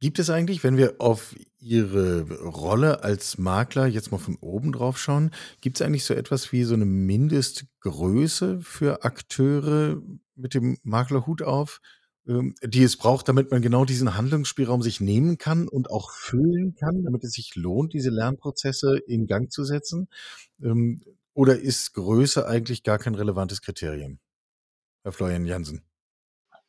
Gibt 0.00 0.18
es 0.18 0.30
eigentlich, 0.30 0.64
wenn 0.64 0.78
wir 0.78 0.94
auf 0.98 1.36
Ihre 1.58 2.22
Rolle 2.42 3.04
als 3.04 3.36
Makler 3.36 3.86
jetzt 3.86 4.10
mal 4.10 4.18
von 4.18 4.36
oben 4.40 4.72
drauf 4.72 4.98
schauen, 4.98 5.30
gibt 5.60 5.76
es 5.76 5.86
eigentlich 5.86 6.06
so 6.06 6.14
etwas 6.14 6.52
wie 6.52 6.64
so 6.64 6.72
eine 6.72 6.86
Mindestgröße 6.86 8.60
für 8.62 9.04
Akteure 9.04 10.00
mit 10.36 10.54
dem 10.54 10.78
Maklerhut 10.84 11.42
auf, 11.42 11.82
ähm, 12.26 12.54
die 12.64 12.82
es 12.82 12.96
braucht, 12.96 13.28
damit 13.28 13.50
man 13.50 13.60
genau 13.60 13.84
diesen 13.84 14.16
Handlungsspielraum 14.16 14.80
sich 14.80 15.02
nehmen 15.02 15.36
kann 15.36 15.68
und 15.68 15.90
auch 15.90 16.12
füllen 16.12 16.74
kann, 16.76 17.04
damit 17.04 17.22
es 17.24 17.32
sich 17.32 17.54
lohnt, 17.54 17.92
diese 17.92 18.08
Lernprozesse 18.08 18.96
in 19.06 19.26
Gang 19.26 19.52
zu 19.52 19.64
setzen? 19.64 20.08
Ähm, 20.62 21.02
oder 21.34 21.58
ist 21.58 21.92
Größe 21.92 22.46
eigentlich 22.48 22.84
gar 22.84 22.98
kein 22.98 23.14
relevantes 23.14 23.60
Kriterium? 23.60 24.18
Herr 25.02 25.12
Florian 25.12 25.44
Jansen. 25.44 25.89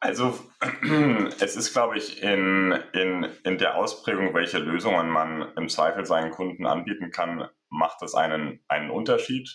Also 0.02 0.34
es 1.40 1.56
ist, 1.56 1.74
glaube 1.74 1.98
ich, 1.98 2.24
in, 2.24 2.72
in, 2.94 3.30
in 3.44 3.58
der 3.60 3.76
Ausprägung, 3.76 4.34
welche 4.34 4.58
Lösungen 4.58 5.10
man 5.10 5.54
im 5.56 5.70
Zweifel 5.70 6.08
seinen 6.08 6.32
Kunden 6.32 6.66
anbieten 6.66 7.12
kann, 7.12 7.48
macht 7.70 8.02
das 8.02 8.16
einen, 8.16 8.64
einen 8.68 8.90
Unterschied. 8.90 9.48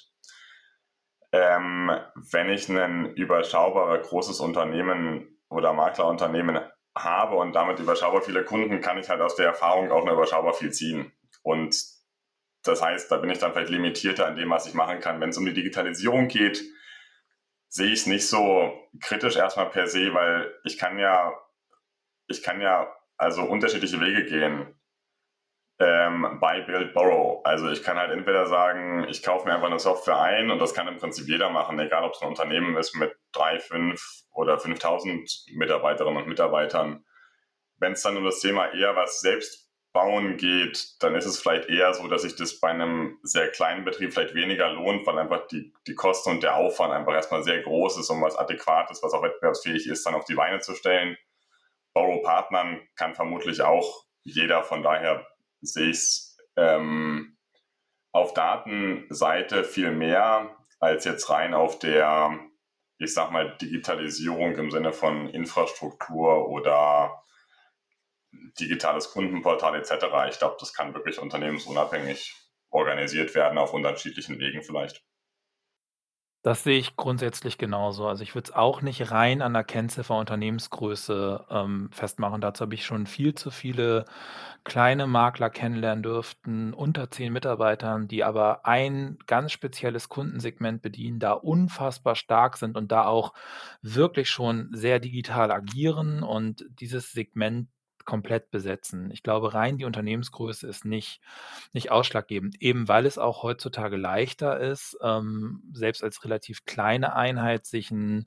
Ähm, 1.32 1.90
wenn 2.30 2.48
ich 2.48 2.68
ein 2.68 3.14
überschaubarer 3.16 3.98
großes 3.98 4.38
Unternehmen 4.38 5.36
oder 5.50 5.72
Maklerunternehmen 5.72 6.60
habe 6.96 7.34
und 7.34 7.52
damit 7.52 7.80
überschaubar 7.80 8.22
viele 8.22 8.44
Kunden, 8.44 8.80
kann 8.80 8.98
ich 8.98 9.08
halt 9.08 9.20
aus 9.20 9.34
der 9.34 9.46
Erfahrung 9.46 9.90
auch 9.90 10.04
nur 10.04 10.14
überschaubar 10.14 10.54
viel 10.54 10.72
ziehen. 10.72 11.12
Und 11.42 11.76
das 12.62 12.82
heißt, 12.82 13.10
da 13.10 13.16
bin 13.16 13.30
ich 13.30 13.38
dann 13.38 13.52
vielleicht 13.52 13.70
limitierter 13.70 14.28
an 14.28 14.36
dem, 14.36 14.48
was 14.50 14.66
ich 14.66 14.74
machen 14.74 15.00
kann. 15.00 15.20
Wenn 15.20 15.30
es 15.30 15.38
um 15.38 15.44
die 15.44 15.52
Digitalisierung 15.52 16.28
geht, 16.28 16.62
sehe 17.76 17.92
ich 17.92 18.00
es 18.00 18.06
nicht 18.06 18.26
so 18.26 18.72
kritisch 19.02 19.36
erstmal 19.36 19.68
per 19.68 19.86
se, 19.86 20.12
weil 20.14 20.50
ich 20.64 20.78
kann 20.78 20.98
ja, 20.98 21.34
ich 22.26 22.42
kann 22.42 22.60
ja 22.62 22.90
also 23.18 23.42
unterschiedliche 23.42 24.00
Wege 24.00 24.24
gehen. 24.24 24.74
Ähm, 25.78 26.38
buy, 26.40 26.62
build, 26.62 26.94
borrow. 26.94 27.44
Also 27.44 27.68
ich 27.68 27.82
kann 27.82 27.98
halt 27.98 28.10
entweder 28.10 28.46
sagen, 28.46 29.06
ich 29.10 29.22
kaufe 29.22 29.46
mir 29.46 29.54
einfach 29.54 29.66
eine 29.66 29.78
Software 29.78 30.18
ein 30.18 30.50
und 30.50 30.58
das 30.58 30.72
kann 30.72 30.88
im 30.88 30.96
Prinzip 30.96 31.28
jeder 31.28 31.50
machen, 31.50 31.78
egal 31.78 32.04
ob 32.04 32.14
es 32.14 32.22
ein 32.22 32.28
Unternehmen 32.28 32.78
ist 32.78 32.96
mit 32.96 33.14
drei, 33.32 33.60
fünf 33.60 34.00
oder 34.30 34.58
5000 34.58 35.44
Mitarbeiterinnen 35.52 36.22
und 36.22 36.28
Mitarbeitern. 36.28 37.04
Wenn 37.78 37.92
es 37.92 38.02
dann 38.02 38.16
um 38.16 38.24
das 38.24 38.40
Thema 38.40 38.72
eher 38.72 38.96
was 38.96 39.20
selbst 39.20 39.65
Bauen 39.96 40.36
geht, 40.36 41.02
dann 41.02 41.14
ist 41.14 41.24
es 41.24 41.40
vielleicht 41.40 41.70
eher 41.70 41.94
so, 41.94 42.06
dass 42.06 42.20
sich 42.20 42.36
das 42.36 42.60
bei 42.60 42.68
einem 42.68 43.18
sehr 43.22 43.48
kleinen 43.48 43.86
Betrieb 43.86 44.12
vielleicht 44.12 44.34
weniger 44.34 44.70
lohnt, 44.70 45.06
weil 45.06 45.18
einfach 45.18 45.46
die, 45.46 45.72
die 45.86 45.94
Kosten 45.94 46.32
und 46.32 46.42
der 46.42 46.56
Aufwand 46.56 46.92
einfach 46.92 47.14
erstmal 47.14 47.42
sehr 47.42 47.62
groß 47.62 47.96
ist, 47.96 48.10
um 48.10 48.20
was 48.20 48.36
Adäquates, 48.36 49.02
was 49.02 49.14
auch 49.14 49.22
wettbewerbsfähig 49.22 49.86
ist, 49.86 50.04
dann 50.04 50.14
auf 50.14 50.26
die 50.26 50.34
Beine 50.34 50.60
zu 50.60 50.74
stellen. 50.74 51.16
Borrow-Partnern 51.94 52.86
kann 52.94 53.14
vermutlich 53.14 53.62
auch 53.62 54.04
jeder, 54.22 54.62
von 54.64 54.82
daher 54.82 55.26
sehe 55.62 55.88
ich 55.88 55.96
es 55.96 56.36
ähm, 56.56 57.38
auf 58.12 58.34
Datenseite 58.34 59.64
viel 59.64 59.92
mehr 59.92 60.58
als 60.78 61.06
jetzt 61.06 61.30
rein 61.30 61.54
auf 61.54 61.78
der, 61.78 62.38
ich 62.98 63.14
sag 63.14 63.30
mal, 63.30 63.56
Digitalisierung 63.62 64.56
im 64.56 64.70
Sinne 64.70 64.92
von 64.92 65.30
Infrastruktur 65.30 66.50
oder 66.50 67.22
digitales 68.58 69.10
Kundenportal 69.10 69.74
etc. 69.76 70.06
Ich 70.28 70.38
glaube, 70.38 70.56
das 70.60 70.72
kann 70.72 70.94
wirklich 70.94 71.18
unternehmensunabhängig 71.18 72.34
organisiert 72.70 73.34
werden, 73.34 73.58
auf 73.58 73.72
unterschiedlichen 73.72 74.38
Wegen 74.38 74.62
vielleicht. 74.62 75.02
Das 76.46 76.62
sehe 76.62 76.78
ich 76.78 76.94
grundsätzlich 76.94 77.58
genauso. 77.58 78.06
Also 78.06 78.22
ich 78.22 78.36
würde 78.36 78.50
es 78.50 78.54
auch 78.54 78.80
nicht 78.80 79.10
rein 79.10 79.42
an 79.42 79.52
der 79.52 79.64
Kennziffer 79.64 80.16
Unternehmensgröße 80.16 81.44
ähm, 81.50 81.88
festmachen. 81.90 82.40
Dazu 82.40 82.62
habe 82.62 82.74
ich 82.76 82.84
schon 82.84 83.08
viel 83.08 83.34
zu 83.34 83.50
viele 83.50 84.04
kleine 84.62 85.08
Makler 85.08 85.50
kennenlernen 85.50 86.04
dürften, 86.04 86.72
unter 86.72 87.10
zehn 87.10 87.32
Mitarbeitern, 87.32 88.06
die 88.06 88.22
aber 88.22 88.64
ein 88.64 89.18
ganz 89.26 89.50
spezielles 89.50 90.08
Kundensegment 90.08 90.82
bedienen, 90.82 91.18
da 91.18 91.32
unfassbar 91.32 92.14
stark 92.14 92.58
sind 92.58 92.76
und 92.76 92.92
da 92.92 93.06
auch 93.06 93.32
wirklich 93.82 94.30
schon 94.30 94.68
sehr 94.72 95.00
digital 95.00 95.50
agieren 95.50 96.22
und 96.22 96.64
dieses 96.68 97.10
Segment 97.10 97.68
komplett 98.06 98.50
besetzen. 98.50 99.10
Ich 99.10 99.22
glaube, 99.22 99.52
rein 99.52 99.76
die 99.76 99.84
Unternehmensgröße 99.84 100.66
ist 100.66 100.84
nicht, 100.84 101.20
nicht 101.72 101.90
ausschlaggebend, 101.90 102.62
eben 102.62 102.88
weil 102.88 103.04
es 103.04 103.18
auch 103.18 103.42
heutzutage 103.42 103.96
leichter 103.96 104.58
ist, 104.58 104.96
ähm, 105.02 105.62
selbst 105.72 106.02
als 106.02 106.24
relativ 106.24 106.64
kleine 106.64 107.14
Einheit 107.14 107.66
sich 107.66 107.90
ein 107.90 108.26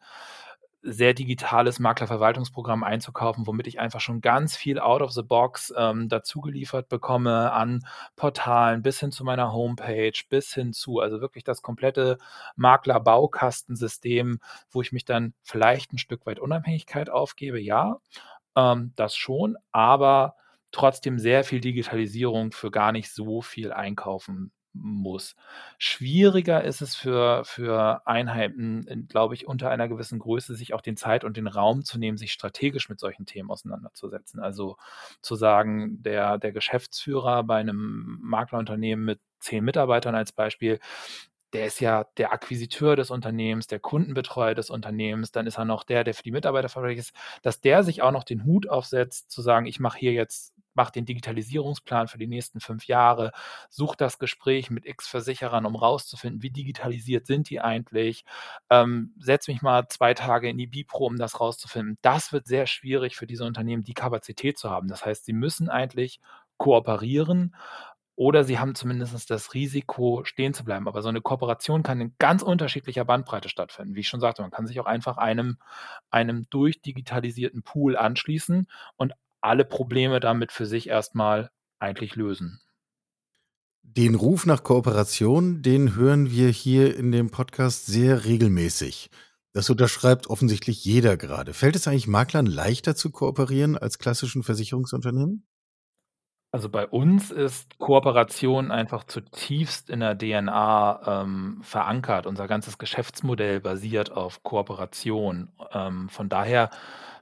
sehr 0.81 1.13
digitales 1.13 1.79
Maklerverwaltungsprogramm 1.79 2.83
einzukaufen, 2.83 3.47
womit 3.47 3.67
ich 3.67 3.79
einfach 3.79 3.99
schon 3.99 4.21
ganz 4.21 4.55
viel 4.55 4.79
out 4.79 5.01
of 5.01 5.11
the 5.11 5.23
box 5.23 5.73
ähm, 5.75 6.07
dazu 6.07 6.39
geliefert 6.39 6.87
bekomme 6.87 7.51
an 7.51 7.85
Portalen 8.15 8.81
bis 8.81 8.99
hin 8.99 9.11
zu 9.11 9.25
meiner 9.25 9.51
Homepage, 9.51 10.13
bis 10.29 10.53
hin 10.53 10.71
zu, 10.71 10.99
also 10.99 11.19
wirklich 11.19 11.43
das 11.43 11.61
komplette 11.61 12.17
Makler-Baukastensystem, 12.55 14.39
wo 14.69 14.81
ich 14.81 14.93
mich 14.93 15.03
dann 15.03 15.33
vielleicht 15.43 15.91
ein 15.91 15.97
Stück 15.97 16.25
weit 16.25 16.39
Unabhängigkeit 16.39 17.09
aufgebe, 17.09 17.59
ja, 17.59 17.97
ähm, 18.55 18.93
das 18.95 19.15
schon, 19.15 19.57
aber 19.71 20.35
trotzdem 20.71 21.19
sehr 21.19 21.43
viel 21.43 21.61
Digitalisierung 21.61 22.51
für 22.51 22.71
gar 22.71 22.91
nicht 22.91 23.11
so 23.11 23.41
viel 23.41 23.71
einkaufen 23.71 24.51
muss. 24.73 25.35
Schwieriger 25.77 26.63
ist 26.63 26.81
es 26.81 26.95
für, 26.95 27.43
für 27.43 28.05
Einheiten, 28.07 29.07
glaube 29.07 29.33
ich, 29.33 29.47
unter 29.47 29.69
einer 29.69 29.87
gewissen 29.87 30.19
Größe, 30.19 30.55
sich 30.55 30.73
auch 30.73 30.81
den 30.81 30.95
Zeit 30.95 31.23
und 31.23 31.37
den 31.37 31.47
Raum 31.47 31.83
zu 31.83 31.97
nehmen, 31.97 32.17
sich 32.17 32.31
strategisch 32.31 32.89
mit 32.89 32.99
solchen 32.99 33.25
Themen 33.25 33.49
auseinanderzusetzen. 33.49 34.39
Also 34.39 34.77
zu 35.21 35.35
sagen, 35.35 36.01
der, 36.03 36.37
der 36.37 36.51
Geschäftsführer 36.51 37.43
bei 37.43 37.57
einem 37.57 38.19
Maklerunternehmen 38.21 39.05
mit 39.05 39.19
zehn 39.39 39.63
Mitarbeitern 39.63 40.15
als 40.15 40.31
Beispiel, 40.31 40.79
der 41.53 41.65
ist 41.65 41.79
ja 41.79 42.05
der 42.17 42.31
Akquisiteur 42.31 42.95
des 42.95 43.09
Unternehmens, 43.09 43.67
der 43.67 43.79
Kundenbetreuer 43.79 44.55
des 44.55 44.69
Unternehmens, 44.69 45.31
dann 45.31 45.47
ist 45.47 45.57
er 45.57 45.65
noch 45.65 45.83
der, 45.83 46.03
der 46.03 46.13
für 46.13 46.23
die 46.23 46.31
Mitarbeiter 46.31 46.69
verantwortlich 46.69 46.99
ist, 46.99 47.13
dass 47.41 47.61
der 47.61 47.83
sich 47.83 48.01
auch 48.01 48.11
noch 48.11 48.23
den 48.23 48.45
Hut 48.45 48.69
aufsetzt, 48.69 49.31
zu 49.31 49.41
sagen, 49.41 49.65
ich 49.65 49.79
mache 49.79 49.97
hier 49.97 50.13
jetzt, 50.13 50.53
mache 50.75 50.91
den 50.91 51.05
Digitalisierungsplan 51.05 52.07
für 52.07 52.19
die 52.19 52.27
nächsten 52.27 52.59
fünf 52.59 52.85
Jahre, 52.85 53.31
suche 53.69 53.97
das 53.97 54.19
Gespräch 54.19 54.69
mit 54.69 54.85
X 54.85 55.07
Versicherern, 55.07 55.65
um 55.65 55.75
rauszufinden, 55.75 56.43
wie 56.43 56.51
digitalisiert 56.51 57.25
sind 57.25 57.49
die 57.49 57.59
eigentlich, 57.59 58.25
ähm, 58.69 59.13
setze 59.19 59.51
mich 59.51 59.61
mal 59.61 59.87
zwei 59.89 60.13
Tage 60.13 60.49
in 60.49 60.57
die 60.57 60.67
Bipro, 60.67 61.07
um 61.07 61.17
das 61.17 61.39
rauszufinden. 61.39 61.97
Das 62.01 62.31
wird 62.31 62.45
sehr 62.45 62.67
schwierig 62.67 63.15
für 63.15 63.27
diese 63.27 63.45
Unternehmen, 63.45 63.83
die 63.83 63.93
Kapazität 63.93 64.57
zu 64.57 64.69
haben. 64.69 64.87
Das 64.87 65.05
heißt, 65.05 65.25
sie 65.25 65.33
müssen 65.33 65.69
eigentlich 65.69 66.19
kooperieren 66.57 67.55
oder 68.19 68.43
sie 68.43 68.59
haben 68.59 68.75
zumindest 68.75 69.29
das 69.29 69.53
Risiko, 69.53 70.25
stehen 70.25 70.53
zu 70.53 70.65
bleiben. 70.65 70.89
Aber 70.89 71.01
so 71.01 71.07
eine 71.07 71.21
Kooperation 71.21 71.83
kann 71.83 72.01
in 72.01 72.15
ganz 72.19 72.41
unterschiedlicher 72.41 73.05
Bandbreite 73.05 73.47
stattfinden. 73.47 73.95
Wie 73.95 74.01
ich 74.01 74.09
schon 74.09 74.19
sagte, 74.19 74.41
man 74.41 74.51
kann 74.51 74.67
sich 74.67 74.77
auch 74.81 74.85
einfach 74.85 75.15
einem, 75.15 75.55
einem 76.09 76.45
durchdigitalisierten 76.49 77.63
Pool 77.63 77.95
anschließen 77.95 78.67
und 78.97 79.13
alle 79.39 79.63
Probleme 79.63 80.19
damit 80.19 80.51
für 80.51 80.65
sich 80.65 80.89
erstmal 80.89 81.49
eigentlich 81.79 82.17
lösen. 82.17 82.59
Den 83.83 84.15
Ruf 84.15 84.45
nach 84.45 84.63
Kooperation, 84.63 85.61
den 85.61 85.95
hören 85.95 86.29
wir 86.29 86.49
hier 86.49 86.97
in 86.97 87.13
dem 87.13 87.31
Podcast 87.31 87.85
sehr 87.85 88.25
regelmäßig. 88.25 89.11
Das 89.53 89.69
unterschreibt 89.69 90.27
offensichtlich 90.27 90.83
jeder 90.83 91.15
gerade. 91.15 91.53
Fällt 91.53 91.77
es 91.77 91.87
eigentlich 91.87 92.07
Maklern 92.07 92.47
leichter 92.47 92.97
zu 92.97 93.11
kooperieren 93.11 93.77
als 93.77 93.97
klassischen 93.97 94.43
Versicherungsunternehmen? 94.43 95.45
Also 96.51 96.67
bei 96.67 96.87
uns 96.87 97.29
ist 97.29 97.77
Kooperation 97.77 98.71
einfach 98.71 99.03
zutiefst 99.03 99.87
in 99.89 99.99
der 99.99 100.17
DNA 100.17 101.21
ähm, 101.21 101.59
verankert. 101.61 102.25
Unser 102.25 102.47
ganzes 102.47 102.79
Geschäftsmodell 102.79 103.59
basiert 103.59 104.11
auf 104.11 104.41
Kooperation. 104.41 105.49
Ähm, 105.71 106.09
von 106.09 106.27
daher 106.27 106.71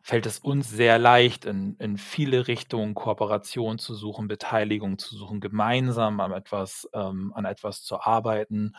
fällt 0.07 0.25
es 0.25 0.39
uns 0.39 0.69
sehr 0.69 0.97
leicht, 0.99 1.43
in, 1.43 1.75
in 1.79 1.97
viele 1.97 2.47
Richtungen 2.47 2.93
Kooperation 2.93 3.77
zu 3.77 3.93
suchen, 3.93 4.29
Beteiligung 4.29 4.97
zu 4.97 5.17
suchen, 5.17 5.41
gemeinsam 5.41 6.21
an 6.21 6.31
etwas, 6.31 6.87
ähm, 6.93 7.33
an 7.35 7.43
etwas 7.43 7.83
zu 7.83 7.99
arbeiten. 7.99 8.73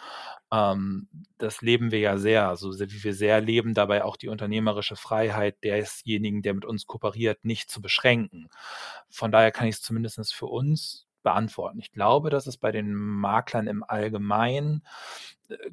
Ähm, 0.51 1.07
das 1.37 1.61
leben 1.61 1.91
wir 1.91 1.99
ja 1.99 2.17
sehr, 2.17 2.49
also 2.49 2.73
wie 2.73 3.05
wir 3.05 3.13
sehr 3.13 3.43
leben, 3.43 3.75
dabei 3.75 4.05
auch 4.05 4.17
die 4.17 4.29
unternehmerische 4.29 4.97
Freiheit 4.97 5.63
desjenigen, 5.63 6.41
der 6.41 6.55
mit 6.55 6.65
uns 6.65 6.87
kooperiert, 6.87 7.45
nicht 7.45 7.71
zu 7.71 7.83
beschränken. 7.83 8.49
Von 9.11 9.31
daher 9.31 9.53
kann 9.53 9.69
ich 9.69 9.75
es 9.75 9.83
zumindest 9.83 10.33
für 10.33 10.47
uns 10.47 11.09
beantworten. 11.23 11.79
Ich 11.79 11.93
glaube, 11.93 12.31
dass 12.31 12.47
es 12.47 12.57
bei 12.57 12.73
den 12.73 12.95
Maklern 12.95 13.67
im 13.67 13.85
Allgemeinen 13.85 14.83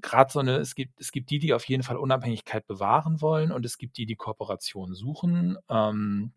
gerade 0.01 0.32
so 0.32 0.39
eine, 0.39 0.57
es 0.57 0.76
gibt, 0.76 0.99
es 0.99 1.11
gibt 1.11 1.30
die, 1.30 1.39
die 1.39 1.53
auf 1.53 1.65
jeden 1.65 1.84
Fall 1.84 1.97
Unabhängigkeit 1.97 2.65
bewahren 2.67 3.21
wollen 3.21 3.51
und 3.51 3.65
es 3.65 3.78
gibt 3.78 3.97
die, 3.97 4.05
die 4.05 4.15
Kooperation 4.15 4.93
suchen. 4.93 5.57
Ähm, 5.69 6.34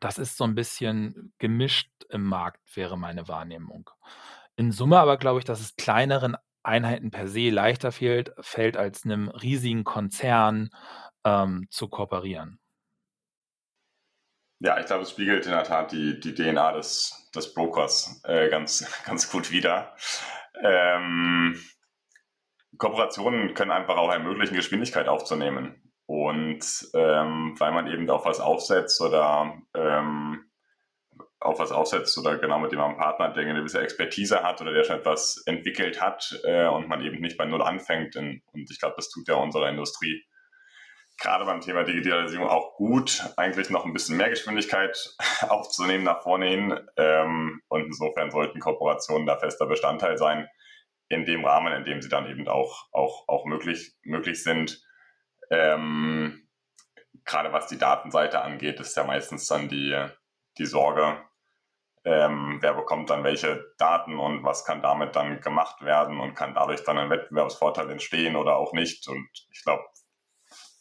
das 0.00 0.18
ist 0.18 0.36
so 0.36 0.44
ein 0.44 0.54
bisschen 0.54 1.32
gemischt 1.38 1.90
im 2.08 2.24
Markt, 2.24 2.60
wäre 2.74 2.96
meine 2.96 3.28
Wahrnehmung. 3.28 3.90
In 4.56 4.72
Summe 4.72 4.98
aber 4.98 5.16
glaube 5.16 5.40
ich, 5.40 5.44
dass 5.44 5.60
es 5.60 5.76
kleineren 5.76 6.36
Einheiten 6.62 7.10
per 7.10 7.28
se 7.28 7.50
leichter 7.50 7.92
fällt, 7.92 8.32
fällt 8.40 8.76
als 8.76 9.04
einem 9.04 9.28
riesigen 9.28 9.84
Konzern 9.84 10.70
ähm, 11.24 11.66
zu 11.70 11.88
kooperieren. 11.88 12.58
Ja, 14.60 14.80
ich 14.80 14.86
glaube, 14.86 15.02
es 15.02 15.10
spiegelt 15.10 15.44
in 15.44 15.52
der 15.52 15.64
Tat 15.64 15.92
die, 15.92 16.18
die 16.18 16.34
DNA 16.34 16.72
des, 16.72 17.30
des 17.34 17.52
Brokers 17.52 18.22
äh, 18.24 18.48
ganz, 18.48 18.86
ganz 19.04 19.30
gut 19.30 19.50
wider. 19.50 19.94
Ähm, 20.62 21.60
Kooperationen 22.78 23.54
können 23.54 23.70
einfach 23.70 23.96
auch 23.96 24.12
ermöglichen, 24.12 24.56
Geschwindigkeit 24.56 25.08
aufzunehmen. 25.08 25.80
Und 26.06 26.64
ähm, 26.94 27.54
weil 27.58 27.72
man 27.72 27.86
eben 27.86 28.08
auf 28.10 28.26
was 28.26 28.40
aufsetzt 28.40 29.00
oder 29.00 29.56
ähm, 29.74 30.44
auf 31.40 31.58
was 31.58 31.72
aufsetzt 31.72 32.16
oder 32.18 32.38
genau 32.38 32.58
mit 32.58 32.72
dem 32.72 32.78
man 32.78 32.90
einen 32.90 32.98
Partner 32.98 33.30
der 33.30 33.44
eine 33.44 33.58
gewisse 33.58 33.80
Expertise 33.80 34.42
hat 34.42 34.60
oder 34.60 34.72
der 34.72 34.84
schon 34.84 34.96
etwas 34.96 35.42
entwickelt 35.46 36.00
hat 36.00 36.38
äh, 36.44 36.66
und 36.66 36.88
man 36.88 37.02
eben 37.02 37.20
nicht 37.20 37.38
bei 37.38 37.46
Null 37.46 37.62
anfängt. 37.62 38.16
In, 38.16 38.42
und 38.52 38.70
ich 38.70 38.78
glaube, 38.78 38.96
das 38.96 39.08
tut 39.10 39.28
ja 39.28 39.34
unserer 39.36 39.68
Industrie 39.68 40.22
gerade 41.18 41.44
beim 41.44 41.60
Thema 41.60 41.84
Digitalisierung 41.84 42.48
auch 42.48 42.74
gut, 42.74 43.22
eigentlich 43.36 43.70
noch 43.70 43.84
ein 43.84 43.92
bisschen 43.92 44.16
mehr 44.16 44.30
Geschwindigkeit 44.30 45.16
aufzunehmen 45.48 46.04
nach 46.04 46.22
vorne 46.22 46.46
hin. 46.46 46.80
Ähm, 46.96 47.62
und 47.68 47.84
insofern 47.84 48.30
sollten 48.30 48.60
Kooperationen 48.60 49.26
da 49.26 49.36
fester 49.36 49.66
Bestandteil 49.66 50.18
sein, 50.18 50.48
in 51.08 51.24
dem 51.24 51.44
Rahmen, 51.44 51.72
in 51.72 51.84
dem 51.84 52.02
sie 52.02 52.08
dann 52.08 52.28
eben 52.28 52.48
auch, 52.48 52.88
auch, 52.92 53.28
auch 53.28 53.44
möglich, 53.44 53.94
möglich 54.02 54.42
sind. 54.42 54.82
Ähm, 55.50 56.48
gerade 57.24 57.52
was 57.52 57.66
die 57.66 57.78
Datenseite 57.78 58.40
angeht, 58.42 58.80
ist 58.80 58.96
ja 58.96 59.04
meistens 59.04 59.46
dann 59.46 59.68
die, 59.68 60.06
die 60.58 60.66
Sorge, 60.66 61.20
ähm, 62.04 62.58
wer 62.60 62.74
bekommt 62.74 63.08
dann 63.10 63.24
welche 63.24 63.64
Daten 63.78 64.18
und 64.18 64.44
was 64.44 64.64
kann 64.64 64.82
damit 64.82 65.16
dann 65.16 65.40
gemacht 65.40 65.82
werden 65.82 66.20
und 66.20 66.34
kann 66.34 66.54
dadurch 66.54 66.84
dann 66.84 66.98
ein 66.98 67.10
Wettbewerbsvorteil 67.10 67.90
entstehen 67.90 68.36
oder 68.36 68.56
auch 68.56 68.72
nicht. 68.72 69.08
Und 69.08 69.28
ich 69.50 69.62
glaube, 69.62 69.84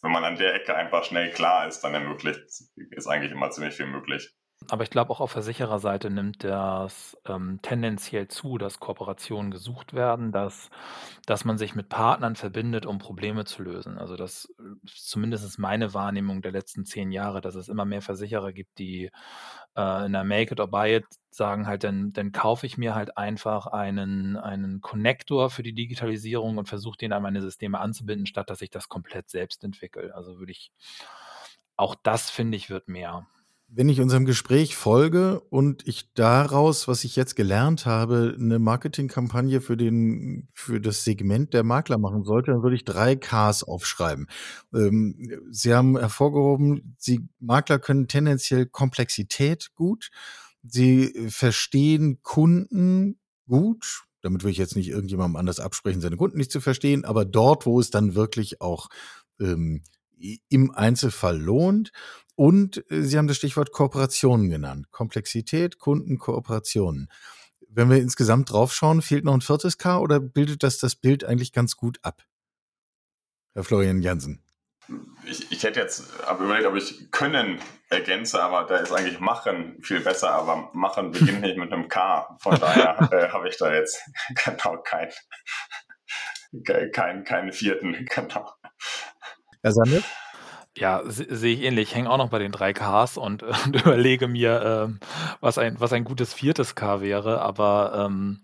wenn 0.01 0.11
man 0.11 0.25
an 0.25 0.35
der 0.35 0.53
Ecke 0.53 0.75
einfach 0.75 1.05
schnell 1.05 1.31
klar 1.31 1.67
ist, 1.67 1.81
dann 1.81 1.93
ermöglicht, 1.93 2.41
ist 2.75 3.07
eigentlich 3.07 3.31
immer 3.31 3.51
ziemlich 3.51 3.75
viel 3.75 3.87
möglich. 3.87 4.35
Aber 4.69 4.83
ich 4.83 4.89
glaube, 4.89 5.11
auch 5.11 5.19
auf 5.19 5.31
Versichererseite 5.31 6.09
nimmt 6.09 6.43
das 6.43 7.17
ähm, 7.25 7.59
tendenziell 7.61 8.27
zu, 8.27 8.57
dass 8.57 8.79
Kooperationen 8.79 9.51
gesucht 9.51 9.93
werden, 9.93 10.31
dass, 10.31 10.69
dass 11.25 11.45
man 11.45 11.57
sich 11.57 11.75
mit 11.75 11.89
Partnern 11.89 12.35
verbindet, 12.35 12.85
um 12.85 12.97
Probleme 12.99 13.45
zu 13.45 13.63
lösen. 13.63 13.97
Also 13.97 14.15
das 14.15 14.49
ist 14.83 15.09
zumindest 15.09 15.59
meine 15.59 15.93
Wahrnehmung 15.93 16.41
der 16.41 16.51
letzten 16.51 16.85
zehn 16.85 17.11
Jahre, 17.11 17.41
dass 17.41 17.55
es 17.55 17.69
immer 17.69 17.85
mehr 17.85 18.01
Versicherer 18.01 18.53
gibt, 18.53 18.77
die 18.79 19.11
äh, 19.75 20.05
in 20.05 20.13
der 20.13 20.23
Make 20.23 20.53
it 20.53 20.59
or 20.59 20.67
buy 20.67 20.95
it 20.95 21.05
sagen 21.29 21.67
halt, 21.67 21.83
dann, 21.83 22.13
dann 22.13 22.31
kaufe 22.31 22.65
ich 22.65 22.77
mir 22.77 22.95
halt 22.95 23.17
einfach 23.17 23.67
einen, 23.67 24.37
einen 24.37 24.81
Connector 24.81 25.49
für 25.49 25.63
die 25.63 25.73
Digitalisierung 25.73 26.57
und 26.57 26.69
versuche 26.69 26.97
den 26.97 27.13
an 27.13 27.23
meine 27.23 27.41
Systeme 27.41 27.79
anzubinden, 27.79 28.27
statt 28.27 28.49
dass 28.49 28.61
ich 28.61 28.69
das 28.69 28.89
komplett 28.89 29.29
selbst 29.29 29.63
entwickle. 29.63 30.13
Also 30.15 30.37
würde 30.39 30.51
ich, 30.51 30.71
auch 31.75 31.95
das 31.95 32.29
finde 32.29 32.57
ich, 32.57 32.69
wird 32.69 32.87
mehr 32.87 33.25
wenn 33.75 33.89
ich 33.89 34.01
unserem 34.01 34.25
Gespräch 34.25 34.75
folge 34.75 35.39
und 35.49 35.87
ich 35.87 36.13
daraus, 36.13 36.87
was 36.87 37.03
ich 37.03 37.15
jetzt 37.15 37.35
gelernt 37.35 37.85
habe, 37.85 38.35
eine 38.39 38.59
Marketingkampagne 38.59 39.61
für 39.61 39.77
den 39.77 40.47
für 40.53 40.79
das 40.79 41.03
Segment 41.03 41.53
der 41.53 41.63
Makler 41.63 41.97
machen 41.97 42.23
sollte, 42.23 42.51
dann 42.51 42.61
würde 42.61 42.75
ich 42.75 42.85
drei 42.85 43.15
Ks 43.15 43.63
aufschreiben. 43.63 44.27
Ähm, 44.73 45.43
Sie 45.49 45.73
haben 45.73 45.97
hervorgehoben, 45.97 46.95
Sie 46.99 47.27
Makler 47.39 47.79
können 47.79 48.07
tendenziell 48.07 48.67
Komplexität 48.67 49.71
gut. 49.73 50.11
Sie 50.61 51.29
verstehen 51.29 52.19
Kunden 52.21 53.19
gut. 53.47 54.03
Damit 54.21 54.43
will 54.43 54.51
ich 54.51 54.57
jetzt 54.57 54.75
nicht 54.75 54.89
irgendjemandem 54.89 55.35
anders 55.35 55.59
absprechen, 55.59 55.99
seine 55.99 56.15
Kunden 56.15 56.37
nicht 56.37 56.51
zu 56.51 56.61
verstehen, 56.61 57.05
aber 57.05 57.25
dort, 57.25 57.65
wo 57.65 57.79
es 57.79 57.89
dann 57.89 58.15
wirklich 58.15 58.61
auch 58.61 58.89
ähm, 59.39 59.81
im 60.49 60.71
Einzelfall 60.71 61.39
lohnt. 61.39 61.91
Und 62.35 62.83
äh, 62.89 63.01
Sie 63.01 63.17
haben 63.17 63.27
das 63.27 63.37
Stichwort 63.37 63.71
Kooperationen 63.71 64.49
genannt. 64.49 64.91
Komplexität, 64.91 65.79
Kunden, 65.79 66.17
Kooperationen. 66.17 67.09
Wenn 67.69 67.89
wir 67.89 67.97
insgesamt 67.97 68.51
draufschauen, 68.51 69.01
fehlt 69.01 69.23
noch 69.23 69.33
ein 69.33 69.41
viertes 69.41 69.77
K 69.77 69.99
oder 69.99 70.19
bildet 70.19 70.63
das 70.63 70.77
das 70.77 70.95
Bild 70.95 71.23
eigentlich 71.23 71.53
ganz 71.53 71.75
gut 71.75 71.99
ab? 72.03 72.23
Herr 73.53 73.63
Florian 73.63 74.01
Jansen. 74.01 74.43
Ich, 75.25 75.51
ich 75.51 75.63
hätte 75.63 75.79
jetzt 75.79 76.03
überlegt, 76.29 76.67
ob 76.67 76.75
ich 76.75 77.09
können 77.11 77.59
ergänze, 77.89 78.43
aber 78.43 78.65
da 78.67 78.77
ist 78.77 78.91
eigentlich 78.91 79.19
machen 79.19 79.77
viel 79.81 80.01
besser, 80.01 80.31
aber 80.31 80.71
machen 80.73 81.11
beginnt 81.11 81.41
nicht 81.41 81.57
mit 81.57 81.71
einem 81.71 81.87
K. 81.87 82.37
Von 82.41 82.59
daher 82.59 82.99
äh, 83.11 83.29
habe 83.29 83.47
ich 83.47 83.57
da 83.57 83.73
jetzt 83.73 84.01
genau 84.43 84.77
keinen 84.81 85.11
kein, 86.91 87.23
keinen 87.23 87.53
vierten, 87.53 88.05
genau. 88.05 88.53
Herr 89.61 89.71
Sanders? 89.71 90.03
Ja, 90.75 91.03
sehe 91.05 91.53
ich 91.53 91.61
ähnlich. 91.61 91.89
Ich 91.89 91.95
hänge 91.95 92.09
auch 92.09 92.17
noch 92.17 92.29
bei 92.29 92.39
den 92.39 92.51
drei 92.51 92.73
Ks 92.73 93.17
und, 93.17 93.43
äh, 93.43 93.53
und 93.65 93.75
überlege 93.85 94.27
mir, 94.27 94.87
ähm, 94.87 94.99
was 95.39 95.57
ein 95.57 95.79
was 95.79 95.93
ein 95.93 96.03
gutes 96.03 96.33
viertes 96.33 96.75
K 96.75 97.01
wäre, 97.01 97.41
aber, 97.41 98.05
ähm, 98.05 98.41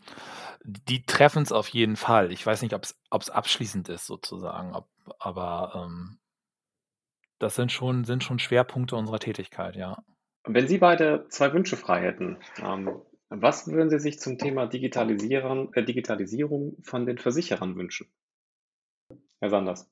die 0.64 1.04
es 1.08 1.52
auf 1.52 1.68
jeden 1.70 1.96
Fall. 1.96 2.32
Ich 2.32 2.46
weiß 2.46 2.62
nicht, 2.62 2.74
ob 2.74 2.84
es 2.84 3.30
abschließend 3.30 3.90
ist 3.90 4.06
sozusagen, 4.06 4.76
ob 4.76 4.88
aber, 5.18 5.88
ähm, 5.88 6.20
das 7.40 7.56
sind 7.56 7.72
schon 7.72 8.04
sind 8.04 8.24
schon 8.24 8.38
Schwerpunkte 8.38 8.96
unserer 8.96 9.20
Tätigkeit, 9.20 9.76
ja. 9.76 10.04
Wenn 10.44 10.68
Sie 10.68 10.78
beide 10.78 11.26
zwei 11.30 11.52
Wünsche 11.54 11.78
frei 11.78 12.02
hätten, 12.02 12.38
ähm, 12.62 13.02
was 13.30 13.68
würden 13.68 13.90
Sie 13.90 14.00
sich 14.00 14.20
zum 14.20 14.38
Thema 14.38 14.68
Digitalisieren 14.68 15.74
äh, 15.74 15.84
Digitalisierung 15.84 16.78
von 16.84 17.06
den 17.06 17.18
Versicherern 17.18 17.76
wünschen? 17.76 18.08
Herr 19.40 19.50
Sanders. 19.50 19.90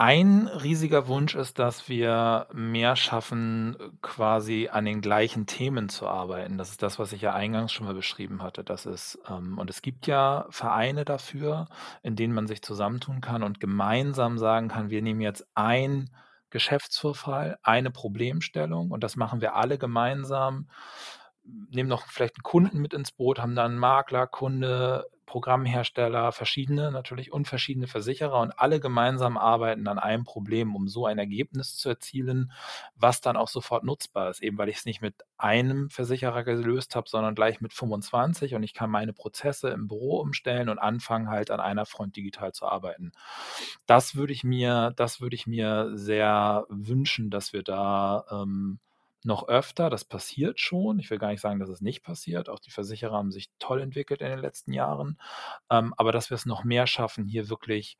Ein 0.00 0.46
riesiger 0.46 1.08
Wunsch 1.08 1.34
ist, 1.34 1.58
dass 1.58 1.88
wir 1.88 2.46
mehr 2.52 2.94
schaffen, 2.94 3.76
quasi 4.00 4.68
an 4.70 4.84
den 4.84 5.00
gleichen 5.00 5.46
Themen 5.46 5.88
zu 5.88 6.06
arbeiten. 6.06 6.56
Das 6.56 6.70
ist 6.70 6.84
das, 6.84 7.00
was 7.00 7.12
ich 7.12 7.20
ja 7.20 7.34
eingangs 7.34 7.72
schon 7.72 7.84
mal 7.84 7.94
beschrieben 7.94 8.40
hatte. 8.40 8.62
Das 8.62 8.86
ist, 8.86 9.18
ähm, 9.28 9.58
und 9.58 9.70
es 9.70 9.82
gibt 9.82 10.06
ja 10.06 10.46
Vereine 10.50 11.04
dafür, 11.04 11.66
in 12.04 12.14
denen 12.14 12.32
man 12.32 12.46
sich 12.46 12.62
zusammentun 12.62 13.20
kann 13.20 13.42
und 13.42 13.58
gemeinsam 13.58 14.38
sagen 14.38 14.68
kann, 14.68 14.88
wir 14.88 15.02
nehmen 15.02 15.20
jetzt 15.20 15.48
ein 15.56 16.10
Geschäftsvorfall, 16.50 17.58
eine 17.64 17.90
Problemstellung 17.90 18.92
und 18.92 19.02
das 19.02 19.16
machen 19.16 19.40
wir 19.40 19.56
alle 19.56 19.78
gemeinsam 19.78 20.68
nehmen 21.70 21.88
noch 21.88 22.06
vielleicht 22.06 22.36
einen 22.36 22.42
Kunden 22.42 22.78
mit 22.78 22.94
ins 22.94 23.10
Boot, 23.10 23.40
haben 23.40 23.54
dann 23.56 23.78
Makler, 23.78 24.26
Kunde, 24.26 25.06
Programmhersteller, 25.28 26.32
verschiedene 26.32 26.90
natürlich 26.90 27.32
und 27.32 27.46
verschiedene 27.46 27.86
Versicherer 27.86 28.40
und 28.40 28.58
alle 28.58 28.80
gemeinsam 28.80 29.36
arbeiten 29.36 29.86
an 29.86 29.98
einem 29.98 30.24
Problem, 30.24 30.74
um 30.74 30.88
so 30.88 31.04
ein 31.04 31.18
Ergebnis 31.18 31.76
zu 31.76 31.90
erzielen, 31.90 32.50
was 32.96 33.20
dann 33.20 33.36
auch 33.36 33.48
sofort 33.48 33.84
nutzbar 33.84 34.30
ist. 34.30 34.42
Eben 34.42 34.56
weil 34.56 34.70
ich 34.70 34.78
es 34.78 34.84
nicht 34.86 35.02
mit 35.02 35.14
einem 35.36 35.90
Versicherer 35.90 36.44
gelöst 36.44 36.96
habe, 36.96 37.10
sondern 37.10 37.34
gleich 37.34 37.60
mit 37.60 37.74
25 37.74 38.54
und 38.54 38.62
ich 38.62 38.72
kann 38.72 38.90
meine 38.90 39.12
Prozesse 39.12 39.68
im 39.68 39.86
Büro 39.86 40.18
umstellen 40.18 40.70
und 40.70 40.78
anfangen 40.78 41.28
halt 41.28 41.50
an 41.50 41.60
einer 41.60 41.84
Front 41.84 42.16
digital 42.16 42.52
zu 42.52 42.66
arbeiten. 42.66 43.12
Das 43.86 44.16
würde 44.16 44.32
ich 44.32 44.44
mir, 44.44 44.92
das 44.96 45.20
würde 45.20 45.36
ich 45.36 45.46
mir 45.46 45.90
sehr 45.92 46.64
wünschen, 46.70 47.28
dass 47.28 47.52
wir 47.52 47.62
da 47.62 48.24
ähm, 48.30 48.80
noch 49.28 49.46
öfter. 49.46 49.90
Das 49.90 50.04
passiert 50.04 50.58
schon. 50.58 50.98
Ich 50.98 51.10
will 51.10 51.18
gar 51.18 51.28
nicht 51.28 51.40
sagen, 51.40 51.60
dass 51.60 51.68
es 51.68 51.80
nicht 51.80 52.02
passiert. 52.02 52.48
Auch 52.48 52.58
die 52.58 52.72
Versicherer 52.72 53.12
haben 53.12 53.30
sich 53.30 53.50
toll 53.60 53.80
entwickelt 53.80 54.20
in 54.20 54.28
den 54.28 54.40
letzten 54.40 54.72
Jahren. 54.72 55.18
Ähm, 55.70 55.94
aber 55.96 56.10
dass 56.10 56.30
wir 56.30 56.34
es 56.34 56.46
noch 56.46 56.64
mehr 56.64 56.88
schaffen, 56.88 57.26
hier 57.26 57.48
wirklich 57.48 57.98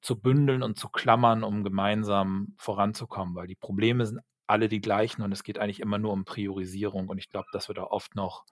zu 0.00 0.18
bündeln 0.18 0.62
und 0.62 0.78
zu 0.78 0.88
klammern, 0.88 1.44
um 1.44 1.62
gemeinsam 1.62 2.54
voranzukommen, 2.56 3.34
weil 3.34 3.46
die 3.46 3.54
Probleme 3.54 4.06
sind 4.06 4.20
alle 4.46 4.68
die 4.68 4.80
gleichen 4.80 5.22
und 5.22 5.32
es 5.32 5.44
geht 5.44 5.58
eigentlich 5.58 5.80
immer 5.80 5.98
nur 5.98 6.12
um 6.12 6.24
Priorisierung. 6.24 7.08
Und 7.08 7.18
ich 7.18 7.28
glaube, 7.28 7.48
dass 7.52 7.68
wir 7.68 7.74
da 7.74 7.84
oft 7.84 8.14
noch 8.14 8.44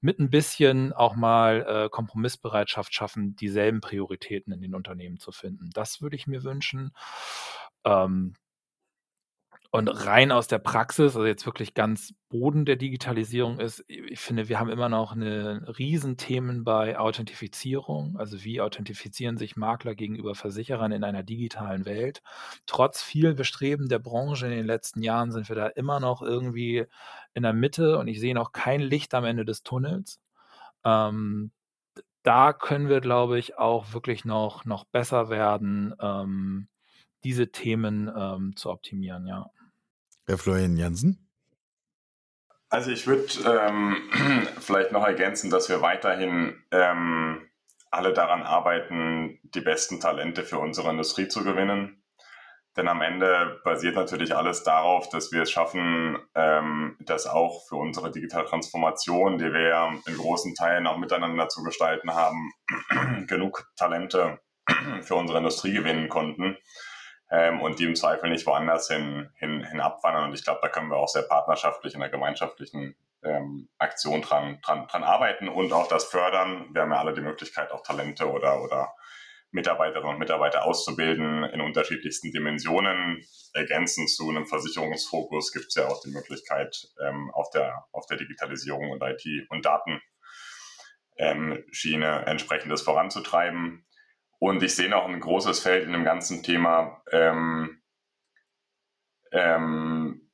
mit 0.00 0.18
ein 0.18 0.30
bisschen 0.30 0.92
auch 0.92 1.14
mal 1.14 1.66
äh, 1.68 1.88
Kompromissbereitschaft 1.90 2.94
schaffen, 2.94 3.36
dieselben 3.36 3.80
Prioritäten 3.80 4.52
in 4.52 4.60
den 4.62 4.74
Unternehmen 4.74 5.18
zu 5.18 5.32
finden. 5.32 5.70
Das 5.72 6.00
würde 6.00 6.16
ich 6.16 6.26
mir 6.26 6.42
wünschen. 6.42 6.92
Ähm, 7.84 8.34
und 9.74 9.88
rein 9.88 10.30
aus 10.30 10.46
der 10.46 10.60
Praxis, 10.60 11.16
also 11.16 11.26
jetzt 11.26 11.46
wirklich 11.46 11.74
ganz 11.74 12.14
Boden 12.28 12.64
der 12.64 12.76
Digitalisierung 12.76 13.58
ist, 13.58 13.82
ich 13.88 14.20
finde, 14.20 14.48
wir 14.48 14.60
haben 14.60 14.70
immer 14.70 14.88
noch 14.88 15.10
eine 15.10 15.64
Riesenthemen 15.66 16.62
bei 16.62 16.96
Authentifizierung. 16.96 18.16
Also 18.16 18.44
wie 18.44 18.60
authentifizieren 18.60 19.36
sich 19.36 19.56
Makler 19.56 19.96
gegenüber 19.96 20.36
Versicherern 20.36 20.92
in 20.92 21.02
einer 21.02 21.24
digitalen 21.24 21.86
Welt? 21.86 22.22
Trotz 22.66 23.02
viel 23.02 23.34
Bestreben 23.34 23.88
der 23.88 23.98
Branche 23.98 24.46
in 24.46 24.52
den 24.52 24.64
letzten 24.64 25.02
Jahren 25.02 25.32
sind 25.32 25.48
wir 25.48 25.56
da 25.56 25.66
immer 25.66 25.98
noch 25.98 26.22
irgendwie 26.22 26.86
in 27.32 27.42
der 27.42 27.52
Mitte 27.52 27.98
und 27.98 28.06
ich 28.06 28.20
sehe 28.20 28.34
noch 28.34 28.52
kein 28.52 28.80
Licht 28.80 29.12
am 29.12 29.24
Ende 29.24 29.44
des 29.44 29.64
Tunnels. 29.64 30.20
Ähm, 30.84 31.50
da 32.22 32.52
können 32.52 32.88
wir, 32.88 33.00
glaube 33.00 33.40
ich, 33.40 33.58
auch 33.58 33.92
wirklich 33.92 34.24
noch, 34.24 34.64
noch 34.64 34.84
besser 34.84 35.30
werden, 35.30 35.96
ähm, 36.00 36.68
diese 37.24 37.50
Themen 37.50 38.08
ähm, 38.16 38.54
zu 38.54 38.70
optimieren, 38.70 39.26
ja. 39.26 39.50
Herr 40.26 40.38
Florian 40.38 40.76
Jansen? 40.76 41.24
Also 42.70 42.90
ich 42.90 43.06
würde 43.06 43.26
ähm, 43.46 43.96
vielleicht 44.60 44.92
noch 44.92 45.04
ergänzen, 45.06 45.50
dass 45.50 45.68
wir 45.68 45.80
weiterhin 45.80 46.62
ähm, 46.70 47.48
alle 47.90 48.12
daran 48.12 48.42
arbeiten, 48.42 49.38
die 49.42 49.60
besten 49.60 50.00
Talente 50.00 50.42
für 50.42 50.58
unsere 50.58 50.90
Industrie 50.90 51.28
zu 51.28 51.44
gewinnen. 51.44 52.02
Denn 52.76 52.88
am 52.88 53.02
Ende 53.02 53.60
basiert 53.62 53.94
natürlich 53.94 54.34
alles 54.34 54.64
darauf, 54.64 55.08
dass 55.08 55.30
wir 55.30 55.42
es 55.42 55.50
schaffen, 55.52 56.18
ähm, 56.34 56.96
das 56.98 57.26
auch 57.26 57.64
für 57.68 57.76
unsere 57.76 58.10
digitale 58.10 58.46
Transformation, 58.46 59.38
die 59.38 59.52
wir 59.52 59.68
ja 59.68 59.94
in 60.06 60.16
großen 60.16 60.56
Teilen 60.56 60.88
auch 60.88 60.98
miteinander 60.98 61.48
zu 61.48 61.62
gestalten 61.62 62.12
haben, 62.12 62.52
genug 63.28 63.70
Talente 63.76 64.40
für 65.02 65.14
unsere 65.14 65.38
Industrie 65.38 65.74
gewinnen 65.74 66.08
konnten. 66.08 66.56
Ähm, 67.34 67.60
und 67.60 67.80
die 67.80 67.84
im 67.84 67.96
Zweifel 67.96 68.30
nicht 68.30 68.46
woanders 68.46 68.86
hin, 68.88 69.28
hin, 69.34 69.64
hin 69.64 69.80
abwandern. 69.80 70.24
Und 70.24 70.34
ich 70.34 70.44
glaube, 70.44 70.60
da 70.62 70.68
können 70.68 70.88
wir 70.88 70.96
auch 70.96 71.08
sehr 71.08 71.22
partnerschaftlich 71.22 71.94
in 71.94 72.00
der 72.00 72.08
gemeinschaftlichen 72.08 72.94
ähm, 73.24 73.68
Aktion 73.78 74.22
dran, 74.22 74.60
dran, 74.62 74.86
dran 74.86 75.02
arbeiten 75.02 75.48
und 75.48 75.72
auch 75.72 75.88
das 75.88 76.04
fördern. 76.04 76.68
Wir 76.72 76.82
haben 76.82 76.92
ja 76.92 76.98
alle 76.98 77.12
die 77.12 77.22
Möglichkeit, 77.22 77.72
auch 77.72 77.82
Talente 77.82 78.30
oder, 78.30 78.62
oder 78.62 78.94
Mitarbeiterinnen 79.50 80.12
und 80.12 80.20
Mitarbeiter 80.20 80.64
auszubilden 80.64 81.42
in 81.42 81.60
unterschiedlichsten 81.60 82.30
Dimensionen. 82.30 83.26
Ergänzend 83.52 84.10
zu 84.10 84.30
einem 84.30 84.46
Versicherungsfokus 84.46 85.52
gibt 85.52 85.66
es 85.68 85.74
ja 85.74 85.88
auch 85.88 86.00
die 86.02 86.10
Möglichkeit, 86.10 86.86
ähm, 87.04 87.32
auf, 87.32 87.50
der, 87.50 87.84
auf 87.90 88.06
der 88.06 88.18
Digitalisierung 88.18 88.92
und 88.92 89.02
IT- 89.02 89.50
und 89.50 89.64
Datenschiene 89.64 90.06
ähm, 91.18 92.26
entsprechendes 92.26 92.82
voranzutreiben. 92.82 93.84
Und 94.44 94.62
ich 94.62 94.76
sehe 94.76 94.90
noch 94.90 95.08
ein 95.08 95.20
großes 95.20 95.60
Feld 95.60 95.86
in 95.86 95.94
dem 95.94 96.04
ganzen 96.04 96.42
Thema, 96.42 97.02
ähm, 97.10 97.80
ähm, 99.32 100.30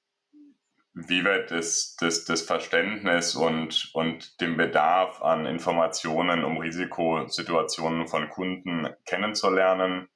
wie 0.95 1.25
wir 1.25 1.47
das, 1.47 1.95
das, 2.01 2.25
das 2.25 2.43
Verständnis 2.43 3.37
und, 3.37 3.89
und 3.95 4.41
den 4.41 4.57
Bedarf 4.57 5.23
an 5.23 5.47
Informationen, 5.47 6.43
um 6.43 6.59
Risikosituationen 6.59 8.09
von 8.09 8.29
Kunden 8.31 8.89
kennenzulernen. 9.07 10.09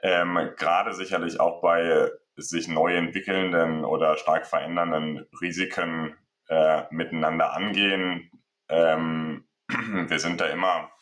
Ähm, 0.00 0.52
gerade 0.56 0.94
sicherlich 0.94 1.40
auch 1.40 1.60
bei 1.60 2.08
sich 2.36 2.68
neu 2.68 2.94
entwickelnden 2.94 3.84
oder 3.84 4.16
stark 4.16 4.46
verändernden 4.46 5.26
Risiken 5.40 6.16
äh, 6.46 6.84
miteinander 6.90 7.52
angehen. 7.52 8.30
Ähm, 8.68 9.48
wir 9.66 10.20
sind 10.20 10.40
da 10.40 10.46
immer 10.46 10.92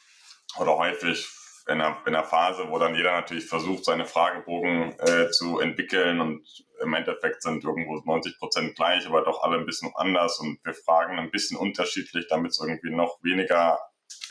oder 0.58 0.78
häufig 0.78 1.36
in 1.70 1.80
einer, 1.80 1.98
in 2.06 2.14
einer 2.14 2.24
Phase, 2.24 2.68
wo 2.68 2.78
dann 2.78 2.94
jeder 2.94 3.12
natürlich 3.12 3.46
versucht, 3.46 3.84
seine 3.84 4.04
Fragebogen 4.04 4.98
äh, 4.98 5.30
zu 5.30 5.60
entwickeln 5.60 6.20
und 6.20 6.46
im 6.80 6.94
Endeffekt 6.94 7.42
sind 7.42 7.62
irgendwo 7.62 7.96
90 8.04 8.38
Prozent 8.38 8.74
gleich, 8.74 9.06
aber 9.06 9.22
doch 9.22 9.42
alle 9.42 9.58
ein 9.58 9.66
bisschen 9.66 9.92
anders 9.94 10.38
und 10.40 10.58
wir 10.64 10.74
fragen 10.74 11.18
ein 11.18 11.30
bisschen 11.30 11.56
unterschiedlich, 11.56 12.26
damit 12.28 12.50
es 12.50 12.60
irgendwie 12.60 12.90
noch 12.90 13.22
weniger 13.22 13.78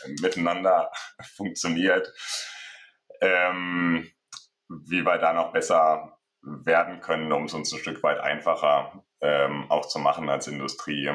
äh, 0.04 0.10
miteinander 0.22 0.92
funktioniert. 1.36 2.12
Ähm, 3.22 4.12
wie 4.70 5.04
wir 5.04 5.18
da 5.18 5.34
noch 5.34 5.52
besser 5.52 6.20
werden 6.42 7.02
können, 7.02 7.32
um 7.32 7.46
es 7.46 7.54
uns 7.54 7.74
ein 7.74 7.80
Stück 7.80 8.04
weit 8.04 8.20
einfacher 8.20 9.04
ähm, 9.22 9.70
auch 9.70 9.88
zu 9.88 10.00
machen 10.00 10.30
als 10.30 10.48
Industrie. 10.48 11.10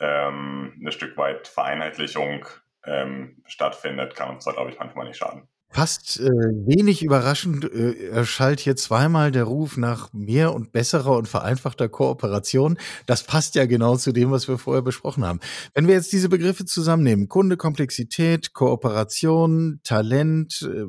Ähm, 0.00 0.76
eine 0.78 0.92
Stück 0.92 1.16
weit 1.16 1.48
Vereinheitlichung 1.48 2.46
ähm, 2.86 3.42
stattfindet, 3.46 4.14
kann 4.14 4.34
uns 4.34 4.44
da, 4.44 4.52
glaube 4.52 4.70
ich, 4.70 4.78
manchmal 4.78 5.06
nicht 5.06 5.16
schaden. 5.16 5.48
Fast 5.74 6.20
äh, 6.20 6.28
wenig 6.28 7.02
überraschend 7.02 7.64
äh, 7.64 8.10
erschallt 8.10 8.60
hier 8.60 8.76
zweimal 8.76 9.32
der 9.32 9.42
Ruf 9.42 9.76
nach 9.76 10.12
mehr 10.12 10.54
und 10.54 10.70
besserer 10.70 11.16
und 11.16 11.26
vereinfachter 11.26 11.88
Kooperation. 11.88 12.78
Das 13.06 13.24
passt 13.24 13.56
ja 13.56 13.66
genau 13.66 13.96
zu 13.96 14.12
dem, 14.12 14.30
was 14.30 14.46
wir 14.46 14.56
vorher 14.56 14.82
besprochen 14.82 15.24
haben. 15.24 15.40
Wenn 15.74 15.88
wir 15.88 15.94
jetzt 15.94 16.12
diese 16.12 16.28
Begriffe 16.28 16.64
zusammennehmen, 16.64 17.28
Kunde, 17.28 17.56
Komplexität, 17.56 18.52
Kooperation, 18.52 19.80
Talent, 19.82 20.62
äh, 20.62 20.84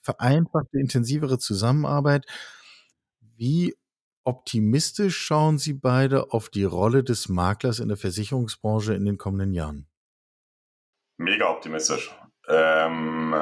vereinfachte, 0.00 0.78
intensivere 0.78 1.38
Zusammenarbeit, 1.38 2.24
wie 3.36 3.74
optimistisch 4.24 5.18
schauen 5.18 5.58
Sie 5.58 5.74
beide 5.74 6.32
auf 6.32 6.48
die 6.48 6.64
Rolle 6.64 7.04
des 7.04 7.28
Maklers 7.28 7.80
in 7.80 7.88
der 7.88 7.98
Versicherungsbranche 7.98 8.94
in 8.94 9.04
den 9.04 9.18
kommenden 9.18 9.52
Jahren? 9.52 9.86
Mega 11.18 11.48
optimistisch. 11.50 12.14
Ähm, 12.48 13.34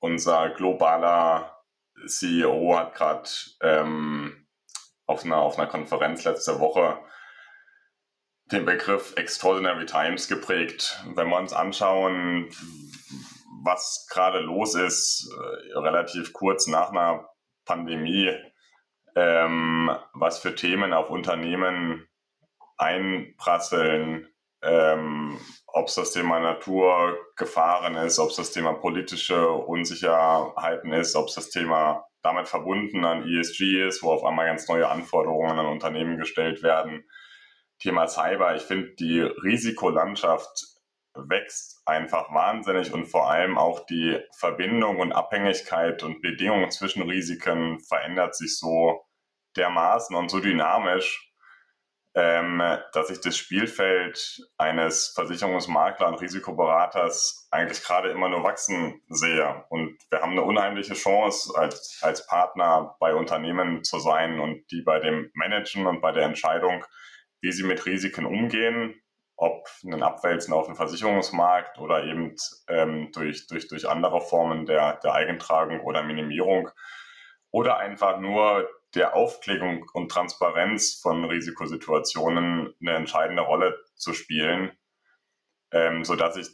unser 0.00 0.50
globaler 0.50 1.56
CEO 2.06 2.76
hat 2.76 2.94
gerade 2.94 3.28
ähm, 3.62 4.46
auf, 5.06 5.24
einer, 5.24 5.38
auf 5.38 5.58
einer 5.58 5.68
Konferenz 5.68 6.24
letzte 6.24 6.60
Woche 6.60 6.98
den 8.52 8.64
Begriff 8.64 9.14
Extraordinary 9.16 9.86
Times 9.86 10.28
geprägt. 10.28 11.02
Wenn 11.14 11.28
wir 11.28 11.38
uns 11.38 11.52
anschauen, 11.52 12.50
was 13.64 14.06
gerade 14.10 14.40
los 14.40 14.74
ist, 14.74 15.28
äh, 15.32 15.78
relativ 15.78 16.32
kurz 16.32 16.66
nach 16.68 16.90
einer 16.90 17.28
Pandemie, 17.64 18.32
ähm, 19.16 19.90
was 20.12 20.38
für 20.38 20.54
Themen 20.54 20.92
auf 20.92 21.10
Unternehmen 21.10 22.06
einprasseln, 22.76 24.28
ähm, 24.62 25.38
ob 25.66 25.88
es 25.88 25.94
das 25.94 26.12
Thema 26.12 26.40
Naturgefahren 26.40 27.96
ist, 27.96 28.18
ob 28.18 28.30
es 28.30 28.36
das 28.36 28.52
Thema 28.52 28.72
politische 28.74 29.50
Unsicherheiten 29.50 30.92
ist, 30.92 31.14
ob 31.16 31.28
es 31.28 31.34
das 31.34 31.50
Thema 31.50 32.06
damit 32.22 32.48
verbunden 32.48 33.04
an 33.04 33.28
ESG 33.28 33.86
ist, 33.86 34.02
wo 34.02 34.10
auf 34.10 34.24
einmal 34.24 34.46
ganz 34.46 34.68
neue 34.68 34.88
Anforderungen 34.88 35.58
an 35.58 35.66
Unternehmen 35.66 36.18
gestellt 36.18 36.62
werden. 36.62 37.04
Thema 37.78 38.08
Cyber, 38.08 38.56
ich 38.56 38.62
finde, 38.62 38.94
die 38.94 39.20
Risikolandschaft 39.20 40.76
wächst 41.14 41.82
einfach 41.86 42.32
wahnsinnig 42.32 42.92
und 42.92 43.06
vor 43.06 43.30
allem 43.30 43.56
auch 43.56 43.86
die 43.86 44.18
Verbindung 44.36 44.98
und 44.98 45.12
Abhängigkeit 45.12 46.02
und 46.02 46.20
Bedingungen 46.20 46.70
zwischen 46.70 47.02
Risiken 47.02 47.80
verändert 47.80 48.34
sich 48.34 48.58
so 48.58 49.06
dermaßen 49.56 50.14
und 50.16 50.30
so 50.30 50.40
dynamisch, 50.40 51.32
ähm, 52.16 52.62
dass 52.94 53.10
ich 53.10 53.20
das 53.20 53.36
Spielfeld 53.36 54.40
eines 54.56 55.08
Versicherungsmaklers 55.14 56.12
und 56.12 56.20
Risikoberaters 56.22 57.46
eigentlich 57.50 57.84
gerade 57.84 58.08
immer 58.08 58.30
nur 58.30 58.42
wachsen 58.42 59.02
sehe. 59.08 59.66
Und 59.68 59.98
wir 60.10 60.22
haben 60.22 60.32
eine 60.32 60.42
unheimliche 60.42 60.94
Chance, 60.94 61.52
als, 61.54 61.98
als 62.00 62.26
Partner 62.26 62.96
bei 63.00 63.14
Unternehmen 63.14 63.84
zu 63.84 63.98
sein 63.98 64.40
und 64.40 64.64
die 64.70 64.80
bei 64.80 64.98
dem 64.98 65.30
Managen 65.34 65.86
und 65.86 66.00
bei 66.00 66.10
der 66.10 66.22
Entscheidung, 66.22 66.86
wie 67.42 67.52
sie 67.52 67.64
mit 67.64 67.84
Risiken 67.84 68.24
umgehen, 68.24 68.98
ob 69.36 69.68
ein 69.84 70.02
Abwälzen 70.02 70.54
auf 70.54 70.64
den 70.64 70.74
Versicherungsmarkt 70.74 71.78
oder 71.78 72.04
eben 72.04 72.34
ähm, 72.68 73.10
durch, 73.12 73.46
durch, 73.46 73.68
durch 73.68 73.86
andere 73.86 74.22
Formen 74.22 74.64
der, 74.64 74.94
der 75.00 75.12
Eigentragung 75.12 75.80
oder 75.80 76.02
Minimierung 76.02 76.70
oder 77.50 77.76
einfach 77.76 78.18
nur 78.20 78.66
der 78.94 79.14
Aufklärung 79.14 79.86
und 79.92 80.10
Transparenz 80.10 81.00
von 81.00 81.24
Risikosituationen 81.24 82.74
eine 82.80 82.94
entscheidende 82.94 83.42
Rolle 83.42 83.76
zu 83.94 84.14
spielen, 84.14 84.72
ähm, 85.72 86.04
sodass 86.04 86.36
ich 86.36 86.48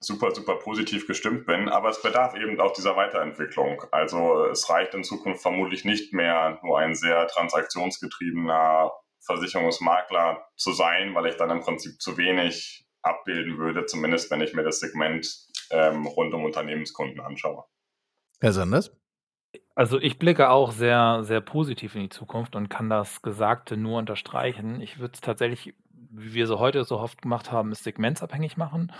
super, 0.00 0.34
super 0.34 0.56
positiv 0.56 1.06
gestimmt 1.06 1.46
bin. 1.46 1.68
Aber 1.68 1.88
es 1.88 2.02
bedarf 2.02 2.34
eben 2.34 2.60
auch 2.60 2.72
dieser 2.72 2.96
Weiterentwicklung. 2.96 3.82
Also 3.92 4.46
es 4.46 4.68
reicht 4.68 4.94
in 4.94 5.04
Zukunft 5.04 5.42
vermutlich 5.42 5.84
nicht 5.84 6.12
mehr, 6.12 6.58
nur 6.62 6.78
ein 6.78 6.94
sehr 6.94 7.26
transaktionsgetriebener 7.28 8.92
Versicherungsmakler 9.24 10.46
zu 10.56 10.72
sein, 10.72 11.14
weil 11.14 11.26
ich 11.26 11.36
dann 11.36 11.50
im 11.50 11.60
Prinzip 11.60 12.00
zu 12.00 12.16
wenig 12.16 12.86
abbilden 13.02 13.58
würde, 13.58 13.86
zumindest 13.86 14.30
wenn 14.30 14.40
ich 14.40 14.54
mir 14.54 14.64
das 14.64 14.80
Segment 14.80 15.28
ähm, 15.70 16.06
rund 16.06 16.34
um 16.34 16.44
Unternehmenskunden 16.44 17.20
anschaue. 17.20 17.64
Herr 18.40 18.52
Sanders? 18.52 18.90
Also, 19.74 20.00
ich 20.00 20.18
blicke 20.18 20.50
auch 20.50 20.72
sehr, 20.72 21.22
sehr 21.24 21.40
positiv 21.40 21.94
in 21.94 22.02
die 22.02 22.08
Zukunft 22.08 22.56
und 22.56 22.68
kann 22.68 22.88
das 22.90 23.22
Gesagte 23.22 23.76
nur 23.76 23.98
unterstreichen. 23.98 24.80
Ich 24.80 24.98
würde 24.98 25.14
es 25.14 25.20
tatsächlich, 25.20 25.74
wie 26.10 26.34
wir 26.34 26.46
so 26.46 26.58
heute 26.58 26.84
so 26.84 26.98
oft 26.98 27.22
gemacht 27.22 27.52
haben, 27.52 27.72
segmentsabhängig 27.74 28.56
machen. 28.56 28.92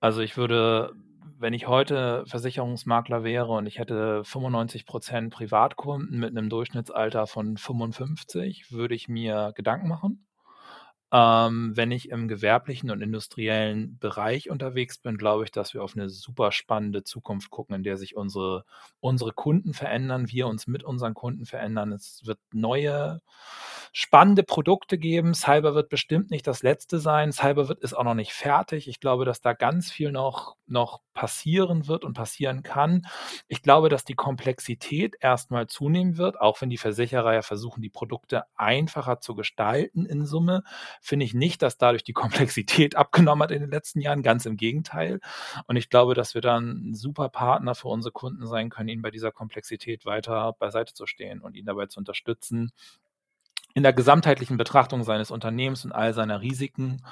Also, 0.00 0.20
ich 0.20 0.36
würde, 0.36 0.92
wenn 1.38 1.54
ich 1.54 1.66
heute 1.68 2.24
Versicherungsmakler 2.26 3.24
wäre 3.24 3.52
und 3.52 3.66
ich 3.66 3.78
hätte 3.78 4.22
95% 4.24 5.30
Privatkunden 5.30 6.18
mit 6.18 6.30
einem 6.30 6.48
Durchschnittsalter 6.50 7.26
von 7.26 7.56
55, 7.56 8.70
würde 8.72 8.94
ich 8.94 9.08
mir 9.08 9.52
Gedanken 9.54 9.88
machen. 9.88 10.27
Ähm, 11.10 11.72
wenn 11.74 11.90
ich 11.90 12.10
im 12.10 12.28
gewerblichen 12.28 12.90
und 12.90 13.00
industriellen 13.00 13.98
Bereich 13.98 14.50
unterwegs 14.50 14.98
bin, 14.98 15.16
glaube 15.16 15.44
ich, 15.44 15.50
dass 15.50 15.72
wir 15.72 15.82
auf 15.82 15.96
eine 15.96 16.10
super 16.10 16.52
spannende 16.52 17.02
Zukunft 17.02 17.50
gucken, 17.50 17.74
in 17.76 17.82
der 17.82 17.96
sich 17.96 18.14
unsere 18.14 18.64
unsere 19.00 19.32
Kunden 19.32 19.72
verändern, 19.72 20.28
wir 20.28 20.46
uns 20.48 20.66
mit 20.66 20.84
unseren 20.84 21.14
Kunden 21.14 21.46
verändern. 21.46 21.92
Es 21.92 22.26
wird 22.26 22.38
neue 22.52 23.22
spannende 23.92 24.42
Produkte 24.42 24.98
geben. 24.98 25.34
Cyber 25.34 25.74
wird 25.74 25.88
bestimmt 25.88 26.30
nicht 26.30 26.46
das 26.46 26.62
Letzte 26.62 26.98
sein. 26.98 27.32
Cyber 27.32 27.68
wird 27.68 27.80
ist 27.80 27.94
auch 27.94 28.04
noch 28.04 28.14
nicht 28.14 28.32
fertig. 28.32 28.88
Ich 28.88 29.00
glaube, 29.00 29.24
dass 29.24 29.40
da 29.40 29.54
ganz 29.54 29.90
viel 29.90 30.12
noch 30.12 30.56
noch 30.66 31.00
passieren 31.14 31.88
wird 31.88 32.04
und 32.04 32.12
passieren 32.14 32.62
kann. 32.62 33.06
Ich 33.48 33.62
glaube, 33.62 33.88
dass 33.88 34.04
die 34.04 34.14
Komplexität 34.14 35.16
erstmal 35.20 35.66
zunehmen 35.66 36.18
wird, 36.18 36.40
auch 36.40 36.60
wenn 36.60 36.70
die 36.70 36.76
Versicherer 36.78 37.34
ja 37.34 37.42
versuchen, 37.42 37.82
die 37.82 37.88
Produkte 37.88 38.44
einfacher 38.56 39.20
zu 39.20 39.34
gestalten 39.34 40.04
in 40.06 40.26
Summe 40.26 40.62
finde 41.00 41.24
ich 41.24 41.34
nicht, 41.34 41.62
dass 41.62 41.78
dadurch 41.78 42.04
die 42.04 42.12
Komplexität 42.14 42.96
abgenommen 42.96 43.42
hat 43.42 43.50
in 43.50 43.60
den 43.60 43.70
letzten 43.70 44.00
Jahren. 44.00 44.22
Ganz 44.22 44.46
im 44.46 44.56
Gegenteil. 44.56 45.20
Und 45.66 45.76
ich 45.76 45.90
glaube, 45.90 46.14
dass 46.14 46.34
wir 46.34 46.40
dann 46.40 46.90
ein 46.90 46.94
super 46.94 47.28
Partner 47.28 47.74
für 47.74 47.88
unsere 47.88 48.12
Kunden 48.12 48.46
sein 48.46 48.70
können, 48.70 48.88
ihnen 48.88 49.02
bei 49.02 49.10
dieser 49.10 49.32
Komplexität 49.32 50.06
weiter 50.06 50.54
beiseite 50.58 50.94
zu 50.94 51.06
stehen 51.06 51.40
und 51.40 51.56
ihnen 51.56 51.66
dabei 51.66 51.86
zu 51.86 51.98
unterstützen, 51.98 52.72
in 53.74 53.82
der 53.82 53.92
gesamtheitlichen 53.92 54.56
Betrachtung 54.56 55.04
seines 55.04 55.30
Unternehmens 55.30 55.84
und 55.84 55.92
all 55.92 56.14
seiner 56.14 56.40
Risiken 56.40 57.04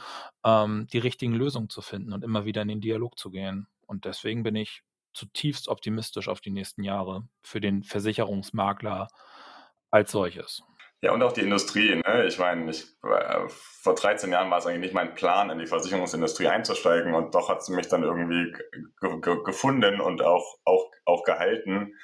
ähm, 0.45 0.87
die 0.93 0.99
richtigen 0.99 1.34
Lösungen 1.34 1.68
zu 1.68 1.82
finden 1.82 2.12
und 2.12 2.24
immer 2.24 2.45
wieder 2.45 2.62
in 2.62 2.68
den 2.68 2.80
Dialog 2.80 3.18
zu 3.18 3.30
gehen. 3.30 3.68
Und 3.87 4.05
deswegen 4.05 4.43
bin 4.43 4.57
ich 4.57 4.82
zutiefst 5.12 5.68
optimistisch 5.68 6.28
auf 6.28 6.41
die 6.41 6.51
nächsten 6.51 6.82
Jahre 6.82 7.26
für 7.43 7.61
den 7.61 7.82
Versicherungsmakler 7.82 9.09
als 9.91 10.12
solches. 10.12 10.62
Ja, 11.03 11.12
und 11.12 11.22
auch 11.22 11.32
die 11.32 11.42
Industrie. 11.42 11.94
Ne? 11.94 12.24
Ich 12.26 12.38
meine, 12.38 12.70
ich, 12.70 12.84
äh, 13.05 13.49
vor 13.49 13.94
13 13.94 14.32
Jahren 14.32 14.51
war 14.51 14.59
es 14.59 14.66
eigentlich 14.66 14.80
nicht 14.80 14.94
mein 14.94 15.14
Plan, 15.14 15.51
in 15.51 15.59
die 15.59 15.66
Versicherungsindustrie 15.66 16.49
einzusteigen 16.49 17.14
und 17.14 17.34
doch 17.34 17.49
hat 17.49 17.64
sie 17.64 17.74
mich 17.74 17.88
dann 17.88 18.03
irgendwie 18.03 18.53
gefunden 19.44 20.01
und 20.01 20.22
auch, 20.22 20.59
auch, 20.64 20.90
auch 21.05 21.22
gehalten. 21.24 21.94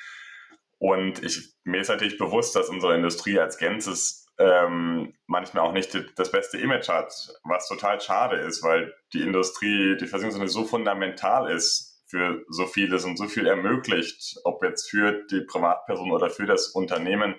Und 0.79 1.23
ich, 1.23 1.55
mir 1.65 1.81
ist 1.81 1.89
natürlich 1.89 2.19
bewusst, 2.19 2.55
dass 2.55 2.69
unsere 2.69 2.95
Industrie 2.95 3.39
als 3.39 3.57
Ganzes 3.57 4.27
ähm, 4.39 5.15
manchmal 5.27 5.65
auch 5.65 5.73
nicht 5.73 5.97
das 6.17 6.31
beste 6.31 6.59
Image 6.59 6.89
hat, 6.89 7.13
was 7.45 7.69
total 7.69 8.01
schade 8.01 8.37
ist, 8.37 8.63
weil 8.63 8.93
die 9.13 9.23
Industrie, 9.23 9.97
die 9.97 10.07
Versicherungsindustrie 10.07 10.63
so 10.63 10.69
fundamental 10.69 11.51
ist 11.51 12.03
für 12.09 12.45
so 12.49 12.67
vieles 12.67 13.05
und 13.05 13.17
so 13.17 13.27
viel 13.27 13.47
ermöglicht, 13.47 14.37
ob 14.45 14.63
jetzt 14.63 14.91
für 14.91 15.25
die 15.31 15.43
Privatperson 15.43 16.11
oder 16.11 16.29
für 16.29 16.47
das 16.47 16.69
Unternehmen 16.69 17.37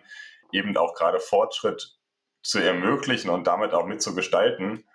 eben 0.54 0.78
auch 0.78 0.96
gerade 0.96 1.20
Fortschritt 1.20 1.98
zu 2.42 2.60
ermöglichen 2.60 3.30
und 3.30 3.48
damit 3.48 3.74
auch 3.74 3.86
mitzugestalten. 3.86 4.88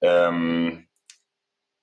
Ähm, 0.00 0.88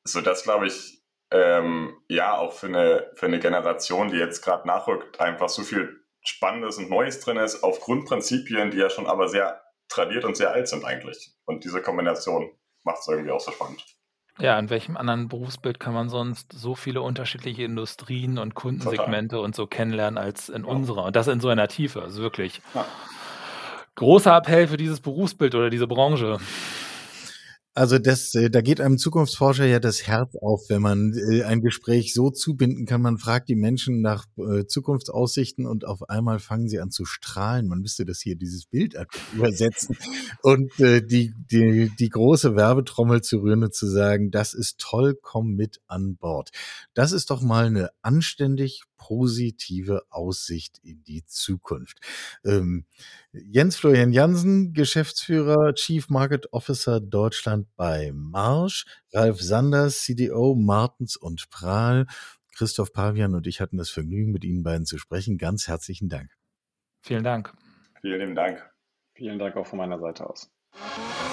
so 0.03 0.21
das 0.21 0.43
glaube 0.43 0.67
ich, 0.67 1.03
ähm, 1.31 1.97
ja, 2.07 2.37
auch 2.37 2.53
für 2.53 2.67
eine, 2.67 3.11
für 3.15 3.25
eine 3.25 3.39
Generation, 3.39 4.09
die 4.09 4.17
jetzt 4.17 4.41
gerade 4.41 4.67
nachrückt, 4.67 5.19
einfach 5.19 5.49
so 5.49 5.63
viel 5.63 6.01
Spannendes 6.23 6.77
und 6.77 6.89
Neues 6.89 7.19
drin 7.19 7.37
ist, 7.37 7.63
auf 7.63 7.79
Grundprinzipien, 7.79 8.71
die 8.71 8.77
ja 8.77 8.89
schon 8.89 9.07
aber 9.07 9.27
sehr 9.27 9.61
tradiert 9.89 10.25
und 10.25 10.37
sehr 10.37 10.51
alt 10.51 10.67
sind 10.67 10.85
eigentlich. 10.85 11.35
Und 11.45 11.63
diese 11.63 11.81
Kombination 11.81 12.51
macht 12.83 12.99
es 12.99 13.07
irgendwie 13.07 13.31
auch 13.31 13.39
so 13.39 13.51
spannend. 13.51 13.83
Ja, 14.39 14.59
in 14.59 14.69
welchem 14.69 14.97
anderen 14.97 15.29
Berufsbild 15.29 15.79
kann 15.79 15.93
man 15.93 16.09
sonst 16.09 16.51
so 16.51 16.75
viele 16.75 17.01
unterschiedliche 17.01 17.63
Industrien 17.63 18.37
und 18.37 18.53
Kundensegmente 18.53 19.39
und 19.39 19.55
so 19.55 19.65
kennenlernen 19.65 20.17
als 20.17 20.49
in 20.49 20.63
Ja. 20.65 20.69
unserer? 20.69 21.05
Und 21.05 21.15
das 21.15 21.27
in 21.27 21.39
so 21.39 21.47
einer 21.47 21.69
Tiefe, 21.69 22.01
also 22.01 22.21
wirklich 22.21 22.61
Ja. 22.73 22.85
großer 23.95 24.35
Appell 24.35 24.67
für 24.67 24.77
dieses 24.77 24.99
Berufsbild 24.99 25.55
oder 25.55 25.69
diese 25.69 25.87
Branche. 25.87 26.37
Also 27.77 27.99
das, 27.99 28.33
äh, 28.35 28.49
da 28.49 28.61
geht 28.61 28.79
einem 28.79 28.97
Zukunftsforscher 28.97 29.65
ja 29.65 29.81
das 29.81 30.07
Herz 30.07 30.37
auf, 30.37 30.69
wenn 30.69 30.81
man 30.81 31.13
äh, 31.13 31.43
ein 31.43 31.59
Gespräch 31.59 32.13
so 32.13 32.29
zubinden 32.29 32.85
kann. 32.85 33.01
Man 33.01 33.17
fragt 33.17 33.49
die 33.49 33.55
Menschen 33.55 33.99
nach 33.99 34.27
äh, 34.37 34.65
Zukunftsaussichten 34.65 35.65
und 35.65 35.85
auf 35.85 36.09
einmal 36.09 36.39
fangen 36.39 36.69
sie 36.69 36.79
an 36.79 36.89
zu 36.89 37.03
strahlen. 37.03 37.67
Man 37.67 37.81
müsste 37.81 38.05
das 38.05 38.21
hier, 38.21 38.37
dieses 38.37 38.65
Bild 38.65 38.95
übersetzen 39.33 39.97
und 40.41 40.71
die, 40.79 41.33
die, 41.51 41.91
die 41.99 42.09
große 42.09 42.55
Werbetrommel 42.55 43.21
zu 43.21 43.39
rühren 43.39 43.63
und 43.63 43.73
zu 43.73 43.87
sagen, 43.87 44.31
das 44.31 44.53
ist 44.53 44.79
toll, 44.79 45.17
komm 45.21 45.55
mit 45.55 45.81
an 45.87 46.15
Bord. 46.15 46.51
Das 46.93 47.11
ist 47.11 47.29
doch 47.29 47.41
mal 47.41 47.65
eine 47.65 47.89
anständig 48.01 48.83
positive 48.97 50.03
Aussicht 50.09 50.79
in 50.83 51.03
die 51.03 51.25
Zukunft. 51.25 51.99
Ähm, 52.43 52.85
Jens 53.31 53.75
Florian 53.75 54.13
Jansen, 54.13 54.73
Geschäftsführer, 54.73 55.73
Chief 55.73 56.09
Market 56.09 56.51
Officer 56.53 56.99
Deutschland 56.99 57.67
bei 57.75 58.11
Marsch, 58.13 58.85
Ralf 59.13 59.41
Sanders, 59.41 60.01
CDO 60.01 60.55
Martens 60.55 61.15
und 61.15 61.49
Prahl, 61.49 62.05
Christoph 62.55 62.93
Pavian 62.93 63.35
und 63.35 63.47
ich 63.47 63.61
hatten 63.61 63.77
das 63.77 63.89
Vergnügen, 63.89 64.31
mit 64.31 64.43
Ihnen 64.43 64.63
beiden 64.63 64.85
zu 64.85 64.97
sprechen. 64.97 65.37
Ganz 65.37 65.67
herzlichen 65.67 66.09
Dank. 66.09 66.31
Vielen 67.01 67.23
Dank. 67.23 67.53
Vielen 68.01 68.35
Dank. 68.35 68.69
Vielen 69.13 69.39
Dank 69.39 69.55
auch 69.55 69.67
von 69.67 69.77
meiner 69.77 69.99
Seite 69.99 70.29
aus. 70.29 70.51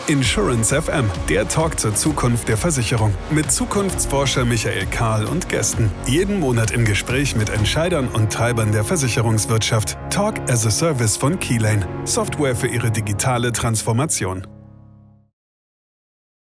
Insurance 0.08 0.74
FM, 0.74 1.08
der 1.28 1.46
Talk 1.48 1.78
zur 1.78 1.94
Zukunft 1.94 2.48
der 2.48 2.56
Versicherung. 2.56 3.14
Mit 3.30 3.52
Zukunftsforscher 3.52 4.44
Michael 4.44 4.86
Kahl 4.86 5.26
und 5.26 5.48
Gästen. 5.48 5.90
Jeden 6.06 6.40
Monat 6.40 6.72
im 6.72 6.84
Gespräch 6.84 7.36
mit 7.36 7.50
Entscheidern 7.50 8.08
und 8.08 8.32
Treibern 8.32 8.72
der 8.72 8.84
Versicherungswirtschaft. 8.84 9.96
Talk 10.10 10.38
as 10.50 10.66
a 10.66 10.70
Service 10.70 11.16
von 11.16 11.38
Keylane. 11.38 11.86
Software 12.04 12.56
für 12.56 12.66
ihre 12.66 12.90
digitale 12.90 13.52
Transformation. 13.52 14.46